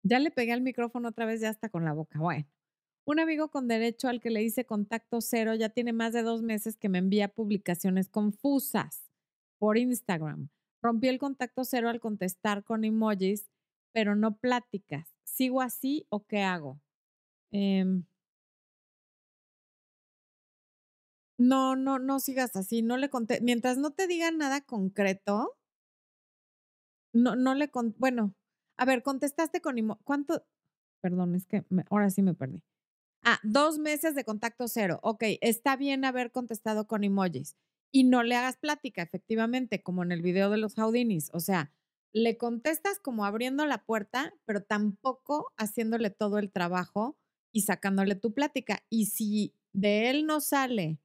ya 0.07 0.19
le 0.19 0.31
pegué 0.31 0.53
al 0.53 0.61
micrófono 0.61 1.09
otra 1.09 1.25
vez, 1.25 1.41
ya 1.41 1.49
está 1.49 1.69
con 1.69 1.85
la 1.85 1.93
boca. 1.93 2.19
Bueno, 2.19 2.45
un 3.05 3.19
amigo 3.19 3.49
con 3.49 3.67
derecho 3.67 4.09
al 4.09 4.19
que 4.21 4.29
le 4.29 4.43
hice 4.43 4.65
contacto 4.65 5.21
cero 5.21 5.55
ya 5.55 5.69
tiene 5.69 5.93
más 5.93 6.13
de 6.13 6.23
dos 6.23 6.41
meses 6.43 6.77
que 6.77 6.89
me 6.89 6.99
envía 6.99 7.29
publicaciones 7.29 8.09
confusas 8.09 9.09
por 9.59 9.77
Instagram. 9.77 10.49
Rompí 10.81 11.07
el 11.07 11.19
contacto 11.19 11.63
cero 11.63 11.89
al 11.89 11.99
contestar 11.99 12.63
con 12.63 12.83
emojis, 12.83 13.49
pero 13.93 14.15
no 14.15 14.37
pláticas. 14.37 15.07
¿Sigo 15.23 15.61
así 15.61 16.05
o 16.09 16.25
qué 16.25 16.41
hago? 16.41 16.79
Em 17.51 18.05
no, 21.37 21.75
no, 21.75 21.99
no 21.99 22.19
sigas 22.19 22.55
así. 22.55 22.81
No 22.81 22.97
le 22.97 23.09
conté. 23.09 23.41
Mientras 23.41 23.77
no 23.77 23.91
te 23.91 24.07
digan 24.07 24.37
nada 24.37 24.61
concreto, 24.61 25.55
no, 27.13 27.35
no 27.35 27.55
le 27.55 27.69
con, 27.69 27.95
bueno, 27.97 28.35
a 28.77 28.85
ver, 28.85 29.03
contestaste 29.03 29.61
con 29.61 29.75
¿cuánto? 30.03 30.45
Perdón, 31.01 31.35
es 31.35 31.45
que 31.45 31.65
ahora 31.89 32.09
sí 32.09 32.21
me 32.21 32.33
perdí. 32.33 32.63
Ah, 33.23 33.39
dos 33.43 33.79
meses 33.79 34.15
de 34.15 34.23
contacto 34.23 34.67
cero. 34.67 34.99
Ok, 35.03 35.23
está 35.41 35.75
bien 35.75 36.05
haber 36.05 36.31
contestado 36.31 36.87
con 36.87 37.03
emojis 37.03 37.55
y 37.91 38.03
no 38.03 38.23
le 38.23 38.35
hagas 38.35 38.57
plática, 38.57 39.01
efectivamente, 39.01 39.81
como 39.81 40.03
en 40.03 40.11
el 40.11 40.21
video 40.21 40.49
de 40.49 40.57
los 40.57 40.75
Houdinis. 40.75 41.29
O 41.33 41.39
sea, 41.39 41.71
le 42.13 42.37
contestas 42.37 42.99
como 42.99 43.25
abriendo 43.25 43.65
la 43.65 43.83
puerta, 43.83 44.33
pero 44.45 44.63
tampoco 44.63 45.53
haciéndole 45.57 46.09
todo 46.09 46.37
el 46.37 46.51
trabajo 46.51 47.17
y 47.51 47.61
sacándole 47.61 48.15
tu 48.15 48.33
plática. 48.33 48.83
Y 48.89 49.07
si 49.07 49.55
de 49.73 50.09
él 50.09 50.25
no 50.25 50.39
sale 50.39 50.99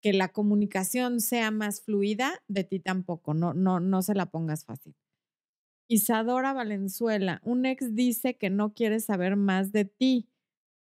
que 0.00 0.12
la 0.12 0.32
comunicación 0.32 1.20
sea 1.20 1.50
más 1.50 1.82
fluida, 1.82 2.42
de 2.48 2.64
ti 2.64 2.80
tampoco, 2.80 3.34
no, 3.34 3.52
no, 3.52 3.80
no 3.80 4.02
se 4.02 4.14
la 4.14 4.26
pongas 4.26 4.64
fácil. 4.64 4.94
Isadora 5.92 6.52
Valenzuela, 6.52 7.40
un 7.42 7.66
ex 7.66 7.96
dice 7.96 8.36
que 8.36 8.48
no 8.48 8.74
quiere 8.74 9.00
saber 9.00 9.34
más 9.34 9.72
de 9.72 9.84
ti. 9.84 10.28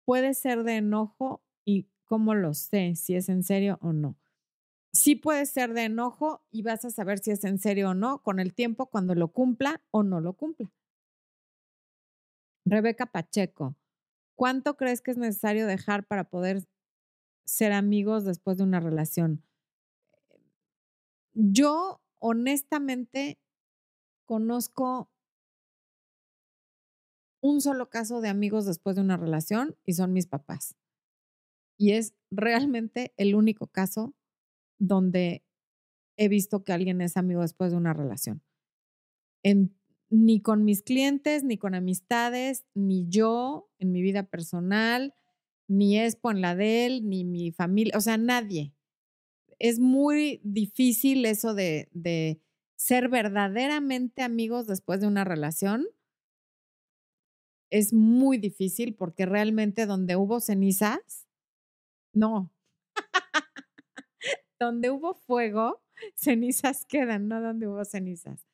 Puede 0.06 0.34
ser 0.34 0.64
de 0.64 0.78
enojo 0.78 1.44
y 1.66 1.90
cómo 2.06 2.36
lo 2.36 2.54
sé, 2.54 2.96
si 2.96 3.16
es 3.16 3.28
en 3.28 3.44
serio 3.44 3.80
o 3.82 3.92
no. 3.92 4.18
Sí 4.94 5.16
puede 5.16 5.46
ser 5.46 5.74
de 5.74 5.84
enojo 5.84 6.46
y 6.52 6.62
vas 6.62 6.86
a 6.86 6.90
saber 6.90 7.20
si 7.20 7.32
es 7.32 7.44
en 7.44 7.60
serio 7.60 7.90
o 7.90 7.94
no 7.94 8.24
con 8.24 8.40
el 8.40 8.54
tiempo 8.54 8.86
cuando 8.86 9.14
lo 9.14 9.28
cumpla 9.34 9.82
o 9.92 10.04
no 10.04 10.22
lo 10.22 10.34
cumpla. 10.38 10.72
Rebeca 12.66 13.06
Pacheco, 13.06 13.76
¿cuánto 14.36 14.78
crees 14.78 15.02
que 15.02 15.12
es 15.12 15.18
necesario 15.18 15.68
dejar 15.68 16.06
para 16.08 16.30
poder 16.30 16.64
ser 17.46 17.74
amigos 17.74 18.26
después 18.26 18.58
de 18.58 18.64
una 18.64 18.80
relación? 18.80 19.44
Yo 21.34 22.02
honestamente 22.20 23.38
conozco 24.26 25.10
un 27.42 27.60
solo 27.60 27.90
caso 27.90 28.22
de 28.22 28.30
amigos 28.30 28.66
después 28.66 28.96
de 28.96 29.02
una 29.02 29.18
relación 29.18 29.76
y 29.86 29.94
son 29.94 30.14
mis 30.14 30.28
papás. 30.28 30.76
Y 31.78 31.92
es 31.92 32.14
realmente 32.32 33.14
el 33.18 33.36
único 33.36 33.68
caso 33.68 34.16
donde 34.80 35.44
he 36.18 36.30
visto 36.30 36.64
que 36.64 36.72
alguien 36.74 37.02
es 37.02 37.18
amigo 37.18 37.42
después 37.42 37.72
de 37.72 37.78
una 37.78 37.94
relación. 37.94 38.42
ni 40.10 40.42
con 40.42 40.64
mis 40.64 40.84
clientes, 40.84 41.44
ni 41.44 41.58
con 41.58 41.74
amistades, 41.76 42.66
ni 42.76 43.08
yo 43.10 43.70
en 43.80 43.92
mi 43.92 44.02
vida 44.02 44.24
personal, 44.24 45.16
ni 45.68 46.00
Expo 46.00 46.32
en 46.32 46.40
la 46.40 46.56
de 46.56 46.86
él, 46.86 47.10
ni 47.10 47.24
mi 47.26 47.52
familia, 47.52 47.98
o 47.98 48.02
sea, 48.02 48.18
nadie. 48.18 48.74
Es 49.60 49.80
muy 49.80 50.40
difícil 50.44 51.26
eso 51.26 51.54
de, 51.54 51.90
de 51.92 52.40
ser 52.76 53.10
verdaderamente 53.10 54.22
amigos 54.22 54.68
después 54.68 55.02
de 55.02 55.08
una 55.08 55.24
relación. 55.24 55.88
Es 57.72 57.94
muy 57.94 58.38
difícil 58.38 58.96
porque 58.96 59.26
realmente 59.26 59.86
donde 59.86 60.16
hubo 60.16 60.40
cenizas, 60.40 61.28
no. 62.14 62.52
donde 64.60 64.92
hubo 64.92 65.14
fuego, 65.14 65.82
cenizas 66.16 66.86
quedan, 66.86 67.28
no 67.28 67.42
donde 67.42 67.68
hubo 67.68 67.84
cenizas. 67.86 68.48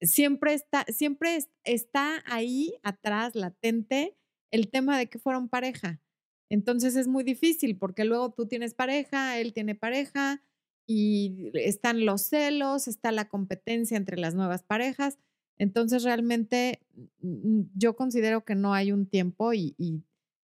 Siempre 0.00 0.54
está, 0.54 0.84
siempre 0.88 1.38
está 1.64 2.22
ahí 2.26 2.74
atrás, 2.82 3.34
latente, 3.34 4.16
el 4.50 4.70
tema 4.70 4.98
de 4.98 5.08
que 5.08 5.18
fueron 5.18 5.48
pareja. 5.48 6.00
Entonces 6.50 6.94
es 6.94 7.08
muy 7.08 7.24
difícil 7.24 7.78
porque 7.78 8.04
luego 8.04 8.32
tú 8.32 8.46
tienes 8.46 8.74
pareja, 8.74 9.38
él 9.38 9.52
tiene 9.52 9.74
pareja 9.74 10.42
y 10.86 11.50
están 11.54 12.04
los 12.04 12.22
celos, 12.22 12.88
está 12.88 13.12
la 13.12 13.28
competencia 13.28 13.96
entre 13.96 14.18
las 14.18 14.34
nuevas 14.34 14.62
parejas. 14.62 15.18
Entonces 15.58 16.02
realmente 16.02 16.80
yo 17.20 17.96
considero 17.96 18.44
que 18.44 18.54
no 18.54 18.74
hay 18.74 18.92
un 18.92 19.06
tiempo 19.06 19.52
y, 19.52 19.74
y 19.78 20.02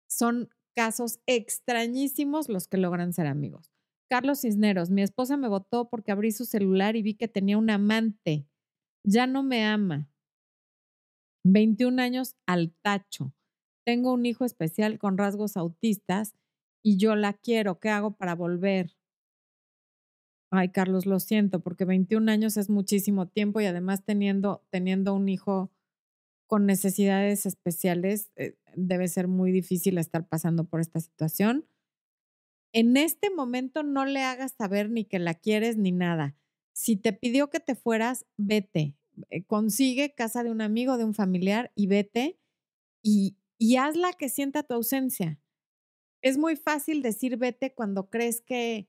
son 0.07 0.49
casos 0.75 1.19
extrañísimos 1.25 2.47
los 2.47 2.67
que 2.67 2.77
logran 2.77 3.13
ser 3.13 3.27
amigos. 3.27 3.71
Carlos 4.09 4.41
Cisneros, 4.41 4.89
mi 4.89 5.01
esposa 5.01 5.37
me 5.37 5.47
votó 5.47 5.89
porque 5.89 6.11
abrí 6.11 6.31
su 6.31 6.45
celular 6.45 6.95
y 6.95 7.03
vi 7.03 7.13
que 7.13 7.27
tenía 7.27 7.57
un 7.57 7.69
amante. 7.69 8.47
Ya 9.03 9.27
no 9.27 9.43
me 9.43 9.65
ama. 9.65 10.09
21 11.43 12.01
años 12.01 12.35
al 12.45 12.73
tacho. 12.81 13.33
Tengo 13.85 14.13
un 14.13 14.25
hijo 14.25 14.45
especial 14.45 14.99
con 14.99 15.17
rasgos 15.17 15.57
autistas 15.57 16.35
y 16.83 16.97
yo 16.97 17.15
la 17.15 17.33
quiero. 17.33 17.79
¿Qué 17.79 17.89
hago 17.89 18.11
para 18.11 18.35
volver? 18.35 18.98
Ay, 20.51 20.69
Carlos, 20.69 21.05
lo 21.05 21.19
siento, 21.19 21.59
porque 21.59 21.85
21 21.85 22.27
años 22.29 22.57
es 22.57 22.69
muchísimo 22.69 23.27
tiempo 23.27 23.61
y 23.61 23.65
además 23.65 24.03
teniendo, 24.03 24.65
teniendo 24.71 25.13
un 25.13 25.29
hijo 25.29 25.71
con 26.47 26.65
necesidades 26.65 27.45
especiales, 27.45 28.31
eh, 28.35 28.57
debe 28.75 29.07
ser 29.07 29.27
muy 29.27 29.51
difícil 29.51 29.97
estar 29.99 30.27
pasando 30.27 30.65
por 30.65 30.81
esta 30.81 30.99
situación. 30.99 31.67
En 32.73 32.97
este 32.97 33.29
momento 33.29 33.83
no 33.83 34.05
le 34.05 34.23
hagas 34.23 34.53
saber 34.57 34.89
ni 34.89 35.05
que 35.05 35.19
la 35.19 35.35
quieres 35.35 35.77
ni 35.77 35.91
nada. 35.91 36.35
Si 36.73 36.95
te 36.95 37.13
pidió 37.13 37.49
que 37.49 37.59
te 37.59 37.75
fueras, 37.75 38.25
vete. 38.37 38.95
Eh, 39.29 39.43
consigue 39.43 40.13
casa 40.15 40.43
de 40.43 40.51
un 40.51 40.61
amigo, 40.61 40.97
de 40.97 41.03
un 41.03 41.13
familiar 41.13 41.71
y 41.75 41.87
vete 41.87 42.39
y, 43.03 43.37
y 43.59 43.77
hazla 43.77 44.13
que 44.13 44.29
sienta 44.29 44.63
tu 44.63 44.73
ausencia. 44.75 45.39
Es 46.21 46.37
muy 46.37 46.55
fácil 46.55 47.01
decir 47.01 47.37
vete 47.37 47.73
cuando 47.73 48.09
crees 48.09 48.41
que, 48.41 48.87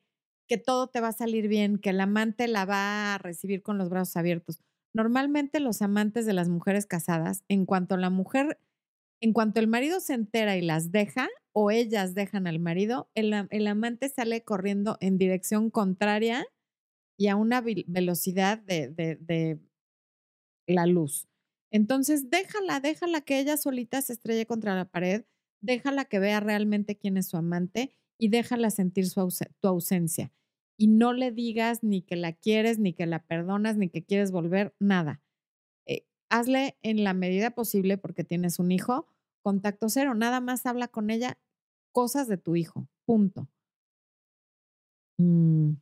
que 0.51 0.59
todo 0.59 0.89
te 0.89 1.01
va 1.01 1.09
a 1.09 1.13
salir 1.13 1.47
bien, 1.47 1.79
que 1.79 1.91
el 1.91 2.01
amante 2.01 2.49
la 2.49 2.65
va 2.65 3.15
a 3.15 3.19
recibir 3.19 3.63
con 3.63 3.79
los 3.79 3.89
brazos 3.89 4.17
abiertos. 4.17 4.59
Normalmente 4.93 5.61
los 5.61 5.81
amantes 5.81 6.27
de 6.27 6.33
las 6.33 6.49
mujeres 6.49 6.87
casadas, 6.87 7.45
en 7.47 7.67
cuanto 7.67 7.97
la 7.97 8.11
mujer, 8.11 8.59
en 9.23 9.33
cuanto 9.33 9.61
el 9.61 9.69
marido 9.69 10.01
se 10.01 10.15
entera 10.15 10.57
y 10.57 10.63
las 10.63 10.91
deja 10.91 11.29
o 11.53 11.71
ellas 11.71 12.17
dejan 12.17 12.49
al 12.49 12.59
marido, 12.59 13.09
el, 13.15 13.33
amante 13.69 14.09
sale 14.09 14.43
corriendo 14.43 14.99
en 15.01 15.19
dirección 15.19 15.71
contraria 15.71 16.45
y 17.17 17.29
a 17.29 17.37
una 17.37 17.61
velocidad 17.61 18.59
de 18.59 19.61
la 20.67 20.87
luz. 20.87 21.29
Entonces, 21.71 22.29
déjala, 22.29 22.81
déjala 22.81 23.21
que 23.21 23.39
ella 23.39 23.57
solita 23.57 24.03
se 24.03 24.15
estrelle 24.15 24.47
contra 24.47 24.75
la 24.75 24.87
pared, 24.87 25.27
déjala 25.61 26.07
que 26.07 26.19
vea 26.19 26.41
realmente 26.41 26.97
quién 26.97 27.17
es 27.17 27.29
su 27.29 27.37
amante 27.37 27.95
y 28.19 28.31
déjala 28.31 28.71
sentir 28.71 29.09
su 29.09 29.29
tu 29.61 29.69
ausencia. 29.69 30.33
Y 30.81 30.87
no 30.87 31.13
le 31.13 31.31
digas 31.31 31.83
ni 31.83 32.01
que 32.01 32.17
la 32.17 32.33
quieres, 32.33 32.79
ni 32.79 32.95
que 32.95 33.05
la 33.05 33.23
perdonas, 33.23 33.77
ni 33.77 33.91
que 33.91 34.03
quieres 34.03 34.31
volver, 34.31 34.75
nada. 34.79 35.21
Eh, 35.87 36.07
hazle 36.31 36.79
en 36.83 37.05
la 37.05 37.13
medida 37.13 37.51
posible, 37.51 37.99
porque 37.99 38.25
tienes 38.25 38.59
un 38.59 38.73
hijo, 38.73 39.07
contacto 39.43 39.91
cero. 39.91 40.15
Nada 40.15 40.41
más 40.41 40.65
habla 40.65 40.89
con 40.89 41.11
ella 41.11 41.39
cosas 41.93 42.29
de 42.29 42.39
tu 42.39 42.57
hijo. 42.57 42.89
Punto. 43.05 43.49
Mm. 45.19 45.75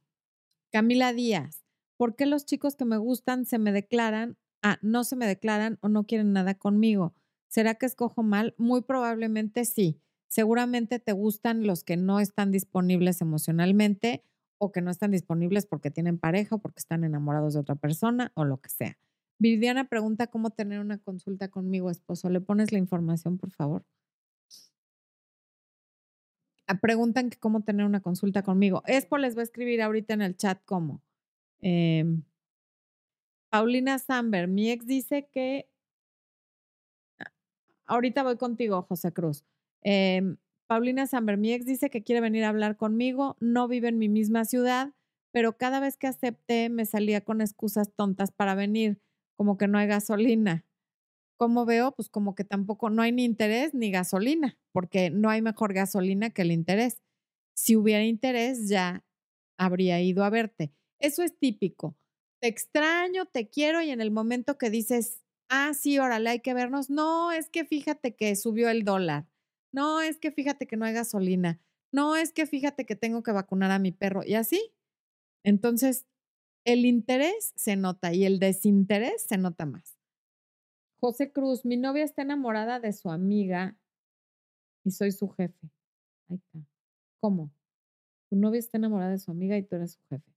Camila 0.72 1.12
Díaz, 1.12 1.64
¿por 1.96 2.16
qué 2.16 2.26
los 2.26 2.44
chicos 2.44 2.74
que 2.74 2.84
me 2.84 2.96
gustan 2.96 3.46
se 3.46 3.59
me 3.59 3.70
declaran 3.70 4.36
ah, 4.62 4.78
no 4.82 5.05
se 5.05 5.16
me 5.16 5.26
declaran 5.26 5.78
o 5.80 5.88
no 5.88 6.05
quieren 6.05 6.32
nada 6.32 6.55
conmigo. 6.55 7.14
¿Será 7.49 7.74
que 7.74 7.86
escojo 7.86 8.22
mal? 8.22 8.55
Muy 8.59 8.82
probablemente 8.82 9.64
sí. 9.64 10.01
Seguramente 10.28 10.99
te 10.99 11.12
gustan 11.12 11.66
los 11.66 11.84
que 11.84 11.96
no 11.96 12.20
están 12.20 12.53
disponibles 12.53 13.20
emocionalmente 13.20 14.22
o 14.59 14.72
que 14.72 14.80
no 14.82 14.90
están 14.90 15.11
disponibles 15.11 15.66
porque 15.66 15.90
tienen 15.90 16.18
pareja 16.18 16.56
o 16.56 16.59
porque 16.59 16.80
están 16.80 17.04
enamorados 17.04 17.54
de 17.54 17.61
otra 17.61 17.76
persona 17.76 18.32
o 18.34 18.44
lo 18.44 18.59
que 18.61 18.68
sea. 18.68 18.98
Viviana 19.38 19.88
pregunta 19.88 20.26
cómo 20.26 20.50
tener 20.50 20.80
una 20.80 20.98
consulta 20.98 21.48
conmigo, 21.48 21.90
esposo. 21.90 22.28
¿Le 22.28 22.40
pones 22.40 22.72
la 22.72 22.78
información, 22.78 23.38
por 23.38 23.50
favor? 23.50 23.84
Ah, 26.66 26.78
preguntan 26.80 27.30
que 27.30 27.38
cómo 27.38 27.62
tener 27.62 27.86
una 27.86 28.00
consulta 28.02 28.42
conmigo. 28.42 28.82
Espo 28.86 29.16
les 29.16 29.36
va 29.36 29.40
a 29.40 29.44
escribir 29.44 29.80
ahorita 29.80 30.12
en 30.14 30.22
el 30.22 30.36
chat 30.36 30.61
cómo. 30.66 31.02
Eh, 31.62 32.04
Paulina 33.50 33.98
Samber, 33.98 34.48
mi 34.48 34.70
ex 34.70 34.86
dice 34.86 35.28
que. 35.32 35.68
Ahorita 37.86 38.22
voy 38.22 38.36
contigo, 38.36 38.82
José 38.82 39.12
Cruz. 39.12 39.44
Em, 39.82 40.36
Paulina 40.68 41.06
Samber, 41.06 41.38
mi 41.38 41.52
ex 41.52 41.64
dice 41.66 41.90
que 41.90 42.02
quiere 42.02 42.20
venir 42.20 42.44
a 42.44 42.50
hablar 42.50 42.76
conmigo, 42.76 43.36
no 43.40 43.68
vive 43.68 43.88
en 43.88 43.98
mi 43.98 44.08
misma 44.08 44.44
ciudad, 44.44 44.92
pero 45.32 45.56
cada 45.56 45.80
vez 45.80 45.96
que 45.96 46.06
acepté 46.06 46.68
me 46.68 46.84
salía 46.86 47.22
con 47.22 47.40
excusas 47.40 47.92
tontas 47.94 48.30
para 48.30 48.54
venir, 48.54 49.00
como 49.36 49.56
que 49.56 49.66
no 49.66 49.78
hay 49.78 49.86
gasolina. 49.86 50.64
¿Cómo 51.38 51.64
veo? 51.64 51.92
Pues 51.92 52.08
como 52.08 52.34
que 52.34 52.44
tampoco 52.44 52.90
no 52.90 53.02
hay 53.02 53.12
ni 53.12 53.24
interés 53.24 53.74
ni 53.74 53.90
gasolina, 53.90 54.58
porque 54.72 55.10
no 55.10 55.30
hay 55.30 55.42
mejor 55.42 55.72
gasolina 55.72 56.30
que 56.30 56.42
el 56.42 56.52
interés. 56.52 57.02
Si 57.54 57.76
hubiera 57.76 58.04
interés, 58.04 58.68
ya 58.68 59.04
habría 59.58 60.00
ido 60.02 60.24
a 60.24 60.30
verte. 60.30 60.72
Eso 61.00 61.22
es 61.22 61.38
típico 61.38 61.96
te 62.40 62.48
extraño, 62.48 63.26
te 63.26 63.48
quiero 63.48 63.82
y 63.82 63.90
en 63.90 64.00
el 64.00 64.10
momento 64.10 64.58
que 64.58 64.70
dices, 64.70 65.22
ah, 65.48 65.72
sí, 65.74 65.98
órale, 65.98 66.30
hay 66.30 66.40
que 66.40 66.54
vernos, 66.54 66.90
no, 66.90 67.32
es 67.32 67.48
que 67.48 67.64
fíjate 67.64 68.14
que 68.14 68.36
subió 68.36 68.68
el 68.68 68.84
dólar, 68.84 69.26
no, 69.72 70.00
es 70.00 70.18
que 70.18 70.30
fíjate 70.32 70.66
que 70.66 70.76
no 70.76 70.84
hay 70.84 70.94
gasolina, 70.94 71.60
no, 71.92 72.16
es 72.16 72.32
que 72.32 72.46
fíjate 72.46 72.84
que 72.84 72.96
tengo 72.96 73.22
que 73.22 73.32
vacunar 73.32 73.70
a 73.70 73.78
mi 73.78 73.92
perro 73.92 74.22
y 74.24 74.34
así. 74.34 74.72
Entonces, 75.42 76.06
el 76.64 76.84
interés 76.84 77.52
se 77.56 77.76
nota 77.76 78.12
y 78.12 78.24
el 78.24 78.38
desinterés 78.38 79.22
se 79.22 79.38
nota 79.38 79.64
más. 79.64 79.96
José 81.00 81.32
Cruz, 81.32 81.64
mi 81.64 81.76
novia 81.76 82.04
está 82.04 82.22
enamorada 82.22 82.80
de 82.80 82.92
su 82.92 83.10
amiga 83.10 83.76
y 84.84 84.90
soy 84.90 85.12
su 85.12 85.28
jefe. 85.28 85.70
Ahí 86.28 86.36
está. 86.36 86.58
¿Cómo? 87.20 87.50
Tu 88.28 88.36
novia 88.36 88.58
está 88.58 88.78
enamorada 88.78 89.12
de 89.12 89.18
su 89.18 89.30
amiga 89.30 89.56
y 89.56 89.62
tú 89.62 89.76
eres 89.76 89.92
su 89.92 90.00
jefe. 90.10 90.32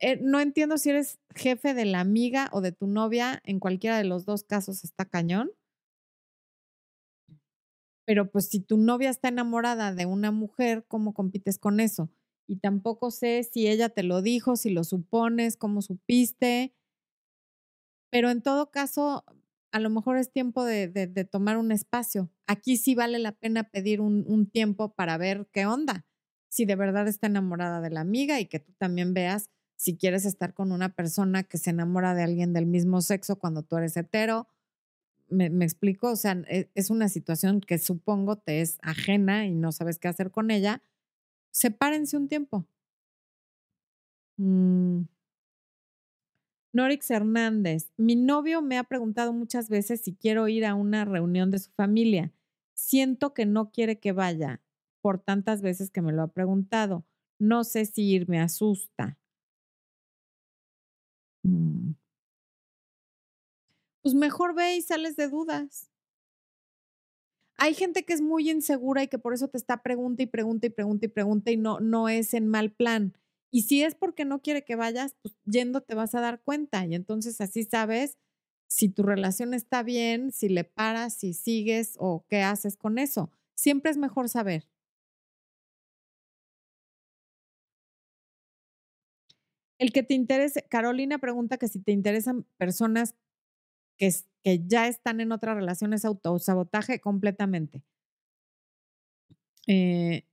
Eh, 0.00 0.18
no 0.22 0.40
entiendo 0.40 0.78
si 0.78 0.90
eres 0.90 1.18
jefe 1.34 1.74
de 1.74 1.84
la 1.84 2.00
amiga 2.00 2.48
o 2.52 2.60
de 2.60 2.72
tu 2.72 2.86
novia. 2.86 3.40
En 3.44 3.58
cualquiera 3.58 3.98
de 3.98 4.04
los 4.04 4.24
dos 4.24 4.44
casos 4.44 4.84
está 4.84 5.04
cañón. 5.04 5.50
Pero 8.08 8.30
pues 8.30 8.48
si 8.48 8.60
tu 8.60 8.78
novia 8.78 9.10
está 9.10 9.28
enamorada 9.28 9.92
de 9.92 10.06
una 10.06 10.30
mujer, 10.30 10.86
¿cómo 10.88 11.12
compites 11.12 11.58
con 11.58 11.78
eso? 11.78 12.10
Y 12.46 12.56
tampoco 12.56 13.10
sé 13.10 13.42
si 13.42 13.68
ella 13.68 13.90
te 13.90 14.02
lo 14.02 14.22
dijo, 14.22 14.56
si 14.56 14.70
lo 14.70 14.82
supones, 14.82 15.58
cómo 15.58 15.82
supiste. 15.82 16.74
Pero 18.10 18.30
en 18.30 18.40
todo 18.40 18.70
caso, 18.70 19.26
a 19.72 19.78
lo 19.78 19.90
mejor 19.90 20.16
es 20.16 20.32
tiempo 20.32 20.64
de, 20.64 20.88
tomar 21.30 21.58
un 21.58 21.70
espacio. 21.70 22.30
Aquí 22.46 22.78
sí 22.78 22.94
vale 22.94 23.18
la 23.18 23.32
pena 23.32 23.64
pedir 23.64 24.00
un, 24.00 24.24
un 24.26 24.48
tiempo 24.48 24.94
para 24.94 25.18
ver 25.18 25.46
qué 25.52 25.66
onda, 25.66 26.06
si 26.48 26.64
de 26.64 26.76
verdad 26.76 27.08
está 27.08 27.26
enamorada 27.26 27.82
de 27.82 27.90
la 27.90 28.00
amiga 28.00 28.40
y 28.40 28.46
que 28.46 28.58
tú 28.58 28.72
también 28.78 29.12
veas 29.12 29.50
si 29.76 29.98
quieres 29.98 30.24
estar 30.24 30.54
con 30.54 30.72
una 30.72 30.94
persona 30.94 31.42
que 31.42 31.58
se 31.58 31.68
enamora 31.68 32.14
de 32.14 32.22
alguien 32.22 32.54
del 32.54 32.64
mismo 32.64 33.02
sexo 33.02 33.38
cuando 33.38 33.64
tú 33.64 33.76
eres 33.76 33.98
hetero 33.98 34.48
me, 35.30 35.64
explico, 35.64 36.10
o 36.12 36.16
sea, 36.16 36.32
e, 36.48 36.70
es 36.74 36.90
una 36.90 37.08
situación 37.08 37.60
que 37.60 37.78
supongo 37.78 38.36
te 38.36 38.60
es 38.60 38.78
ajena 38.82 39.46
y 39.46 39.54
no 39.54 39.72
sabes 39.72 39.98
qué 39.98 40.08
hacer 40.08 40.30
con 40.30 40.50
ella, 40.50 40.82
sepárense 41.50 42.16
un 42.16 42.28
tiempo. 42.28 42.66
Mm. 44.38 45.02
Norix 46.72 47.10
Hernández, 47.10 47.90
mi 47.96 48.14
novio 48.14 48.62
me 48.62 48.78
ha 48.78 48.84
preguntado 48.84 49.32
muchas 49.32 49.68
veces 49.68 50.02
si 50.02 50.14
quiero 50.14 50.48
ir 50.48 50.64
a 50.66 50.74
una 50.74 51.04
reunión 51.04 51.50
de 51.50 51.58
su 51.58 51.70
familia. 51.72 52.32
Siento 52.74 53.34
que 53.34 53.46
no 53.46 53.70
quiere 53.72 53.98
que 53.98 54.12
vaya 54.12 54.62
por 55.00 55.18
tantas 55.18 55.62
veces 55.62 55.90
que 55.90 56.02
me 56.02 56.12
lo 56.12 56.22
ha 56.22 56.28
preguntado. 56.28 57.04
No 57.38 57.64
sé 57.64 57.86
si 57.86 58.02
ir 58.02 58.28
me 58.28 58.40
asusta. 58.40 59.18
Mm 61.44 61.92
pues 64.02 64.14
mejor 64.14 64.54
ve 64.54 64.76
y 64.76 64.82
sales 64.82 65.16
de 65.16 65.28
dudas. 65.28 65.90
Hay 67.56 67.74
gente 67.74 68.04
que 68.04 68.12
es 68.12 68.20
muy 68.20 68.48
insegura 68.50 69.02
y 69.02 69.08
que 69.08 69.18
por 69.18 69.34
eso 69.34 69.48
te 69.48 69.58
está 69.58 69.82
pregunta 69.82 70.22
y 70.22 70.26
pregunta 70.26 70.66
y 70.68 70.70
pregunta 70.70 71.06
y 71.06 71.08
pregunta 71.08 71.50
y 71.50 71.56
no, 71.56 71.80
no 71.80 72.08
es 72.08 72.32
en 72.34 72.46
mal 72.46 72.70
plan. 72.70 73.14
Y 73.50 73.62
si 73.62 73.82
es 73.82 73.94
porque 73.94 74.24
no 74.24 74.40
quiere 74.42 74.64
que 74.64 74.76
vayas, 74.76 75.16
pues 75.22 75.34
yendo 75.44 75.80
te 75.80 75.94
vas 75.94 76.14
a 76.14 76.20
dar 76.20 76.40
cuenta 76.42 76.86
y 76.86 76.94
entonces 76.94 77.40
así 77.40 77.64
sabes 77.64 78.16
si 78.68 78.88
tu 78.90 79.02
relación 79.02 79.54
está 79.54 79.82
bien, 79.82 80.30
si 80.30 80.48
le 80.48 80.64
paras, 80.64 81.14
si 81.14 81.32
sigues 81.34 81.94
o 81.98 82.24
qué 82.28 82.42
haces 82.42 82.76
con 82.76 82.98
eso. 82.98 83.30
Siempre 83.56 83.90
es 83.90 83.96
mejor 83.96 84.28
saber. 84.28 84.68
El 89.78 89.92
que 89.92 90.02
te 90.02 90.14
interese, 90.14 90.62
Carolina 90.68 91.18
pregunta 91.18 91.56
que 91.56 91.68
si 91.68 91.78
te 91.80 91.92
interesan 91.92 92.44
personas 92.56 93.14
que, 93.98 94.10
ya 94.66 94.88
están 94.88 95.20
en 95.20 95.32
otra 95.32 95.54
relación 95.54 95.92
es 95.92 96.04
autosabotaje 96.04 97.00
completamente. 97.00 97.82
Eh, 99.66 100.24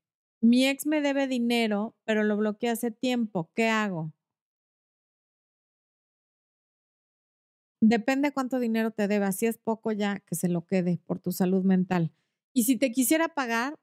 mi 0.42 0.68
ex 0.68 0.86
me 0.86 1.02
debe 1.02 1.28
dinero, 1.28 1.96
pero 2.06 2.24
lo 2.24 2.38
bloqueé 2.38 2.70
hace 2.70 2.92
tiempo. 2.92 3.52
¿Qué 3.56 3.68
hago? 3.70 4.14
Depende 7.82 8.32
cuánto 8.32 8.60
dinero 8.60 8.92
te 8.92 9.08
deba. 9.08 9.32
Si 9.32 9.46
es 9.46 9.58
poco 9.58 9.92
ya, 9.92 10.20
que 10.22 10.36
se 10.36 10.48
lo 10.50 10.66
quede 10.66 11.00
por 11.06 11.20
tu 11.20 11.32
salud 11.32 11.64
mental. 11.64 12.12
Y 12.54 12.64
si 12.64 12.78
te 12.78 12.92
quisiera 12.92 13.28
pagar, 13.30 13.76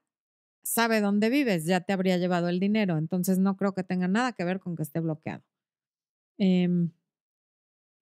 sabe 0.63 1.01
dónde 1.01 1.29
vives, 1.29 1.65
ya 1.65 1.81
te 1.81 1.93
habría 1.93 2.17
llevado 2.17 2.49
el 2.49 2.59
dinero. 2.59 2.97
Entonces 2.97 3.39
no 3.39 3.57
creo 3.57 3.73
que 3.73 3.83
tenga 3.83 4.07
nada 4.07 4.33
que 4.33 4.45
ver 4.45 4.59
con 4.59 4.75
que 4.75 4.83
esté 4.83 4.99
bloqueado. 4.99 5.43
Eh, 6.39 6.67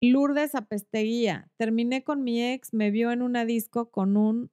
Lourdes 0.02 0.56
Apesteguía. 0.56 1.50
Terminé 1.58 2.04
con 2.04 2.24
mi 2.24 2.44
ex, 2.44 2.74
me 2.74 2.90
vio 2.90 3.12
en 3.12 3.22
una 3.22 3.46
disco 3.46 3.92
con 3.92 4.18
un 4.18 4.52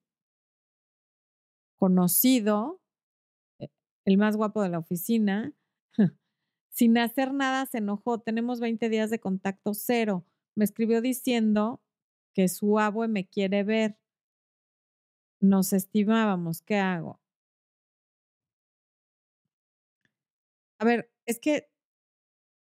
conocido, 1.76 2.82
eh, 3.58 3.68
el 4.04 4.18
más 4.18 4.36
guapo 4.36 4.62
de 4.62 4.68
la 4.68 4.78
oficina. 4.78 5.54
Sin 6.70 6.98
hacer 6.98 7.32
nada 7.32 7.66
se 7.66 7.78
enojó. 7.78 8.20
Tenemos 8.20 8.60
20 8.60 8.88
días 8.90 9.10
de 9.10 9.20
contacto 9.20 9.72
cero. 9.74 10.26
Me 10.54 10.64
escribió 10.64 11.00
diciendo 11.00 11.80
que 12.34 12.48
su 12.48 12.78
abue 12.78 13.08
me 13.08 13.26
quiere 13.26 13.64
ver. 13.64 13.96
Nos 15.40 15.72
estimábamos. 15.72 16.62
¿Qué 16.62 16.76
hago? 16.76 17.20
A 20.80 20.84
ver, 20.84 21.10
es 21.26 21.40
que 21.40 21.68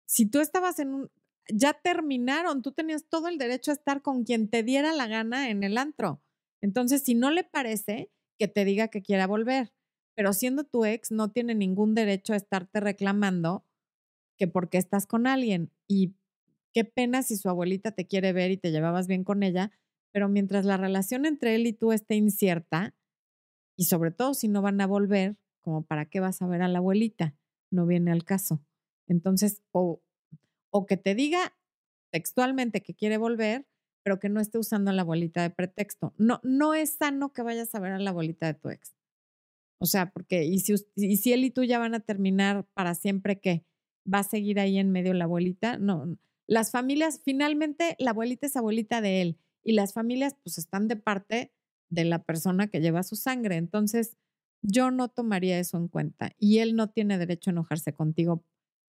si 0.07 0.25
tú 0.25 0.39
estabas 0.39 0.79
en 0.79 0.93
un, 0.93 1.11
ya 1.53 1.73
terminaron, 1.73 2.61
tú 2.61 2.71
tenías 2.71 3.05
todo 3.09 3.27
el 3.27 3.37
derecho 3.37 3.71
a 3.71 3.75
estar 3.75 4.01
con 4.01 4.23
quien 4.23 4.49
te 4.49 4.63
diera 4.63 4.93
la 4.93 5.07
gana 5.07 5.49
en 5.49 5.63
el 5.63 5.77
antro. 5.77 6.21
Entonces, 6.61 7.03
si 7.03 7.15
no 7.15 7.31
le 7.31 7.43
parece, 7.43 8.11
que 8.37 8.47
te 8.47 8.65
diga 8.65 8.87
que 8.87 9.01
quiera 9.01 9.27
volver, 9.27 9.73
pero 10.15 10.33
siendo 10.33 10.63
tu 10.63 10.85
ex, 10.85 11.11
no 11.11 11.31
tiene 11.31 11.55
ningún 11.55 11.95
derecho 11.95 12.33
a 12.33 12.37
estarte 12.37 12.79
reclamando 12.79 13.65
que 14.37 14.47
porque 14.47 14.77
estás 14.77 15.07
con 15.07 15.27
alguien. 15.27 15.71
Y 15.87 16.15
qué 16.73 16.83
pena 16.83 17.23
si 17.23 17.37
su 17.37 17.49
abuelita 17.49 17.91
te 17.91 18.07
quiere 18.07 18.33
ver 18.33 18.51
y 18.51 18.57
te 18.57 18.71
llevabas 18.71 19.07
bien 19.07 19.23
con 19.23 19.43
ella, 19.43 19.71
pero 20.11 20.29
mientras 20.29 20.65
la 20.65 20.77
relación 20.77 21.25
entre 21.25 21.55
él 21.55 21.67
y 21.67 21.73
tú 21.73 21.91
esté 21.91 22.15
incierta, 22.15 22.95
y 23.75 23.85
sobre 23.85 24.11
todo 24.11 24.33
si 24.33 24.47
no 24.47 24.61
van 24.61 24.81
a 24.81 24.87
volver, 24.87 25.37
como 25.61 25.83
para 25.85 26.05
qué 26.05 26.19
vas 26.19 26.41
a 26.41 26.47
ver 26.47 26.61
a 26.61 26.67
la 26.67 26.79
abuelita, 26.79 27.35
no 27.71 27.85
viene 27.85 28.11
al 28.11 28.23
caso. 28.23 28.63
Entonces, 29.07 29.61
o 29.71 30.01
o 30.69 30.85
que 30.85 30.97
te 30.97 31.15
diga 31.15 31.55
textualmente 32.11 32.81
que 32.81 32.93
quiere 32.93 33.17
volver, 33.17 33.67
pero 34.03 34.19
que 34.19 34.29
no 34.29 34.39
esté 34.39 34.57
usando 34.57 34.91
la 34.91 35.01
abuelita 35.01 35.41
de 35.41 35.49
pretexto. 35.49 36.13
No, 36.17 36.39
no 36.43 36.73
es 36.73 36.91
sano 36.91 37.33
que 37.33 37.41
vayas 37.41 37.73
a 37.75 37.79
ver 37.79 37.93
a 37.93 37.99
la 37.99 38.11
abuelita 38.11 38.47
de 38.47 38.53
tu 38.53 38.69
ex. 38.69 38.95
O 39.79 39.85
sea, 39.85 40.11
porque, 40.11 40.45
y 40.45 40.59
si, 40.59 40.75
y 40.95 41.17
si 41.17 41.33
él 41.33 41.43
y 41.43 41.51
tú 41.51 41.63
ya 41.63 41.77
van 41.77 41.93
a 41.93 41.99
terminar 41.99 42.65
para 42.73 42.95
siempre, 42.95 43.39
¿qué? 43.39 43.65
¿Va 44.11 44.19
a 44.19 44.23
seguir 44.23 44.59
ahí 44.59 44.77
en 44.77 44.91
medio 44.91 45.13
la 45.13 45.25
abuelita? 45.25 45.77
No. 45.77 46.17
Las 46.47 46.71
familias, 46.71 47.21
finalmente, 47.23 47.95
la 47.99 48.11
abuelita 48.11 48.47
es 48.47 48.55
abuelita 48.55 49.01
de 49.01 49.21
él 49.21 49.37
y 49.63 49.73
las 49.73 49.93
familias, 49.93 50.35
pues, 50.43 50.57
están 50.57 50.87
de 50.87 50.95
parte 50.95 51.51
de 51.89 52.05
la 52.05 52.23
persona 52.23 52.67
que 52.67 52.79
lleva 52.79 53.03
su 53.03 53.15
sangre. 53.15 53.57
Entonces, 53.57 54.17
yo 54.61 54.91
no 54.91 55.09
tomaría 55.09 55.59
eso 55.59 55.77
en 55.77 55.87
cuenta 55.87 56.31
y 56.39 56.59
él 56.59 56.75
no 56.75 56.89
tiene 56.89 57.17
derecho 57.17 57.49
a 57.49 57.53
enojarse 57.53 57.93
contigo 57.93 58.43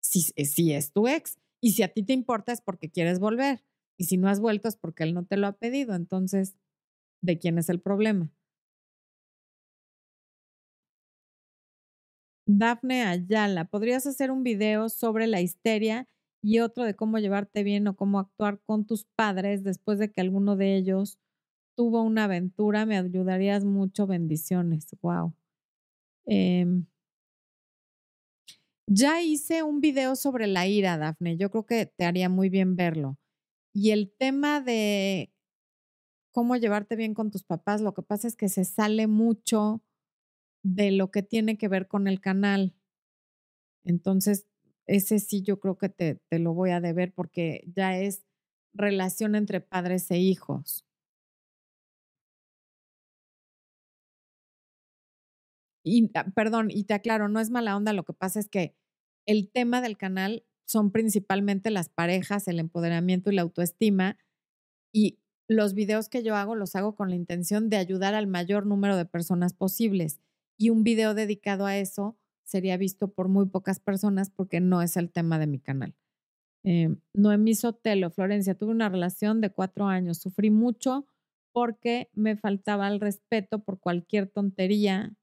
si, 0.01 0.21
si 0.21 0.74
es 0.74 0.91
tu 0.91 1.07
ex. 1.07 1.38
Y 1.64 1.72
si 1.72 1.82
a 1.82 1.88
ti 1.88 2.03
te 2.03 2.11
importa 2.11 2.51
es 2.51 2.59
porque 2.59 2.91
quieres 2.91 3.20
volver. 3.20 3.64
Y 3.97 4.03
si 4.03 4.18
no 4.18 4.28
has 4.28 4.41
vuelto 4.41 4.68
es 4.68 4.76
porque 4.76 5.03
él 5.03 5.14
no 5.14 5.24
te 5.26 5.38
lo 5.38 5.47
ha 5.47 5.53
pedido. 5.53 5.95
Entonces, 5.95 6.57
¿de 7.22 7.39
quién 7.39 7.57
es 7.59 7.70
el 7.70 7.82
problema? 7.82 8.32
Dafne 12.47 13.03
Ayala, 13.03 13.66
¿podrías 13.66 14.05
hacer 14.05 14.30
un 14.32 14.43
video 14.43 14.89
sobre 14.89 15.28
la 15.28 15.39
histeria 15.41 16.07
y 16.41 16.59
otro 16.59 16.84
de 16.84 16.93
cómo 16.93 17.18
llevarte 17.20 17.64
bien 17.64 17.88
o 17.88 17.95
cómo 17.95 18.20
actuar 18.20 18.59
con 18.66 18.86
tus 18.86 19.05
padres 19.16 19.64
después 19.64 19.97
de 19.97 20.11
que 20.11 20.20
alguno 20.22 20.57
de 20.57 20.76
ellos 20.76 21.20
tuvo 21.76 22.01
una 22.03 22.26
aventura? 22.26 22.86
Me 22.86 22.97
ayudarías 22.97 23.66
mucho. 23.66 24.07
Bendiciones. 24.07 24.88
Wow. 25.01 25.36
Ya 28.88 29.21
hice 29.21 29.63
un 29.63 29.79
video 29.79 30.15
sobre 30.15 30.47
la 30.47 30.67
ira, 30.67 30.97
Dafne. 30.97 31.38
Yo 31.38 31.49
creo 31.49 31.65
que 31.65 31.86
te 31.86 32.05
haría 32.05 32.29
muy 32.29 32.49
bien 32.49 32.75
verlo. 32.75 33.17
Y 33.73 33.91
el 33.91 34.13
tema 34.17 34.61
de 34.61 35.31
cómo 36.31 36.55
llevarte 36.57 36.95
bien 36.95 37.13
con 37.13 37.31
tus 37.31 37.43
papás, 37.43 37.81
lo 37.81 37.93
que 37.93 38.01
pasa 38.01 38.27
es 38.27 38.36
que 38.36 38.49
se 38.49 38.65
sale 38.65 39.07
mucho 39.07 39.81
de 40.63 40.91
lo 40.91 41.11
que 41.11 41.23
tiene 41.23 41.57
que 41.57 41.67
ver 41.67 41.88
con 41.88 42.07
el 42.07 42.21
canal. 42.21 42.75
Entonces, 43.86 44.45
ese 44.86 45.19
sí 45.19 45.41
yo 45.43 45.59
creo 45.59 45.77
que 45.77 45.89
te, 45.89 46.15
te 46.29 46.39
lo 46.39 46.53
voy 46.53 46.71
a 46.71 46.81
deber 46.81 47.13
porque 47.13 47.63
ya 47.75 47.97
es 47.97 48.23
relación 48.73 49.36
entre 49.36 49.61
padres 49.61 50.09
e 50.11 50.17
hijos. 50.17 50.86
Y, 55.84 56.09
ah, 56.15 56.25
perdón, 56.36 56.69
y 56.71 56.86
te 56.86 56.93
aclaro, 56.93 57.27
no 57.27 57.39
es 57.39 57.49
mala 57.49 57.75
onda, 57.75 57.93
lo 57.93 58.03
que 58.03 58.13
pasa 58.13 58.39
es 58.39 58.49
que 58.49 58.75
el 59.25 59.49
tema 59.49 59.81
del 59.81 59.97
canal 59.97 60.45
son 60.65 60.91
principalmente 60.91 61.69
las 61.69 61.89
parejas, 61.89 62.47
el 62.47 62.59
empoderamiento 62.59 63.31
y 63.31 63.36
la 63.36 63.41
autoestima. 63.41 64.17
Y 64.93 65.19
los 65.47 65.73
videos 65.73 66.09
que 66.09 66.23
yo 66.23 66.36
hago 66.36 66.55
los 66.55 66.75
hago 66.75 66.95
con 66.95 67.09
la 67.09 67.15
intención 67.15 67.69
de 67.69 67.77
ayudar 67.77 68.13
al 68.15 68.27
mayor 68.27 68.65
número 68.65 68.95
de 68.97 69.05
personas 69.05 69.53
posibles. 69.53 70.19
Y 70.57 70.69
un 70.69 70.84
video 70.84 71.13
dedicado 71.13 71.65
a 71.65 71.77
eso 71.77 72.17
sería 72.43 72.77
visto 72.77 73.09
por 73.09 73.27
muy 73.27 73.47
pocas 73.47 73.79
personas 73.79 74.29
porque 74.29 74.59
no 74.59 74.81
es 74.81 74.97
el 74.97 75.11
tema 75.11 75.39
de 75.39 75.47
mi 75.47 75.59
canal. 75.59 75.95
Eh, 76.63 76.95
Noemí 77.13 77.55
Sotelo, 77.55 78.09
Florencia, 78.09 78.55
tuve 78.55 78.71
una 78.71 78.89
relación 78.89 79.41
de 79.41 79.49
cuatro 79.49 79.88
años, 79.88 80.19
sufrí 80.19 80.49
mucho 80.49 81.05
porque 81.51 82.09
me 82.13 82.36
faltaba 82.38 82.88
el 82.88 82.99
respeto 82.99 83.59
por 83.59 83.79
cualquier 83.79 84.27
tontería. 84.27 85.13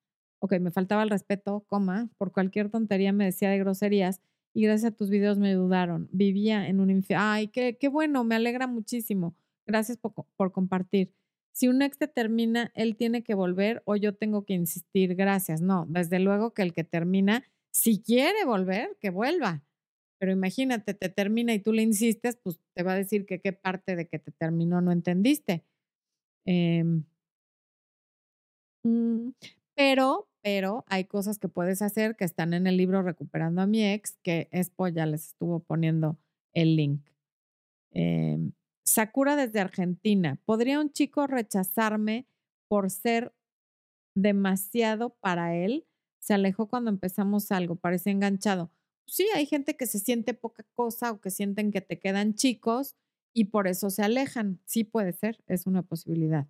Ok, 0.41 0.55
me 0.61 0.71
faltaba 0.71 1.03
el 1.03 1.11
respeto, 1.11 1.65
coma, 1.69 2.09
por 2.19 2.33
cualquier 2.33 2.71
tontería 2.71 3.13
me 3.13 3.27
decía 3.27 3.51
de 3.51 3.59
groserías 3.59 4.21
y 4.55 4.63
gracias 4.63 4.93
a 4.93 4.97
tus 4.97 5.11
videos 5.11 5.39
me 5.39 5.51
ayudaron. 5.51 6.09
Vivía 6.13 6.67
en 6.69 6.81
un 6.81 6.91
infierno. 6.91 7.25
Ay, 7.27 7.49
qué, 7.49 7.77
bueno, 7.91 8.25
me 8.25 8.35
alegra 8.37 8.67
muchísimo. 8.67 9.35
Gracias 9.67 9.99
por, 9.99 10.15
por 10.37 10.51
compartir. 10.53 11.13
Si 11.53 11.69
un 11.69 11.83
ex 11.83 11.99
te 11.99 12.09
termina, 12.09 12.73
él 12.75 12.97
tiene 12.97 13.23
que 13.23 13.35
volver 13.35 13.83
o 13.85 13.97
yo 13.97 14.15
tengo 14.15 14.45
que 14.45 14.55
insistir. 14.55 15.15
Gracias. 15.15 15.61
No, 15.61 15.87
desde 15.89 16.19
luego 16.21 16.55
que 16.55 16.63
el 16.63 16.73
que 16.73 16.85
termina, 16.85 17.45
si 17.71 18.01
quiere 18.03 18.45
volver, 18.47 18.97
que 19.01 19.11
vuelva. 19.11 19.63
Pero 20.19 20.33
imagínate, 20.33 20.95
te 20.95 21.09
termina 21.11 21.55
y 21.55 21.61
tú 21.61 21.73
le 21.73 21.83
insistes, 21.83 22.37
pues 22.37 22.61
te 22.75 22.83
va 22.83 22.93
a 22.93 22.97
decir 22.97 23.27
que 23.27 23.41
qué 23.41 23.53
parte 23.53 23.97
de 23.97 24.07
que 24.09 24.19
te 24.19 24.33
terminó 24.33 24.81
no 24.81 24.93
entendiste. 24.93 25.65
Em, 26.47 27.05
mm, 28.85 29.31
pero, 29.75 30.29
pero 30.43 30.85
hay 30.89 31.05
cosas 31.05 31.39
que 31.39 31.49
puedes 31.49 31.83
hacer 31.83 32.17
que 32.17 32.25
están 32.25 32.55
en 32.55 32.67
el 32.67 32.77
libro 32.77 33.03
Recuperando 33.03 33.63
a 33.63 33.67
mi 33.67 33.85
ex, 33.85 34.17
que 34.23 34.49
Expo 34.53 34.89
ya 34.89 35.07
les 35.07 35.29
estuvo 35.29 35.61
poniendo 35.61 36.19
el 36.53 36.77
link. 36.77 37.01
Em, 37.93 38.53
Sakura 38.85 39.37
desde 39.37 39.61
Argentina. 39.61 40.41
¿Podría 40.45 40.81
un 40.81 40.93
chico 40.93 41.27
rechazarme 41.27 42.27
por 42.69 42.91
ser 42.91 43.35
demasiado 44.15 45.11
para 45.21 45.55
él? 45.55 45.87
Se 46.19 46.35
alejó 46.35 46.69
cuando 46.69 46.91
empezamos 46.91 47.53
algo, 47.53 47.77
parece 47.77 48.11
enganchado. 48.11 48.71
Sí, 49.07 49.27
hay 49.35 49.47
gente 49.47 49.77
que 49.77 49.87
se 49.87 49.99
siente 49.99 50.35
poca 50.35 50.65
cosa 50.75 51.11
o 51.13 51.21
que 51.21 51.31
sienten 51.31 51.73
que 51.73 51.81
te 51.81 51.99
quedan 51.99 52.35
chicos 52.35 52.97
y 53.33 53.47
por 53.47 53.69
eso 53.69 53.91
se 53.91 54.03
alejan. 54.03 54.61
Sí 54.65 54.85
puede 54.85 55.13
ser, 55.13 55.43
es 55.47 55.67
una 55.67 55.83
posibilidad. 55.83 56.47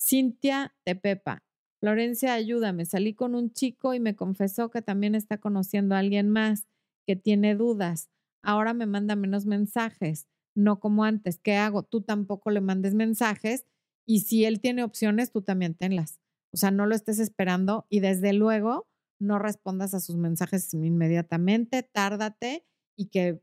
Cintia 0.00 0.74
Tepepa. 0.84 1.42
Florencia, 1.80 2.34
ayúdame. 2.34 2.84
Salí 2.84 3.14
con 3.14 3.34
un 3.34 3.52
chico 3.52 3.94
y 3.94 4.00
me 4.00 4.14
confesó 4.14 4.70
que 4.70 4.82
también 4.82 5.14
está 5.14 5.38
conociendo 5.38 5.94
a 5.94 5.98
alguien 5.98 6.28
más 6.28 6.66
que 7.06 7.16
tiene 7.16 7.54
dudas. 7.54 8.10
Ahora 8.42 8.74
me 8.74 8.86
manda 8.86 9.16
menos 9.16 9.46
mensajes, 9.46 10.28
no 10.54 10.78
como 10.78 11.04
antes. 11.04 11.38
¿Qué 11.38 11.56
hago? 11.56 11.82
Tú 11.82 12.02
tampoco 12.02 12.50
le 12.50 12.60
mandes 12.60 12.94
mensajes 12.94 13.66
y 14.06 14.20
si 14.20 14.44
él 14.44 14.60
tiene 14.60 14.84
opciones, 14.84 15.32
tú 15.32 15.40
también 15.42 15.74
tenlas. 15.74 16.20
O 16.52 16.58
sea, 16.58 16.70
no 16.70 16.84
lo 16.84 16.94
estés 16.94 17.18
esperando 17.18 17.86
y 17.88 18.00
desde 18.00 18.32
luego 18.34 18.88
no 19.18 19.38
respondas 19.38 19.94
a 19.94 20.00
sus 20.00 20.16
mensajes 20.16 20.72
inmediatamente, 20.74 21.82
tárdate 21.82 22.66
y 22.96 23.06
que 23.06 23.42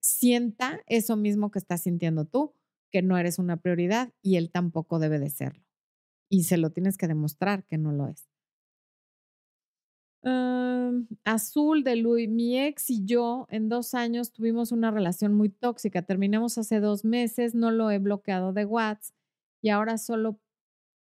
sienta 0.00 0.80
eso 0.86 1.16
mismo 1.16 1.50
que 1.50 1.58
estás 1.58 1.82
sintiendo 1.82 2.24
tú, 2.24 2.54
que 2.90 3.02
no 3.02 3.18
eres 3.18 3.38
una 3.38 3.58
prioridad 3.58 4.12
y 4.22 4.36
él 4.36 4.50
tampoco 4.50 4.98
debe 4.98 5.18
de 5.18 5.30
serlo. 5.30 5.65
Y 6.28 6.44
se 6.44 6.56
lo 6.56 6.70
tienes 6.70 6.96
que 6.96 7.08
demostrar 7.08 7.64
que 7.64 7.78
no 7.78 7.92
lo 7.92 8.08
es. 8.08 8.28
azul 11.24 11.84
de 11.84 11.94
Luis, 11.96 12.28
mi 12.28 12.58
ex 12.58 12.90
y 12.90 13.04
yo 13.04 13.46
en 13.48 13.68
dos 13.68 13.94
años 13.94 14.32
tuvimos 14.32 14.72
una 14.72 14.90
relación 14.90 15.34
muy 15.34 15.50
tóxica. 15.50 16.02
Terminamos 16.02 16.58
hace 16.58 16.80
dos 16.80 17.04
meses, 17.04 17.54
no 17.54 17.70
lo 17.70 17.90
he 17.92 17.98
bloqueado 17.98 18.52
de 18.52 18.64
WhatsApp 18.64 19.14
y 19.62 19.68
ahora 19.68 19.98
solo 19.98 20.40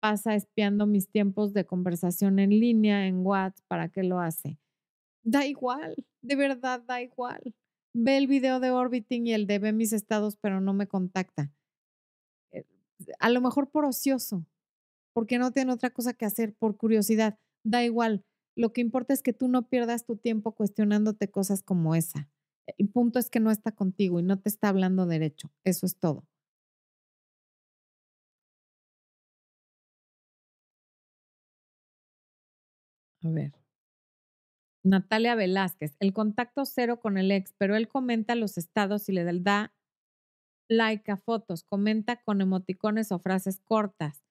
pasa 0.00 0.34
espiando 0.34 0.86
mis 0.86 1.10
tiempos 1.10 1.52
de 1.52 1.66
conversación 1.66 2.38
en 2.38 2.50
línea 2.50 3.06
en 3.06 3.26
WhatsApp. 3.26 3.66
¿Para 3.68 3.88
qué 3.90 4.04
lo 4.04 4.20
hace? 4.20 4.58
Da 5.22 5.44
igual, 5.44 5.96
de 6.22 6.36
verdad 6.36 6.80
da 6.80 7.02
igual 7.02 7.54
ve 7.92 8.16
el 8.16 8.26
video 8.26 8.60
de 8.60 8.70
Orbiting 8.70 9.26
y 9.26 9.32
el 9.32 9.46
de 9.46 9.58
ve 9.58 9.72
mis 9.72 9.92
estados, 9.92 10.36
pero 10.36 10.60
no 10.60 10.72
me 10.72 10.86
contacta. 10.86 11.52
Eh, 12.52 12.64
a 13.18 13.30
lo 13.30 13.40
mejor 13.40 13.70
por 13.70 13.84
ocioso, 13.84 14.44
porque 15.12 15.38
no 15.38 15.52
tiene 15.52 15.72
otra 15.72 15.90
cosa 15.90 16.14
que 16.14 16.26
hacer, 16.26 16.54
por 16.54 16.76
curiosidad. 16.76 17.38
Da 17.64 17.84
igual. 17.84 18.24
Lo 18.56 18.72
que 18.72 18.80
importa 18.80 19.14
es 19.14 19.22
que 19.22 19.32
tú 19.32 19.48
no 19.48 19.68
pierdas 19.68 20.04
tu 20.04 20.16
tiempo 20.16 20.52
cuestionándote 20.54 21.30
cosas 21.30 21.62
como 21.62 21.94
esa. 21.94 22.28
El 22.78 22.88
punto 22.88 23.18
es 23.18 23.30
que 23.30 23.40
no 23.40 23.50
está 23.50 23.72
contigo 23.72 24.20
y 24.20 24.22
no 24.22 24.38
te 24.38 24.48
está 24.48 24.68
hablando 24.68 25.06
derecho. 25.06 25.50
Eso 25.64 25.86
es 25.86 25.96
todo. 25.96 26.26
A 33.24 33.28
ver. 33.30 33.52
Natalia 34.82 35.34
Velázquez, 35.34 35.94
el 36.00 36.14
contacto 36.14 36.64
cero 36.64 37.00
con 37.00 37.18
el 37.18 37.30
ex, 37.30 37.52
pero 37.58 37.76
él 37.76 37.86
comenta 37.88 38.34
los 38.34 38.56
estados 38.56 39.08
y 39.08 39.12
le 39.12 39.24
da 39.24 39.72
like 40.68 41.11
a 41.11 41.16
fotos, 41.16 41.64
comenta 41.64 42.22
con 42.22 42.40
emoticones 42.40 43.12
o 43.12 43.18
frases 43.18 43.61
cortas, 43.61 44.22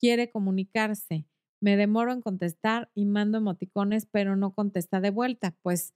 quiere 0.00 0.30
comunicarse, 0.30 1.26
me 1.60 1.76
demoro 1.76 2.12
en 2.12 2.22
contestar 2.22 2.90
y 2.94 3.06
mando 3.06 3.38
emoticones, 3.38 4.06
pero 4.06 4.36
no 4.36 4.52
contesta 4.54 5.00
de 5.00 5.10
vuelta. 5.10 5.56
Pues 5.62 5.94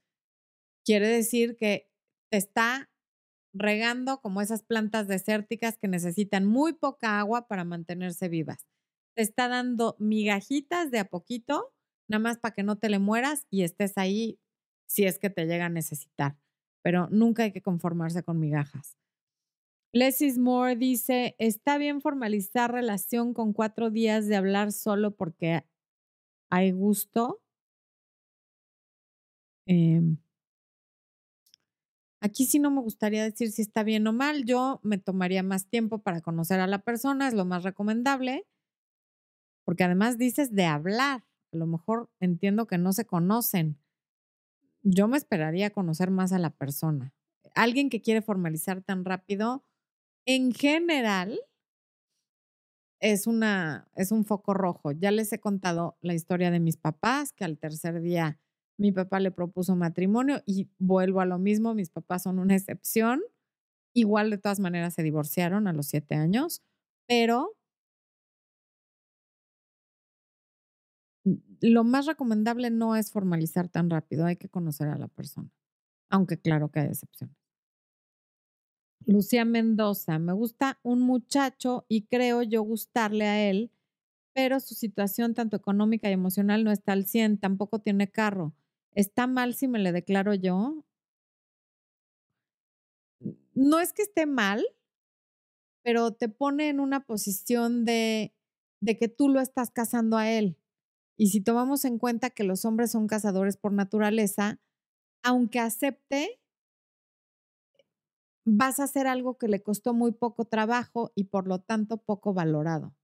quiere 0.84 1.08
decir 1.08 1.56
que 1.56 1.88
te 2.30 2.38
está 2.38 2.90
regando 3.52 4.20
como 4.20 4.40
esas 4.40 4.62
plantas 4.62 5.08
desérticas 5.08 5.78
que 5.78 5.88
necesitan 5.88 6.46
muy 6.46 6.72
poca 6.72 7.18
agua 7.18 7.48
para 7.48 7.64
mantenerse 7.64 8.28
vivas. 8.28 8.66
Te 9.16 9.22
está 9.22 9.48
dando 9.48 9.96
migajitas 9.98 10.90
de 10.90 11.00
a 11.00 11.04
poquito 11.06 11.72
nada 12.08 12.20
más 12.22 12.38
para 12.38 12.54
que 12.54 12.62
no 12.62 12.76
te 12.78 12.88
le 12.88 12.98
mueras 12.98 13.46
y 13.50 13.62
estés 13.62 13.96
ahí 13.96 14.40
si 14.86 15.04
es 15.04 15.18
que 15.18 15.30
te 15.30 15.46
llega 15.46 15.66
a 15.66 15.70
necesitar. 15.70 16.36
Pero 16.82 17.08
nunca 17.10 17.44
hay 17.44 17.52
que 17.52 17.62
conformarse 17.62 18.22
con 18.22 18.40
migajas. 18.40 18.99
Leslie 19.92 20.38
Moore 20.38 20.76
dice, 20.76 21.34
está 21.38 21.76
bien 21.76 22.00
formalizar 22.00 22.70
relación 22.70 23.34
con 23.34 23.52
cuatro 23.52 23.90
días 23.90 24.26
de 24.28 24.36
hablar 24.36 24.70
solo 24.72 25.10
porque 25.16 25.64
hay 26.50 26.72
gusto. 26.72 27.40
Em, 29.66 30.16
aquí 32.20 32.46
sí 32.46 32.58
no 32.58 32.70
me 32.70 32.80
gustaría 32.80 33.24
decir 33.24 33.50
si 33.50 33.62
está 33.62 33.82
bien 33.82 34.06
o 34.06 34.12
mal. 34.12 34.44
Yo 34.44 34.80
me 34.82 34.98
tomaría 34.98 35.42
más 35.42 35.66
tiempo 35.66 35.98
para 35.98 36.20
conocer 36.20 36.60
a 36.60 36.66
la 36.66 36.78
persona, 36.82 37.28
es 37.28 37.34
lo 37.34 37.44
más 37.44 37.64
recomendable, 37.64 38.46
porque 39.64 39.84
además 39.84 40.18
dices 40.18 40.54
de 40.54 40.66
hablar 40.66 41.24
a 41.52 41.56
lo 41.56 41.66
mejor 41.66 42.08
entiendo 42.20 42.66
que 42.66 42.78
no 42.78 42.92
se 42.92 43.06
conocen. 43.06 43.76
Yo 44.82 45.08
me 45.08 45.16
esperaría 45.16 45.70
conocer 45.70 46.10
más 46.10 46.32
a 46.32 46.38
la 46.38 46.50
persona. 46.50 47.12
Alguien 47.54 47.90
que 47.90 48.00
quiere 48.00 48.22
formalizar 48.22 48.82
tan 48.82 49.04
rápido, 49.04 49.64
en 50.26 50.52
general, 50.52 51.38
es, 53.00 53.26
una, 53.26 53.88
es 53.94 54.12
un 54.12 54.24
foco 54.24 54.54
rojo. 54.54 54.92
Ya 54.92 55.10
les 55.10 55.32
he 55.32 55.40
contado 55.40 55.96
la 56.02 56.14
historia 56.14 56.50
de 56.50 56.60
mis 56.60 56.76
papás, 56.76 57.32
que 57.32 57.44
al 57.44 57.58
tercer 57.58 58.00
día 58.00 58.38
mi 58.78 58.92
papá 58.92 59.20
le 59.20 59.30
propuso 59.30 59.76
matrimonio 59.76 60.42
y 60.46 60.68
vuelvo 60.78 61.20
a 61.20 61.26
lo 61.26 61.38
mismo, 61.38 61.74
mis 61.74 61.90
papás 61.90 62.22
son 62.24 62.38
una 62.38 62.56
excepción. 62.56 63.20
Igual 63.94 64.30
de 64.30 64.38
todas 64.38 64.60
maneras 64.60 64.94
se 64.94 65.02
divorciaron 65.02 65.68
a 65.68 65.72
los 65.72 65.86
siete 65.88 66.14
años, 66.16 66.62
pero 67.08 67.54
lo 71.60 71.84
más 71.84 72.06
recomendable 72.06 72.70
no 72.70 72.96
es 72.96 73.10
formalizar 73.12 73.68
tan 73.68 73.90
rápido, 73.90 74.26
hay 74.26 74.36
que 74.36 74.48
conocer 74.48 74.88
a 74.88 74.98
la 74.98 75.08
persona, 75.08 75.50
aunque 76.10 76.38
claro 76.40 76.70
que 76.70 76.80
hay 76.80 76.88
excepciones. 76.88 77.36
Lucía 79.06 79.44
Mendoza, 79.44 80.18
me 80.18 80.32
gusta 80.32 80.78
un 80.82 81.00
muchacho 81.00 81.84
y 81.88 82.02
creo 82.06 82.42
yo 82.42 82.62
gustarle 82.62 83.26
a 83.26 83.48
él, 83.50 83.70
pero 84.34 84.60
su 84.60 84.74
situación 84.74 85.34
tanto 85.34 85.56
económica 85.56 86.08
y 86.08 86.12
emocional 86.12 86.64
no 86.64 86.70
está 86.70 86.92
al 86.92 87.06
100, 87.06 87.38
tampoco 87.38 87.80
tiene 87.80 88.10
carro. 88.10 88.54
¿Está 88.94 89.26
mal 89.26 89.54
si 89.54 89.68
me 89.68 89.78
le 89.78 89.92
declaro 89.92 90.34
yo? 90.34 90.84
No 93.54 93.80
es 93.80 93.92
que 93.92 94.02
esté 94.02 94.26
mal, 94.26 94.64
pero 95.82 96.12
te 96.12 96.28
pone 96.28 96.68
en 96.68 96.80
una 96.80 97.04
posición 97.04 97.84
de, 97.84 98.34
de 98.80 98.98
que 98.98 99.08
tú 99.08 99.28
lo 99.28 99.40
estás 99.40 99.70
casando 99.70 100.16
a 100.16 100.30
él. 100.30 100.56
Y 101.16 101.28
si 101.28 101.40
tomamos 101.40 101.84
en 101.84 101.98
cuenta 101.98 102.30
que 102.30 102.44
los 102.44 102.64
hombres 102.64 102.92
son 102.92 103.06
cazadores 103.06 103.56
por 103.56 103.72
naturaleza, 103.72 104.60
aunque 105.22 105.60
acepte, 105.60 106.39
vas 108.44 108.80
a 108.80 108.84
hacer 108.84 109.06
algo 109.06 109.38
que 109.38 109.48
le 109.48 109.62
costó 109.62 109.94
muy 109.94 110.12
poco 110.12 110.44
trabajo 110.46 111.12
y 111.14 111.24
por 111.24 111.46
lo 111.46 111.60
tanto 111.60 111.98
poco 111.98 112.34
valorado. 112.34 112.94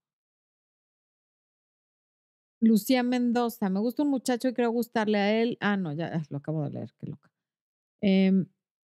Lucía 2.61 3.03
Mendoza, 3.03 3.68
me 3.68 3.80
gusta 3.80 4.03
un 4.03 4.11
muchacho 4.11 4.49
y 4.49 4.55
creo 4.55 4.70
gustarle 4.70 5.18
a 5.18 5.43
él. 5.43 5.59
Ah, 5.61 5.76
no, 5.76 5.93
ya 5.93 6.22
lo 6.30 6.39
acabo 6.39 6.64
de 6.64 6.70
leer, 6.70 6.95
qué 6.99 7.07
loca. 7.07 7.30
Em, 8.03 8.47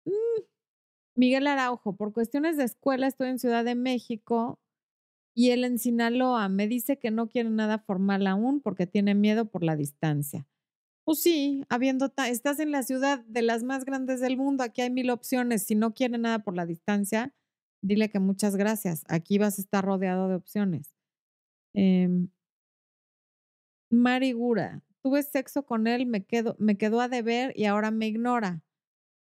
mm, 0.06 0.42
Miguel 1.16 1.48
Araujo, 1.48 1.96
por 1.96 2.14
cuestiones 2.14 2.58
de 2.58 2.64
escuela 2.66 3.08
estoy 3.08 3.30
en 3.30 3.40
Ciudad 3.40 3.66
de 3.66 3.76
México 3.76 4.60
y 5.36 5.52
él 5.52 5.64
en 5.66 5.80
Sinaloa 5.80 6.50
me 6.50 6.68
dice 6.68 7.00
que 7.00 7.12
no 7.12 7.30
quiere 7.30 7.50
nada 7.50 7.80
formal 7.80 8.28
aún 8.28 8.62
porque 8.62 8.88
tiene 8.88 9.16
miedo 9.16 9.46
por 9.46 9.64
la 9.64 9.76
distancia. 9.76 10.48
Pues 11.06 11.22
sí, 11.22 11.66
habiendo 11.70 12.14
estás 12.28 12.60
en 12.60 12.72
la 12.72 12.84
ciudad 12.84 13.20
de 13.26 13.42
las 13.42 13.64
más 13.64 13.86
grandes 13.86 14.22
del 14.22 14.38
mundo, 14.38 14.64
aquí 14.64 14.82
hay 14.82 14.90
mil 14.90 15.10
opciones. 15.10 15.64
Si 15.64 15.76
no 15.76 15.94
quiere 15.94 16.18
nada 16.18 16.40
por 16.40 16.56
la 16.56 16.66
distancia, 16.66 17.34
Dile 17.84 18.10
que 18.10 18.20
muchas 18.20 18.56
gracias. 18.56 19.04
Aquí 19.10 19.38
vas 19.38 19.60
a 19.60 19.62
estar 19.62 19.84
rodeado 19.84 20.30
de 20.30 20.36
opciones. 20.36 20.96
Eh, 21.74 22.08
Marigura, 23.92 24.82
tuve 25.02 25.22
sexo 25.22 25.66
con 25.66 25.86
él, 25.86 26.06
me, 26.06 26.24
quedo, 26.24 26.56
me 26.60 26.78
quedó 26.78 27.02
a 27.02 27.10
deber 27.10 27.52
y 27.58 27.66
ahora 27.66 27.92
me 27.92 28.08
ignora. 28.08 28.64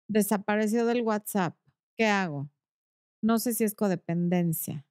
Desapareció 0.08 0.88
del 0.88 1.04
WhatsApp. 1.04 1.56
¿Qué 1.96 2.08
hago? 2.08 2.50
No 3.22 3.38
sé 3.38 3.54
si 3.54 3.64
es 3.64 3.76
codependencia. 3.76 4.84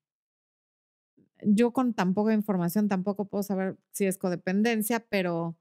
Yo 1.42 1.72
con 1.72 1.94
tan 1.94 2.14
poca 2.14 2.32
información 2.32 2.86
tampoco 2.86 3.24
puedo 3.24 3.42
saber 3.42 3.76
si 3.90 4.06
es 4.06 4.18
codependencia, 4.18 5.00
pero 5.00 5.56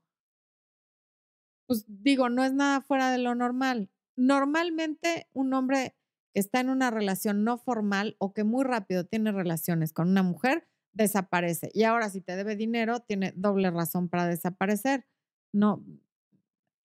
pues 1.68 1.86
digo, 1.88 2.30
no 2.30 2.43
es 2.43 2.53
nada 2.53 2.82
fuera 2.82 3.11
de 3.11 3.20
lo 3.20 3.36
normal. 3.36 3.89
Normalmente 4.15 5.28
un 5.34 5.53
hombre 5.53 5.95
que 6.34 6.39
está 6.39 6.59
en 6.59 6.70
una 6.70 6.89
relación 6.89 7.43
no 7.43 7.57
formal 7.57 8.15
o 8.20 8.34
que 8.34 8.43
muy 8.43 8.63
rápido 8.63 9.05
tiene 9.05 9.32
relaciones 9.32 9.93
con 9.93 10.09
una 10.09 10.24
mujer, 10.24 10.68
desaparece. 10.93 11.70
Y 11.74 11.84
ahora 11.84 12.09
si 12.09 12.22
te 12.22 12.36
debe 12.36 12.55
dinero, 12.55 13.01
tiene 13.01 13.34
doble 13.36 13.70
razón 13.70 14.09
para 14.09 14.26
desaparecer. 14.26 15.05
No, 15.53 15.86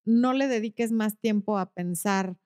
no 0.05 0.33
le 0.33 0.49
dediques 0.49 0.93
más 0.93 1.19
tiempo 1.19 1.59
a 1.59 1.73
pensar 1.73 2.37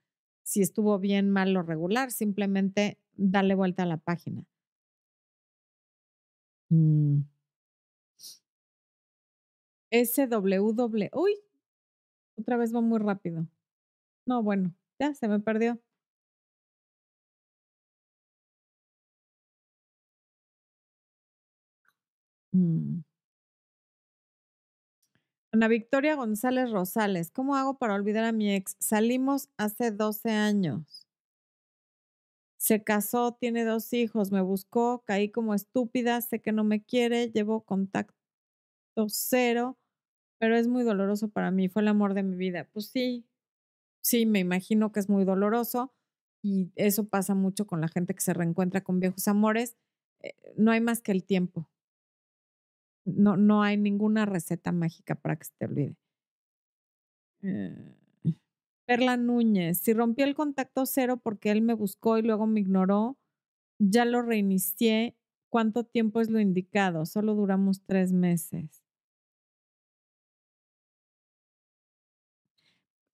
si 0.42 0.62
estuvo 0.62 0.98
bien, 1.00 1.30
mal 1.30 1.56
o 1.56 1.62
regular, 1.62 2.12
simplemente 2.12 3.00
dale 3.14 3.56
vuelta 3.56 3.82
a 3.82 3.86
la 3.86 3.96
página. 3.96 4.46
Mm. 6.70 7.22
SWW. 9.90 11.08
Uy, 11.12 11.34
otra 12.38 12.56
vez 12.56 12.74
va 12.74 12.80
muy 12.80 12.98
rápido. 12.98 13.46
No, 14.26 14.42
bueno, 14.42 14.74
ya 15.00 15.14
se 15.14 15.28
me 15.28 15.40
perdió. 15.40 15.80
Mm. 22.54 23.02
Ana 25.52 25.66
Victoria 25.66 26.14
González 26.14 26.70
Rosales, 26.70 27.32
¿cómo 27.32 27.56
hago 27.56 27.78
para 27.78 27.94
olvidar 27.94 28.22
a 28.24 28.30
mi 28.30 28.54
ex? 28.54 28.76
Salimos 28.78 29.48
hace 29.56 29.90
12 29.90 30.30
años. 30.30 31.04
Se 32.58 32.82
casó, 32.82 33.32
tiene 33.32 33.64
dos 33.64 33.92
hijos, 33.92 34.32
me 34.32 34.40
buscó, 34.40 35.02
caí 35.06 35.30
como 35.30 35.54
estúpida, 35.54 36.20
sé 36.20 36.40
que 36.40 36.52
no 36.52 36.64
me 36.64 36.82
quiere, 36.82 37.30
llevo 37.30 37.62
contacto 37.64 38.14
cero, 39.08 39.78
pero 40.38 40.56
es 40.56 40.68
muy 40.68 40.84
doloroso 40.84 41.28
para 41.28 41.50
mí, 41.50 41.68
fue 41.68 41.82
el 41.82 41.88
amor 41.88 42.14
de 42.14 42.22
mi 42.22 42.36
vida. 42.36 42.68
Pues 42.72 42.86
sí, 42.86 43.26
sí, 44.02 44.26
me 44.26 44.40
imagino 44.40 44.92
que 44.92 45.00
es 45.00 45.08
muy 45.08 45.24
doloroso 45.24 45.92
y 46.42 46.72
eso 46.76 47.08
pasa 47.08 47.34
mucho 47.34 47.66
con 47.66 47.80
la 47.80 47.88
gente 47.88 48.14
que 48.14 48.20
se 48.20 48.34
reencuentra 48.34 48.82
con 48.82 49.00
viejos 49.00 49.28
amores. 49.28 49.76
Eh, 50.22 50.34
no 50.56 50.70
hay 50.72 50.80
más 50.80 51.02
que 51.02 51.12
el 51.12 51.24
tiempo. 51.24 51.68
No, 53.04 53.36
no 53.36 53.62
hay 53.62 53.76
ninguna 53.76 54.26
receta 54.26 54.72
mágica 54.72 55.14
para 55.14 55.36
que 55.36 55.44
se 55.44 55.52
te 55.58 55.66
olvide. 55.66 55.96
Eh, 57.42 57.94
Perla 58.86 59.16
Núñez, 59.16 59.78
si 59.78 59.92
rompí 59.92 60.22
el 60.22 60.34
contacto 60.34 60.86
cero 60.86 61.20
porque 61.22 61.50
él 61.50 61.62
me 61.62 61.74
buscó 61.74 62.18
y 62.18 62.22
luego 62.22 62.46
me 62.46 62.60
ignoró, 62.60 63.18
ya 63.78 64.04
lo 64.04 64.22
reinicié. 64.22 65.16
¿Cuánto 65.50 65.84
tiempo 65.84 66.20
es 66.20 66.30
lo 66.30 66.40
indicado? 66.40 67.06
Solo 67.06 67.34
duramos 67.34 67.82
tres 67.86 68.12
meses. 68.12 68.85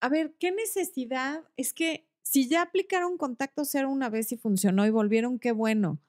A 0.02 0.08
ver, 0.08 0.34
¿qué 0.40 0.50
necesidad? 0.50 1.44
Es 1.56 1.72
que 1.72 2.08
si 2.22 2.48
ya 2.48 2.62
aplicaron 2.62 3.16
contacto 3.16 3.64
cero 3.64 3.88
una 3.88 4.10
vez 4.10 4.32
y 4.32 4.36
funcionó 4.36 4.84
y 4.84 4.90
volvieron, 4.90 5.38
qué 5.38 5.52
bueno. 5.52 6.00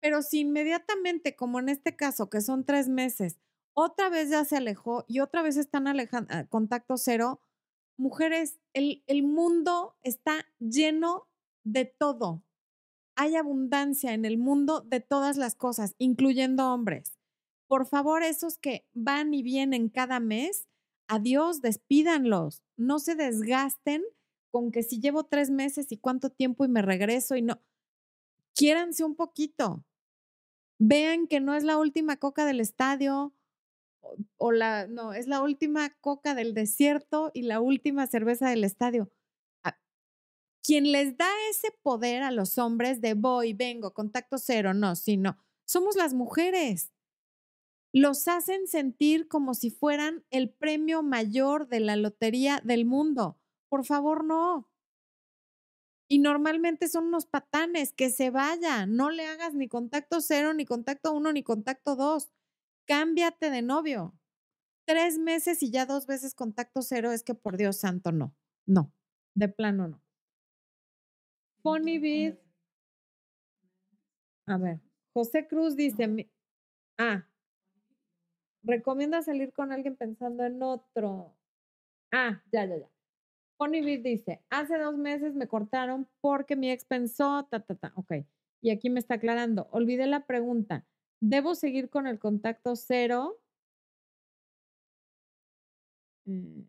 Pero 0.00 0.22
si 0.22 0.40
inmediatamente, 0.40 1.36
como 1.36 1.60
en 1.60 1.68
este 1.68 1.94
caso, 1.94 2.28
que 2.28 2.40
son 2.40 2.64
tres 2.64 2.88
meses, 2.88 3.38
otra 3.72 4.08
vez 4.08 4.30
ya 4.30 4.44
se 4.44 4.56
alejó 4.56 5.04
y 5.06 5.20
otra 5.20 5.42
vez 5.42 5.56
están 5.56 5.86
alejando, 5.86 6.34
ah, 6.34 6.46
contacto 6.48 6.96
cero, 6.96 7.40
mujeres, 7.96 8.58
el, 8.72 9.04
el 9.06 9.22
mundo 9.22 9.94
está 10.02 10.44
lleno 10.58 11.28
de 11.62 11.84
todo. 11.84 12.42
Hay 13.14 13.36
abundancia 13.36 14.12
en 14.12 14.24
el 14.24 14.38
mundo 14.38 14.80
de 14.80 14.98
todas 14.98 15.36
las 15.36 15.54
cosas, 15.54 15.94
incluyendo 15.98 16.72
hombres. 16.74 17.16
Por 17.68 17.86
favor, 17.86 18.24
esos 18.24 18.58
que 18.58 18.88
van 18.92 19.34
y 19.34 19.44
vienen 19.44 19.88
cada 19.88 20.18
mes, 20.18 20.66
adiós, 21.08 21.60
despídanlos. 21.60 22.62
No 22.76 22.98
se 22.98 23.14
desgasten 23.14 24.02
con 24.50 24.70
que 24.70 24.82
si 24.82 25.00
llevo 25.00 25.24
tres 25.24 25.50
meses 25.50 25.92
y 25.92 25.98
cuánto 25.98 26.30
tiempo 26.30 26.64
y 26.64 26.68
me 26.68 26.82
regreso 26.82 27.36
y 27.36 27.42
no. 27.42 27.60
Quiéranse 28.54 29.04
un 29.04 29.14
poquito. 29.14 29.84
Vean 30.78 31.26
que 31.26 31.40
no 31.40 31.54
es 31.54 31.64
la 31.64 31.78
última 31.78 32.16
coca 32.16 32.44
del 32.44 32.60
estadio 32.60 33.34
o, 34.36 34.52
la, 34.52 34.86
no, 34.86 35.12
es 35.12 35.26
la 35.26 35.42
última 35.42 35.90
coca 36.00 36.34
del 36.34 36.54
desierto 36.54 37.30
y 37.34 37.42
la 37.42 37.60
última 37.60 38.06
cerveza 38.06 38.48
del 38.48 38.64
estadio. 38.64 39.10
Ah, 39.64 39.78
quien 40.62 40.92
les 40.92 41.16
da 41.16 41.28
ese 41.50 41.68
poder 41.82 42.22
a 42.22 42.30
los 42.30 42.58
hombres 42.58 43.00
de 43.00 43.14
voy, 43.14 43.52
vengo, 43.52 43.92
contacto 43.92 44.38
cero, 44.38 44.74
no, 44.74 44.96
sino 44.96 45.38
somos 45.64 45.96
las 45.96 46.14
mujeres. 46.14 46.92
Los 47.98 48.28
hacen 48.28 48.66
sentir 48.66 49.26
como 49.26 49.54
si 49.54 49.70
fueran 49.70 50.22
el 50.28 50.50
premio 50.50 51.02
mayor 51.02 51.66
de 51.66 51.80
la 51.80 51.96
lotería 51.96 52.60
del 52.62 52.84
mundo. 52.84 53.38
Por 53.70 53.86
favor, 53.86 54.22
no. 54.22 54.70
Y 56.06 56.18
normalmente 56.18 56.88
son 56.88 57.06
unos 57.06 57.24
patanes, 57.24 57.94
que 57.94 58.10
se 58.10 58.28
vaya, 58.28 58.84
no 58.84 59.08
le 59.08 59.24
hagas 59.24 59.54
ni 59.54 59.66
contacto 59.66 60.20
cero, 60.20 60.52
ni 60.52 60.66
contacto 60.66 61.14
uno, 61.14 61.32
ni 61.32 61.42
contacto 61.42 61.96
dos. 61.96 62.30
Cámbiate 62.86 63.48
de 63.48 63.62
novio. 63.62 64.14
Tres 64.84 65.16
meses 65.16 65.62
y 65.62 65.70
ya 65.70 65.86
dos 65.86 66.06
veces 66.06 66.34
contacto 66.34 66.82
cero 66.82 67.12
es 67.12 67.22
que 67.22 67.34
por 67.34 67.56
Dios 67.56 67.78
santo 67.78 68.12
no. 68.12 68.36
No, 68.66 68.92
de 69.34 69.48
plano 69.48 69.88
no. 69.88 70.02
Funny 71.62 71.98
Bid. 71.98 72.34
A 74.46 74.58
ver, 74.58 74.82
José 75.14 75.48
Cruz 75.48 75.76
dice, 75.76 76.30
ah, 76.98 77.26
recomienda 78.66 79.22
salir 79.22 79.52
con 79.52 79.72
alguien 79.72 79.96
pensando 79.96 80.44
en 80.44 80.62
otro. 80.62 81.32
Ah, 82.12 82.42
ya, 82.52 82.64
ya, 82.66 82.78
ya. 82.78 82.90
Ponybeat 83.56 84.02
dice, 84.02 84.42
hace 84.50 84.78
dos 84.78 84.96
meses 84.98 85.34
me 85.34 85.46
cortaron 85.46 86.06
porque 86.20 86.56
mi 86.56 86.70
ex 86.70 86.84
pensó, 86.84 87.46
ta, 87.50 87.60
ta, 87.60 87.74
ta. 87.74 87.92
Ok. 87.96 88.12
Y 88.60 88.70
aquí 88.70 88.90
me 88.90 89.00
está 89.00 89.14
aclarando. 89.14 89.68
Olvidé 89.70 90.06
la 90.06 90.26
pregunta. 90.26 90.84
¿Debo 91.20 91.54
seguir 91.54 91.88
con 91.88 92.06
el 92.06 92.18
contacto 92.18 92.76
cero? 92.76 93.38
Mm. 96.26 96.62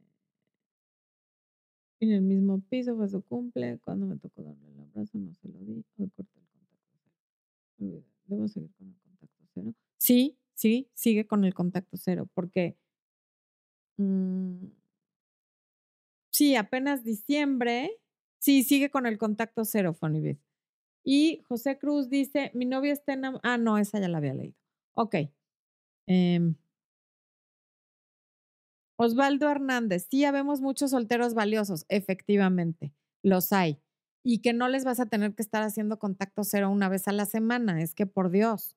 En 1.99 2.11
el 2.11 2.21
mismo 2.21 2.61
piso 2.69 2.95
fue 2.95 3.09
su 3.09 3.21
cumple. 3.23 3.79
Cuando 3.83 4.05
me 4.05 4.17
tocó 4.17 4.43
darle 4.43 4.69
el 4.69 4.79
abrazo, 4.79 5.17
no 5.17 5.33
se 5.33 5.47
lo 5.49 5.59
di. 5.59 5.83
Hoy 5.97 6.09
corté 6.15 6.39
el 6.39 6.47
contacto 6.47 6.87
cero. 7.77 8.03
¿Debo 8.27 8.47
seguir 8.47 8.71
con 8.77 8.87
el 8.87 8.95
contacto 8.95 9.43
cero? 9.53 9.73
Sí, 9.97 10.37
sí, 10.57 10.89
sigue 10.93 11.27
con 11.27 11.45
el 11.45 11.53
contacto 11.53 11.97
cero, 11.97 12.27
porque 12.33 12.77
mm, 13.97 14.67
Sí, 16.37 16.55
apenas 16.55 17.03
diciembre. 17.03 17.99
Sí, 18.37 18.61
sigue 18.61 18.91
con 18.91 19.07
el 19.07 19.17
contacto 19.17 19.65
cero, 19.65 19.95
Fonibit. 19.95 20.39
Y 21.03 21.41
José 21.47 21.79
Cruz 21.79 22.09
dice, 22.09 22.51
mi 22.53 22.65
novia 22.65 22.93
está 22.93 23.13
en... 23.13 23.23
Ah, 23.41 23.57
no, 23.57 23.79
esa 23.79 23.99
ya 23.99 24.07
la 24.07 24.19
había 24.19 24.35
leído. 24.35 24.55
Ok. 24.93 25.15
Em. 26.07 26.55
Osvaldo 28.99 29.49
Hernández, 29.49 30.07
sí, 30.11 30.25
habemos 30.25 30.61
muchos 30.61 30.91
solteros 30.91 31.33
valiosos, 31.33 31.85
efectivamente, 31.89 32.93
los 33.23 33.51
hay. 33.51 33.79
Y 34.23 34.39
que 34.41 34.53
no 34.53 34.67
les 34.69 34.85
vas 34.85 34.99
a 34.99 35.07
tener 35.07 35.33
que 35.33 35.41
estar 35.41 35.63
haciendo 35.63 35.97
contacto 35.97 36.43
cero 36.43 36.69
una 36.69 36.87
vez 36.87 37.07
a 37.07 37.13
la 37.13 37.25
semana, 37.25 37.81
es 37.81 37.95
que 37.95 38.05
por 38.05 38.29
Dios. 38.29 38.75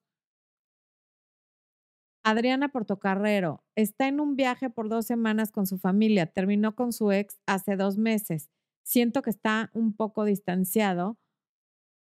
Adriana 2.23 2.69
Portocarrero 2.69 3.63
está 3.75 4.07
en 4.07 4.19
un 4.19 4.35
viaje 4.35 4.69
por 4.69 4.89
dos 4.89 5.05
semanas 5.05 5.51
con 5.51 5.65
su 5.65 5.77
familia. 5.79 6.27
Terminó 6.27 6.75
con 6.75 6.93
su 6.93 7.11
ex 7.11 7.39
hace 7.47 7.75
dos 7.75 7.97
meses. 7.97 8.49
Siento 8.83 9.21
que 9.21 9.31
está 9.31 9.71
un 9.73 9.93
poco 9.93 10.23
distanciado, 10.25 11.17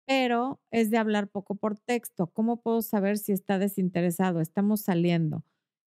pero 0.07 0.59
es 0.71 0.89
de 0.89 0.97
hablar 0.97 1.29
poco 1.29 1.55
por 1.55 1.77
texto. 1.77 2.27
¿Cómo 2.27 2.61
puedo 2.61 2.81
saber 2.81 3.17
si 3.17 3.31
está 3.31 3.59
desinteresado? 3.59 4.41
Estamos 4.41 4.81
saliendo. 4.81 5.43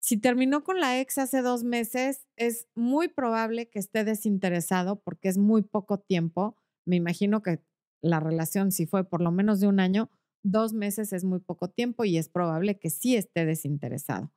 Si 0.01 0.19
terminó 0.19 0.65
con 0.65 0.81
la 0.81 1.01
ex 1.01 1.19
hace 1.19 1.43
dos 1.43 1.65
meses, 1.65 2.27
es 2.37 2.69
muy 2.75 3.09
probable 3.09 3.69
que 3.69 3.79
esté 3.79 4.05
desinteresado 4.05 5.01
porque 5.01 5.29
es 5.29 5.39
muy 5.39 5.63
poco 5.63 5.99
tiempo. 5.99 6.57
Me 6.87 6.97
imagino 6.97 7.43
que 7.43 7.61
la 8.03 8.21
relación, 8.21 8.71
si 8.71 8.87
fue 8.87 9.05
por 9.05 9.23
lo 9.23 9.33
menos 9.33 9.61
de 9.61 9.67
un 9.67 9.81
año, 9.81 10.11
Dos 10.45 10.75
meses 10.75 11.13
es 11.13 11.25
muy 11.25 11.41
poco 11.41 11.69
tiempo 11.71 12.05
y 12.05 12.19
es 12.19 12.29
probable 12.29 12.79
que 12.79 12.91
sí 12.91 13.17
esté 13.17 13.47
desinteresado. 13.47 14.31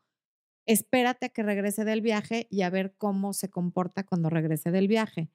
Espérate 0.68 1.28
a 1.28 1.30
que 1.30 1.43
regrese 1.43 1.86
del 1.86 2.01
viaje 2.01 2.47
y 2.51 2.64
a 2.64 2.70
ver 2.70 2.95
cómo 2.97 3.34
se 3.34 3.49
comporta 3.49 4.05
cuando 4.05 4.30
regrese 4.30 4.72
del 4.72 4.88
viaje. 4.88 5.32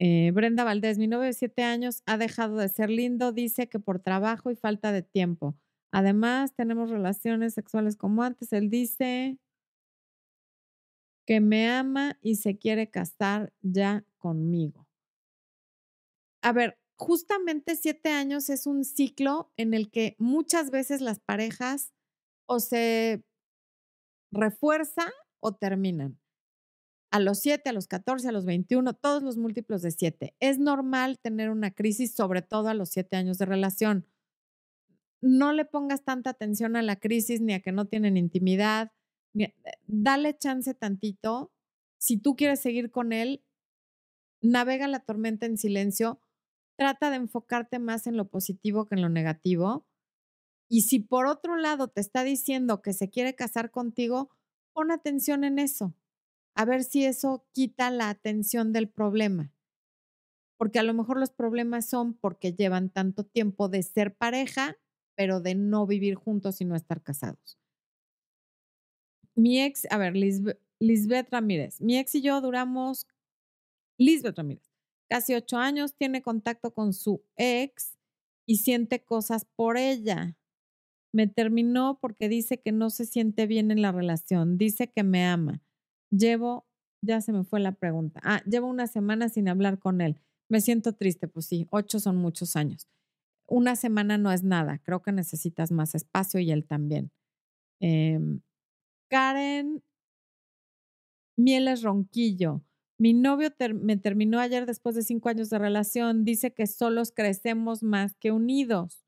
Eh, 0.00 0.32
Brenda 0.32 0.64
Valdés, 0.64 0.98
mi 0.98 1.06
novio 1.06 1.26
de 1.26 1.32
siete 1.32 1.62
años 1.62 2.02
ha 2.06 2.18
dejado 2.18 2.56
de 2.56 2.68
ser 2.68 2.90
lindo, 2.90 3.32
dice 3.32 3.68
que 3.68 3.78
por 3.78 4.00
trabajo 4.00 4.50
y 4.50 4.56
falta 4.56 4.92
de 4.92 5.02
tiempo. 5.02 5.56
Además, 5.92 6.54
tenemos 6.56 6.90
relaciones 6.90 7.54
sexuales 7.54 7.96
como 7.96 8.22
antes. 8.24 8.52
Él 8.52 8.70
dice 8.70 9.38
que 11.26 11.38
me 11.40 11.68
ama 11.68 12.16
y 12.22 12.36
se 12.36 12.56
quiere 12.56 12.90
casar 12.90 13.52
ya 13.60 14.04
conmigo. 14.18 14.86
A 16.42 16.52
ver, 16.52 16.76
justamente 16.96 17.76
siete 17.76 18.10
años 18.10 18.48
es 18.50 18.66
un 18.66 18.84
ciclo 18.84 19.52
en 19.56 19.74
el 19.74 19.90
que 19.90 20.16
muchas 20.18 20.70
veces 20.70 21.00
las 21.00 21.20
parejas 21.20 21.92
o 22.46 22.60
se 22.60 23.24
refuerzan 24.30 25.10
o 25.40 25.54
terminan. 25.54 26.18
A 27.10 27.20
los 27.20 27.38
siete, 27.38 27.70
a 27.70 27.72
los 27.72 27.86
14, 27.86 28.28
a 28.28 28.32
los 28.32 28.44
21, 28.44 28.94
todos 28.94 29.22
los 29.22 29.36
múltiplos 29.36 29.82
de 29.82 29.92
siete. 29.92 30.34
Es 30.40 30.58
normal 30.58 31.20
tener 31.20 31.50
una 31.50 31.70
crisis, 31.70 32.14
sobre 32.14 32.42
todo 32.42 32.68
a 32.68 32.74
los 32.74 32.90
siete 32.90 33.16
años 33.16 33.38
de 33.38 33.46
relación. 33.46 34.06
No 35.20 35.52
le 35.52 35.64
pongas 35.64 36.04
tanta 36.04 36.30
atención 36.30 36.74
a 36.76 36.82
la 36.82 36.96
crisis 36.96 37.40
ni 37.40 37.54
a 37.54 37.60
que 37.60 37.72
no 37.72 37.86
tienen 37.86 38.16
intimidad. 38.16 38.92
Eh, 39.38 39.54
dale 39.86 40.36
chance 40.36 40.74
tantito. 40.74 41.52
Si 41.98 42.16
tú 42.18 42.34
quieres 42.34 42.60
seguir 42.60 42.90
con 42.90 43.12
él, 43.12 43.44
navega 44.40 44.88
la 44.88 45.00
tormenta 45.00 45.46
en 45.46 45.56
silencio 45.56 46.20
trata 46.76 47.10
de 47.10 47.16
enfocarte 47.16 47.78
más 47.78 48.06
en 48.06 48.16
lo 48.16 48.28
positivo 48.28 48.86
que 48.86 48.94
en 48.94 49.02
lo 49.02 49.08
negativo. 49.08 49.86
Y 50.68 50.82
si 50.82 51.00
por 51.00 51.26
otro 51.26 51.56
lado 51.56 51.88
te 51.88 52.00
está 52.00 52.24
diciendo 52.24 52.82
que 52.82 52.92
se 52.92 53.10
quiere 53.10 53.34
casar 53.34 53.70
contigo, 53.70 54.30
pon 54.72 54.90
atención 54.90 55.44
en 55.44 55.58
eso. 55.58 55.94
A 56.54 56.64
ver 56.64 56.84
si 56.84 57.04
eso 57.04 57.46
quita 57.52 57.90
la 57.90 58.08
atención 58.08 58.72
del 58.72 58.88
problema. 58.88 59.52
Porque 60.56 60.78
a 60.78 60.84
lo 60.84 60.94
mejor 60.94 61.18
los 61.18 61.30
problemas 61.30 61.86
son 61.86 62.14
porque 62.14 62.52
llevan 62.52 62.90
tanto 62.90 63.24
tiempo 63.24 63.68
de 63.68 63.82
ser 63.82 64.14
pareja, 64.16 64.76
pero 65.16 65.40
de 65.40 65.54
no 65.54 65.86
vivir 65.86 66.14
juntos 66.14 66.60
y 66.60 66.64
no 66.64 66.76
estar 66.76 67.02
casados. 67.02 67.58
Mi 69.36 69.60
ex, 69.60 69.86
a 69.90 69.98
ver, 69.98 70.14
Lisbeth 70.78 71.28
Ramírez, 71.30 71.80
mi 71.80 71.98
ex 71.98 72.14
y 72.14 72.22
yo 72.22 72.40
duramos, 72.40 73.08
Lisbeth 73.98 74.38
Ramírez, 74.38 74.73
casi 75.08 75.34
ocho 75.34 75.56
años, 75.58 75.94
tiene 75.96 76.22
contacto 76.22 76.72
con 76.72 76.92
su 76.92 77.22
ex 77.36 77.98
y 78.46 78.58
siente 78.58 79.04
cosas 79.04 79.46
por 79.56 79.76
ella. 79.76 80.36
Me 81.12 81.26
terminó 81.26 81.98
porque 82.00 82.28
dice 82.28 82.60
que 82.60 82.72
no 82.72 82.90
se 82.90 83.06
siente 83.06 83.46
bien 83.46 83.70
en 83.70 83.82
la 83.82 83.92
relación, 83.92 84.58
dice 84.58 84.90
que 84.90 85.04
me 85.04 85.24
ama. 85.24 85.62
Llevo, 86.10 86.66
ya 87.02 87.20
se 87.20 87.32
me 87.32 87.44
fue 87.44 87.60
la 87.60 87.72
pregunta. 87.72 88.20
Ah, 88.24 88.42
llevo 88.46 88.66
una 88.68 88.86
semana 88.86 89.28
sin 89.28 89.48
hablar 89.48 89.78
con 89.78 90.00
él. 90.00 90.20
Me 90.48 90.60
siento 90.60 90.94
triste, 90.94 91.28
pues 91.28 91.46
sí, 91.46 91.66
ocho 91.70 92.00
son 92.00 92.16
muchos 92.16 92.56
años. 92.56 92.88
Una 93.46 93.76
semana 93.76 94.18
no 94.18 94.32
es 94.32 94.42
nada, 94.42 94.78
creo 94.78 95.02
que 95.02 95.12
necesitas 95.12 95.70
más 95.70 95.94
espacio 95.94 96.40
y 96.40 96.50
él 96.50 96.66
también. 96.66 97.12
Em, 97.80 98.40
Karen 99.08 99.82
Mieles 101.36 101.82
Ronquillo. 101.82 102.62
Mi 103.04 103.12
novio 103.12 103.50
me 103.82 103.98
terminó 103.98 104.40
ayer 104.40 104.64
después 104.64 104.94
de 104.94 105.02
cinco 105.02 105.28
años 105.28 105.50
de 105.50 105.58
relación. 105.58 106.24
Dice 106.24 106.54
que 106.54 106.66
solos 106.66 107.12
crecemos 107.14 107.82
más 107.82 108.16
que 108.16 108.32
unidos, 108.32 109.04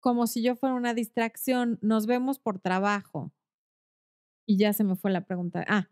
como 0.00 0.26
si 0.26 0.42
yo 0.42 0.56
fuera 0.56 0.74
una 0.74 0.94
distracción. 0.94 1.78
Nos 1.82 2.06
vemos 2.06 2.38
por 2.38 2.58
trabajo. 2.58 3.34
Y 4.46 4.56
ya 4.56 4.72
se 4.72 4.82
me 4.82 4.96
fue 4.96 5.10
la 5.10 5.26
pregunta. 5.26 5.62
Ah, 5.68 5.90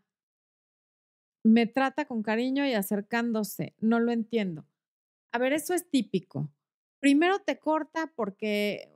me 1.43 1.67
trata 1.67 2.05
con 2.05 2.23
cariño 2.23 2.65
y 2.65 2.73
acercándose. 2.73 3.75
No 3.77 3.99
lo 3.99 4.11
entiendo. 4.11 4.65
A 5.31 5.37
ver, 5.37 5.53
eso 5.53 5.75
es 5.75 5.87
típico. 5.87 6.51
Primero 6.99 7.37
te 7.37 7.59
corta 7.59 8.11
porque, 8.15 8.89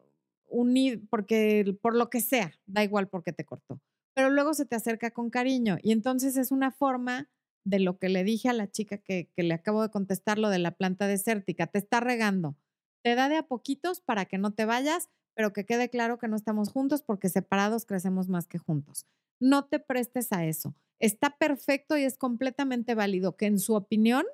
porque 1.11 1.77
por 1.79 1.95
lo 1.95 2.09
que 2.09 2.21
sea, 2.21 2.53
da 2.65 2.83
igual 2.83 3.07
porque 3.07 3.33
te 3.33 3.45
cortó. 3.45 3.79
Pero 4.15 4.31
luego 4.31 4.55
se 4.55 4.65
te 4.65 4.75
acerca 4.75 5.11
con 5.11 5.29
cariño 5.29 5.77
y 5.83 5.91
entonces 5.91 6.37
es 6.37 6.51
una 6.51 6.71
forma 6.71 7.29
de 7.67 7.79
lo 7.79 7.99
que 7.99 8.07
le 8.07 8.23
dije 8.23 8.47
a 8.47 8.53
la 8.53 8.71
chica 8.71 8.97
que, 8.97 9.29
le 9.35 9.53
acabo 9.53 9.81
de 9.81 9.91
contestar, 9.91 10.39
lo 10.39 10.49
de 10.49 10.59
la 10.59 10.71
planta 10.71 11.05
desértica. 11.05 11.67
Te 11.67 11.79
está 11.79 11.99
regando. 11.99 12.55
Te 13.03 13.13
da 13.13 13.27
de 13.27 13.35
a 13.35 13.43
poquitos 13.43 13.99
para 13.99 14.25
que 14.25 14.37
no 14.37 14.53
te 14.53 14.63
vayas, 14.63 15.09
pero 15.35 15.51
que 15.51 15.65
quede 15.65 15.89
claro 15.89 16.17
que 16.17 16.29
no 16.29 16.37
estamos 16.37 16.69
juntos 16.69 17.01
porque 17.01 17.27
separados 17.27 17.85
crecemos 17.85 18.29
más 18.29 18.47
que 18.47 18.57
juntos. 18.57 19.05
No 19.41 19.65
te 19.65 19.79
prestes 19.79 20.31
a 20.31 20.45
eso. 20.45 20.75
Está 20.99 21.37
perfecto 21.37 21.97
y 21.97 22.03
es 22.03 22.17
completamente 22.17 22.95
válido 22.95 23.35
que 23.35 23.47
en 23.47 23.59
su 23.59 23.75
opinión 23.75 24.25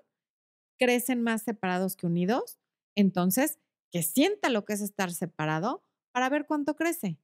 crecen 0.78 1.24
más 1.24 1.42
separados 1.42 1.96
que 1.96 2.06
unidos. 2.06 2.60
Entonces, 2.96 3.60
que 3.92 4.04
sienta 4.04 4.50
lo 4.50 4.64
que 4.64 4.74
es 4.74 4.82
estar 4.82 5.12
separado 5.12 5.84
para 6.12 6.30
ver 6.30 6.46
cuánto 6.46 6.76
crece. 6.76 7.18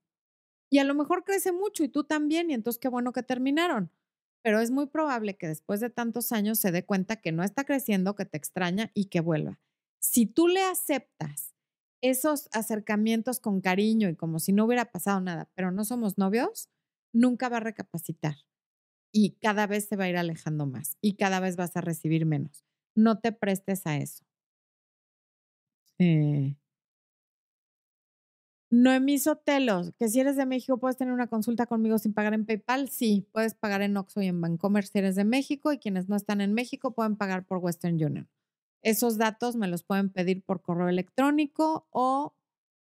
Y 0.72 0.80
a 0.80 0.84
lo 0.84 0.96
mejor 0.96 1.24
crece 1.24 1.52
mucho 1.52 1.84
y 1.84 1.90
tú 1.90 2.04
también, 2.04 2.50
y 2.50 2.56
entonces 2.56 2.80
qué 2.80 2.90
bueno 2.90 3.14
que 3.14 3.24
terminaron 3.24 3.92
pero 4.42 4.60
es 4.60 4.72
muy 4.72 4.88
probable 4.88 5.38
que 5.38 5.48
después 5.48 5.80
de 5.80 5.90
tantos 5.90 6.32
años 6.32 6.60
se 6.60 6.72
dé 6.72 6.86
cuenta 6.86 7.18
que 7.18 7.32
no 7.32 7.44
está 7.44 7.66
creciendo, 7.66 8.16
que 8.16 8.26
te 8.26 8.38
extraña 8.38 8.92
y 8.94 9.06
que 9.06 9.22
vuelva. 9.22 9.60
Si 10.00 10.26
tú 10.26 10.48
le 10.48 10.62
aceptas 10.64 11.54
esos 12.02 12.48
acercamientos 12.54 13.40
con 13.40 13.62
cariño 13.62 14.10
y 14.10 14.16
como 14.16 14.40
si 14.40 14.54
no 14.54 14.66
hubiera 14.66 14.86
pasado 14.92 15.20
nada, 15.22 15.50
pero 15.56 15.72
no 15.72 15.84
somos 15.84 16.18
novios, 16.18 16.70
nunca 17.14 17.50
va 17.50 17.58
a 17.58 17.62
recapacitar 17.62 18.36
y 19.12 19.32
cada 19.42 19.68
vez 19.68 19.88
se 19.88 19.96
va 19.96 20.06
a 20.06 20.10
ir 20.10 20.18
alejando 20.18 20.66
más 20.66 20.98
y 21.02 21.16
cada 21.16 21.40
vez 21.40 21.56
vas 21.56 21.76
a 21.78 21.82
recibir 21.82 22.26
menos. 22.26 22.66
No 22.96 23.20
te 23.20 23.32
prestes 23.32 23.86
a 23.88 23.98
eso. 23.98 24.26
Eh, 26.00 26.56
Noemí 28.72 29.18
Sotelo, 29.18 29.82
que 29.98 30.10
si 30.10 30.20
eres 30.20 30.36
de 30.36 30.46
México 30.46 30.78
puedes 30.78 30.96
tener 30.96 31.12
una 31.14 31.28
consulta 31.28 31.66
conmigo 31.66 31.98
sin 31.98 32.14
pagar 32.14 32.36
en 32.36 32.46
PayPal. 32.46 32.90
Sí, 32.90 33.28
puedes 33.32 33.56
pagar 33.56 33.82
en 33.82 33.98
Oxxo 33.98 34.22
y 34.22 34.28
en 34.28 34.40
Bancomer 34.42 34.86
si 34.86 35.00
eres 35.00 35.16
de 35.16 35.24
México 35.26 35.74
y 35.74 35.80
quienes 35.80 36.08
no 36.08 36.16
están 36.16 36.40
en 36.40 36.54
México 36.54 36.94
pueden 36.94 37.16
pagar 37.16 37.46
por 37.46 37.58
Western 37.58 37.96
Union. 37.96 38.30
Esos 38.84 39.18
datos 39.18 39.56
me 39.56 39.68
los 39.68 39.84
pueden 39.84 40.10
pedir 40.12 40.44
por 40.44 40.62
correo 40.62 40.88
electrónico 40.88 41.88
o 41.92 42.36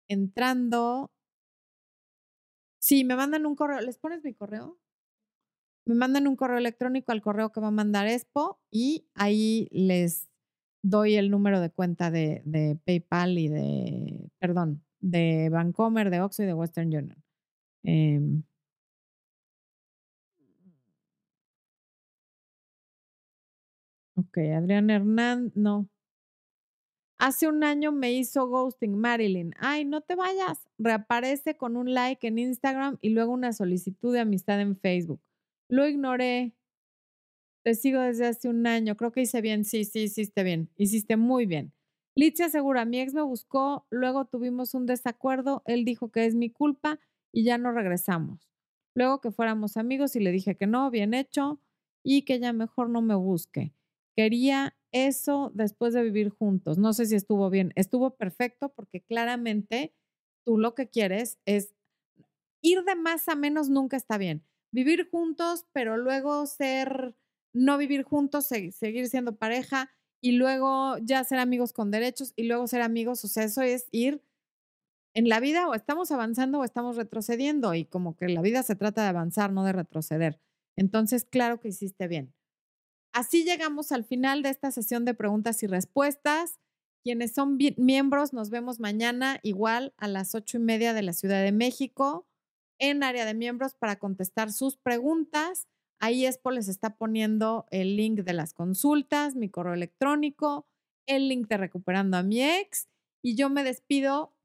entrando. 0.09 1.11
Sí, 2.79 3.03
me 3.05 3.15
mandan 3.15 3.45
un 3.45 3.55
correo. 3.55 3.79
¿Les 3.79 3.97
pones 3.97 4.23
mi 4.23 4.33
correo? 4.33 4.77
Me 5.85 5.95
mandan 5.95 6.27
un 6.27 6.35
correo 6.35 6.57
electrónico 6.57 7.11
al 7.11 7.21
correo 7.21 7.51
que 7.51 7.61
va 7.61 7.67
a 7.67 7.71
mandar 7.71 8.07
Expo 8.07 8.59
y 8.69 9.07
ahí 9.15 9.67
les 9.71 10.29
doy 10.83 11.15
el 11.15 11.31
número 11.31 11.59
de 11.61 11.71
cuenta 11.71 12.11
de, 12.11 12.41
de 12.45 12.77
PayPal 12.85 13.37
y 13.37 13.47
de, 13.47 14.31
perdón, 14.39 14.83
de 15.01 15.49
Vancomer, 15.49 16.09
de 16.09 16.21
Oxxo 16.21 16.43
y 16.43 16.45
de 16.47 16.53
Western 16.53 16.87
Union. 16.87 17.23
Em 17.83 18.43
ok, 24.15 24.37
Adrián 24.55 24.89
Hernán, 24.89 25.51
no. 25.55 25.87
Hace 27.19 27.47
un 27.47 27.63
año 27.63 27.91
me 27.91 28.11
hizo 28.13 28.47
ghosting 28.47 28.97
Marilyn. 28.97 29.53
Ay, 29.59 29.85
no 29.85 30.01
te 30.01 30.15
vayas. 30.15 30.67
Reaparece 30.79 31.55
con 31.55 31.77
un 31.77 31.93
like 31.93 32.27
en 32.27 32.39
Instagram 32.39 32.97
y 32.99 33.09
luego 33.11 33.31
una 33.31 33.53
solicitud 33.53 34.11
de 34.11 34.21
amistad 34.21 34.59
en 34.59 34.75
Facebook. 34.75 35.21
Lo 35.69 35.87
ignoré. 35.87 36.53
Te 37.63 37.73
sigo 37.75 38.01
desde 38.01 38.27
hace 38.27 38.49
un 38.49 38.65
año. 38.67 38.95
Creo 38.97 39.11
que 39.11 39.21
hice 39.21 39.41
bien. 39.41 39.65
Sí, 39.65 39.85
sí, 39.85 40.01
hiciste 40.01 40.43
bien. 40.43 40.69
Hiciste 40.77 41.17
muy 41.17 41.45
bien. 41.45 41.73
Litzia 42.15 42.47
asegura, 42.47 42.85
mi 42.85 42.99
ex 42.99 43.13
me 43.13 43.21
buscó, 43.21 43.85
luego 43.89 44.25
tuvimos 44.25 44.73
un 44.73 44.85
desacuerdo, 44.85 45.63
él 45.65 45.85
dijo 45.85 46.11
que 46.11 46.25
es 46.25 46.35
mi 46.35 46.49
culpa 46.49 46.99
y 47.31 47.43
ya 47.43 47.57
no 47.57 47.71
regresamos. 47.71 48.49
Luego 48.95 49.21
que 49.21 49.31
fuéramos 49.31 49.77
amigos 49.77 50.15
y 50.15 50.19
le 50.19 50.31
dije 50.31 50.57
que 50.57 50.67
no, 50.67 50.91
bien 50.91 51.13
hecho, 51.13 51.61
y 52.03 52.23
que 52.23 52.39
ya 52.39 52.51
mejor 52.51 52.89
no 52.89 53.01
me 53.01 53.15
busque. 53.15 53.73
Quería 54.15 54.75
eso 54.91 55.51
después 55.53 55.93
de 55.93 56.03
vivir 56.03 56.29
juntos. 56.29 56.77
No 56.77 56.93
sé 56.93 57.05
si 57.05 57.15
estuvo 57.15 57.49
bien. 57.49 57.71
Estuvo 57.75 58.17
perfecto 58.17 58.69
porque 58.69 59.01
claramente 59.01 59.93
tú 60.45 60.57
lo 60.57 60.75
que 60.75 60.89
quieres 60.89 61.39
es 61.45 61.73
ir 62.61 62.83
de 62.83 62.95
más 62.95 63.29
a 63.29 63.35
menos 63.35 63.69
nunca 63.69 63.97
está 63.97 64.17
bien. 64.17 64.43
Vivir 64.73 65.09
juntos, 65.09 65.65
pero 65.73 65.97
luego 65.97 66.45
ser, 66.45 67.15
no 67.53 67.77
vivir 67.77 68.03
juntos, 68.03 68.45
seguir 68.45 69.07
siendo 69.07 69.35
pareja 69.35 69.91
y 70.21 70.33
luego 70.33 70.97
ya 70.99 71.23
ser 71.23 71.39
amigos 71.39 71.73
con 71.73 71.91
derechos 71.91 72.33
y 72.35 72.43
luego 72.43 72.67
ser 72.67 72.81
amigos, 72.81 73.25
o 73.25 73.27
sea, 73.27 73.43
eso 73.43 73.61
es 73.61 73.87
ir 73.91 74.23
en 75.13 75.27
la 75.27 75.39
vida 75.39 75.67
o 75.67 75.73
estamos 75.73 76.11
avanzando 76.11 76.59
o 76.59 76.63
estamos 76.63 76.95
retrocediendo 76.95 77.73
y 77.73 77.85
como 77.85 78.15
que 78.15 78.29
la 78.29 78.41
vida 78.41 78.63
se 78.63 78.75
trata 78.75 79.03
de 79.03 79.09
avanzar, 79.09 79.51
no 79.51 79.65
de 79.65 79.73
retroceder. 79.73 80.39
Entonces, 80.77 81.25
claro 81.25 81.59
que 81.59 81.69
hiciste 81.69 82.07
bien. 82.07 82.33
Así 83.13 83.43
llegamos 83.43 83.91
al 83.91 84.05
final 84.05 84.41
de 84.41 84.49
esta 84.49 84.71
sesión 84.71 85.03
de 85.03 85.13
preguntas 85.13 85.63
y 85.63 85.67
respuestas. 85.67 86.59
Quienes 87.03 87.33
son 87.33 87.57
miembros, 87.77 88.31
nos 88.31 88.49
vemos 88.49 88.79
mañana 88.79 89.39
igual 89.43 89.93
a 89.97 90.07
las 90.07 90.33
ocho 90.35 90.57
y 90.57 90.61
media 90.61 90.93
de 90.93 91.01
la 91.01 91.13
Ciudad 91.13 91.43
de 91.43 91.51
México 91.51 92.27
en 92.79 93.03
área 93.03 93.25
de 93.25 93.33
miembros 93.33 93.73
para 93.73 93.97
contestar 93.97 94.51
sus 94.51 94.77
preguntas. 94.77 95.67
Ahí 96.01 96.25
Expo 96.25 96.51
les 96.51 96.67
está 96.67 96.97
poniendo 96.97 97.65
el 97.71 97.95
link 97.95 98.21
de 98.21 98.33
las 98.33 98.53
consultas, 98.53 99.35
mi 99.35 99.49
correo 99.49 99.73
electrónico 99.73 100.67
el 101.05 101.27
link 101.27 101.47
de 101.47 101.57
Recuperando 101.57 102.17
a 102.17 102.23
mi 102.23 102.41
ex 102.43 102.87
y 103.21 103.35
yo 103.35 103.49
me 103.49 103.63
despido 103.63 104.35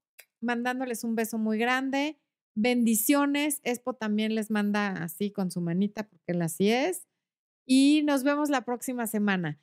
mandándoles 0.41 1.05
un 1.05 1.15
beso 1.15 1.39
muy 1.39 1.59
grande. 1.59 2.19
Bendiciones. 2.55 3.61
Expo 3.65 3.95
también 3.95 4.35
les 4.35 4.51
manda 4.51 5.03
así 5.03 5.31
con 5.31 5.51
su 5.51 5.61
manita 5.61 6.09
porque 6.09 6.33
él 6.33 6.43
así 6.43 6.71
es. 6.71 7.07
Y 7.67 8.03
nos 8.05 8.23
vemos 8.23 8.51
la 8.51 8.63
próxima 8.65 9.07
semana. 9.07 9.59